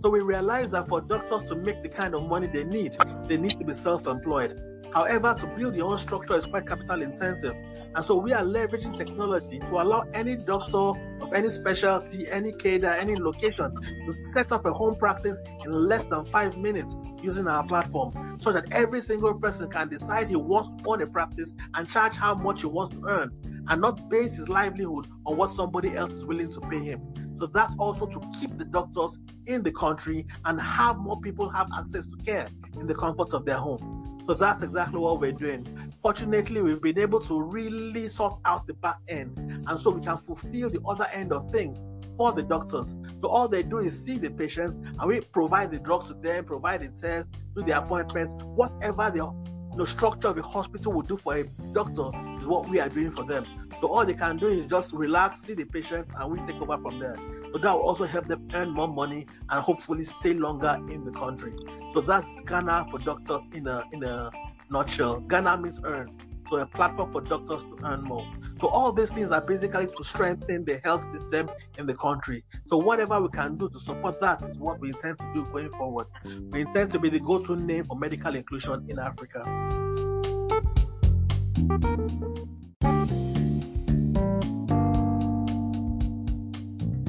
So 0.01 0.09
we 0.09 0.21
realize 0.21 0.71
that 0.71 0.88
for 0.88 1.01
doctors 1.01 1.43
to 1.43 1.55
make 1.55 1.83
the 1.83 1.89
kind 1.89 2.15
of 2.15 2.27
money 2.27 2.47
they 2.47 2.63
need, 2.63 2.97
they 3.27 3.38
need 3.38 3.59
to 3.59 3.65
be 3.65 3.75
self-employed. 3.75 4.74
However, 4.95 5.35
to 5.41 5.47
build 5.47 5.75
your 5.75 5.91
own 5.91 5.97
structure 5.97 6.37
is 6.37 6.45
quite 6.45 6.65
capital 6.65 7.01
intensive. 7.01 7.53
And 7.95 8.05
so 8.05 8.15
we 8.15 8.31
are 8.31 8.43
leveraging 8.43 8.95
technology 8.95 9.59
to 9.59 9.81
allow 9.81 10.05
any 10.13 10.37
doctor 10.37 10.77
of 10.77 11.33
any 11.33 11.49
specialty, 11.49 12.31
any 12.31 12.53
cadre, 12.53 12.97
any 12.97 13.17
location 13.17 13.75
to 13.75 14.15
set 14.33 14.53
up 14.53 14.65
a 14.65 14.71
home 14.71 14.95
practice 14.95 15.41
in 15.65 15.71
less 15.71 16.05
than 16.05 16.23
five 16.27 16.57
minutes 16.57 16.95
using 17.21 17.45
our 17.45 17.65
platform 17.65 18.37
so 18.39 18.53
that 18.53 18.73
every 18.73 19.01
single 19.01 19.33
person 19.33 19.69
can 19.69 19.89
decide 19.89 20.29
he 20.29 20.37
wants 20.37 20.69
to 20.69 20.89
own 20.89 21.01
a 21.01 21.07
practice 21.07 21.53
and 21.73 21.89
charge 21.89 22.15
how 22.15 22.33
much 22.33 22.61
he 22.61 22.67
wants 22.67 22.95
to 22.95 23.05
earn 23.05 23.31
and 23.67 23.81
not 23.81 24.09
base 24.09 24.37
his 24.37 24.47
livelihood 24.47 25.07
on 25.25 25.35
what 25.35 25.49
somebody 25.49 25.93
else 25.97 26.13
is 26.13 26.23
willing 26.23 26.53
to 26.53 26.61
pay 26.61 26.79
him. 26.79 27.01
So 27.37 27.47
that's 27.47 27.75
also 27.79 28.05
to 28.05 28.21
keep 28.39 28.57
the 28.57 28.63
doctors 28.63 29.19
in 29.45 29.61
the 29.61 29.73
country 29.73 30.25
and 30.45 30.61
have 30.61 30.99
more 30.99 31.19
people 31.19 31.49
have 31.49 31.69
access 31.77 32.07
to 32.07 32.15
care 32.23 32.47
in 32.79 32.87
the 32.87 32.95
comfort 32.95 33.33
of 33.33 33.43
their 33.43 33.57
home. 33.57 34.05
So 34.28 34.34
that's 34.34 34.63
exactly 34.63 34.99
what 34.99 35.19
we're 35.19 35.32
doing. 35.32 35.93
Fortunately, 36.01 36.61
we've 36.61 36.82
been 36.82 36.99
able 36.99 37.19
to 37.21 37.41
really 37.41 38.07
sort 38.07 38.39
out 38.45 38.65
the 38.65 38.73
back 38.73 38.97
end, 39.07 39.38
and 39.67 39.80
so 39.80 39.91
we 39.91 40.01
can 40.03 40.17
fulfill 40.17 40.69
the 40.69 40.82
other 40.88 41.05
end 41.13 41.32
of 41.32 41.51
things 41.51 41.78
for 42.17 42.32
the 42.32 42.41
doctors. 42.41 42.95
So 43.21 43.28
all 43.28 43.47
they 43.47 43.61
do 43.61 43.80
is 43.80 44.03
see 44.03 44.17
the 44.17 44.32
patients, 44.32 44.78
and 44.99 45.07
we 45.07 45.21
provide 45.21 45.71
the 45.71 45.78
drugs 45.78 46.07
to 46.07 46.15
them, 46.15 46.45
provide 46.45 46.82
the 46.82 46.89
tests, 46.89 47.32
do 47.55 47.63
the 47.63 47.78
appointments, 47.78 48.34
whatever 48.43 49.11
the, 49.11 49.78
the 49.78 49.86
structure 49.86 50.30
of 50.30 50.38
a 50.38 50.41
hospital 50.41 50.93
would 50.93 51.07
do 51.07 51.17
for 51.17 51.38
a 51.38 51.43
doctor 51.73 52.09
is 52.39 52.47
what 52.47 52.67
we 52.67 52.80
are 52.80 52.89
doing 52.89 53.11
for 53.11 53.26
them. 53.26 53.45
So 53.80 53.88
all 53.88 54.05
they 54.05 54.13
can 54.13 54.38
do 54.38 54.47
is 54.47 54.65
just 54.65 54.91
relax, 54.91 55.41
see 55.41 55.53
the 55.53 55.65
patient, 55.65 56.07
and 56.19 56.32
we 56.32 56.39
take 56.51 56.61
over 56.61 56.82
from 56.82 56.99
there. 56.99 57.17
So 57.56 57.62
that 57.62 57.72
will 57.72 57.84
also 57.84 58.03
help 58.03 58.28
them 58.28 58.49
earn 58.53 58.72
more 58.72 58.89
money 58.89 59.28
and 59.49 59.64
hopefully 59.64 60.03
stay 60.03 60.34
longer 60.34 60.78
in 60.89 61.06
the 61.06 61.12
country. 61.12 61.53
So 61.93 62.01
that's 62.01 62.28
Ghana 62.45 62.88
for 62.91 62.99
doctors 62.99 63.43
in 63.53 63.66
a 63.66 63.86
in 63.93 64.03
a 64.03 64.30
nutshell. 64.70 65.22
Ghana 65.22 65.56
means 65.62 65.80
earn. 65.86 66.20
So 66.49 66.58
a 66.58 66.66
platform 66.66 67.14
for 67.14 67.22
doctors 67.22 67.64
to 67.64 67.78
earn 67.86 68.03
more. 68.03 68.30
So 68.60 68.68
all 68.68 68.91
these 68.91 69.10
things 69.10 69.32
are 69.32 69.39
basically 69.39 69.88
to 69.88 70.03
strengthen 70.03 70.66
the 70.66 70.82
health 70.84 71.10
system 71.14 71.49
in 71.78 71.86
the 71.86 71.95
country. 71.95 72.43
So 72.68 72.76
whatever 72.76 73.22
we 73.22 73.30
can 73.30 73.56
do 73.56 73.70
to 73.70 73.80
support 73.80 74.20
that 74.20 74.43
is 74.43 74.60
what 74.60 74.82
we 74.82 74.89
intend 74.89 75.20
to 75.20 75.32
do 75.34 75.45
going 75.45 75.70
forward. 75.70 76.08
We 76.51 76.60
intend 76.60 76.91
to 76.91 76.99
be 76.99 77.10
the 77.10 77.22
go-to 77.22 77.56
name 77.56 77.86
for 77.86 77.97
medical 77.97 78.36
inclusion 78.36 78.86
in 78.89 78.99
Africa. 78.99 79.45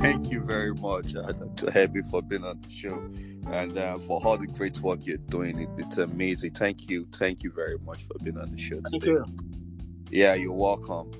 Thank 0.06 0.30
you 0.30 0.40
very 0.40 0.72
much, 0.72 1.16
uh, 1.16 1.32
Dr. 1.32 2.04
For 2.04 2.22
being 2.22 2.44
on 2.44 2.60
the 2.60 2.70
show 2.70 3.10
and 3.50 3.76
uh, 3.76 3.98
for 3.98 4.24
all 4.24 4.38
the 4.38 4.46
great 4.46 4.78
work 4.78 5.00
you're 5.04 5.16
doing. 5.16 5.58
It, 5.58 5.68
it's 5.78 5.96
amazing. 5.96 6.52
Thank 6.52 6.88
you. 6.88 7.08
Thank 7.12 7.42
you 7.42 7.50
very 7.50 7.76
much 7.80 8.04
for 8.04 8.14
being 8.22 8.38
on 8.38 8.52
the 8.52 8.56
show 8.56 8.80
today. 8.82 9.16
Thank 9.16 9.40
you. 9.40 9.50
Yeah, 10.12 10.34
you're 10.34 10.52
welcome. 10.52 11.10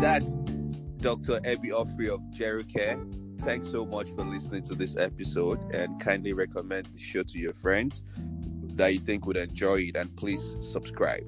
That's 0.00 0.32
Dr. 1.00 1.38
Ebi 1.42 1.70
Ofrey 1.70 2.08
of 2.08 2.22
GeroCare. 2.34 3.40
Thanks 3.42 3.70
so 3.70 3.86
much 3.86 4.10
for 4.10 4.24
listening 4.24 4.64
to 4.64 4.74
this 4.74 4.96
episode 4.96 5.62
and 5.72 6.00
kindly 6.00 6.32
recommend 6.32 6.86
the 6.86 6.98
show 6.98 7.22
to 7.22 7.38
your 7.38 7.52
friends 7.52 8.02
that 8.76 8.94
you 8.94 9.00
think 9.00 9.26
would 9.26 9.36
enjoy 9.36 9.76
it 9.80 9.96
and 9.96 10.14
please 10.16 10.56
subscribe. 10.60 11.24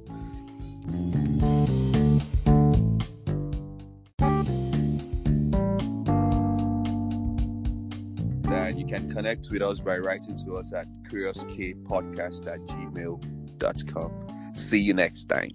And 8.47 8.79
you 8.79 8.87
can 8.87 9.11
connect 9.13 9.51
with 9.51 9.63
us 9.63 9.81
by 9.81 9.99
writing 9.99 10.39
to 10.45 10.57
us 10.57 10.73
at 10.73 10.87
kuriouskpodcast 11.11 12.47
at 12.47 12.61
gmail.com. 12.61 14.13
See 14.55 14.79
you 14.79 14.95
next 14.95 15.25
time. 15.27 15.51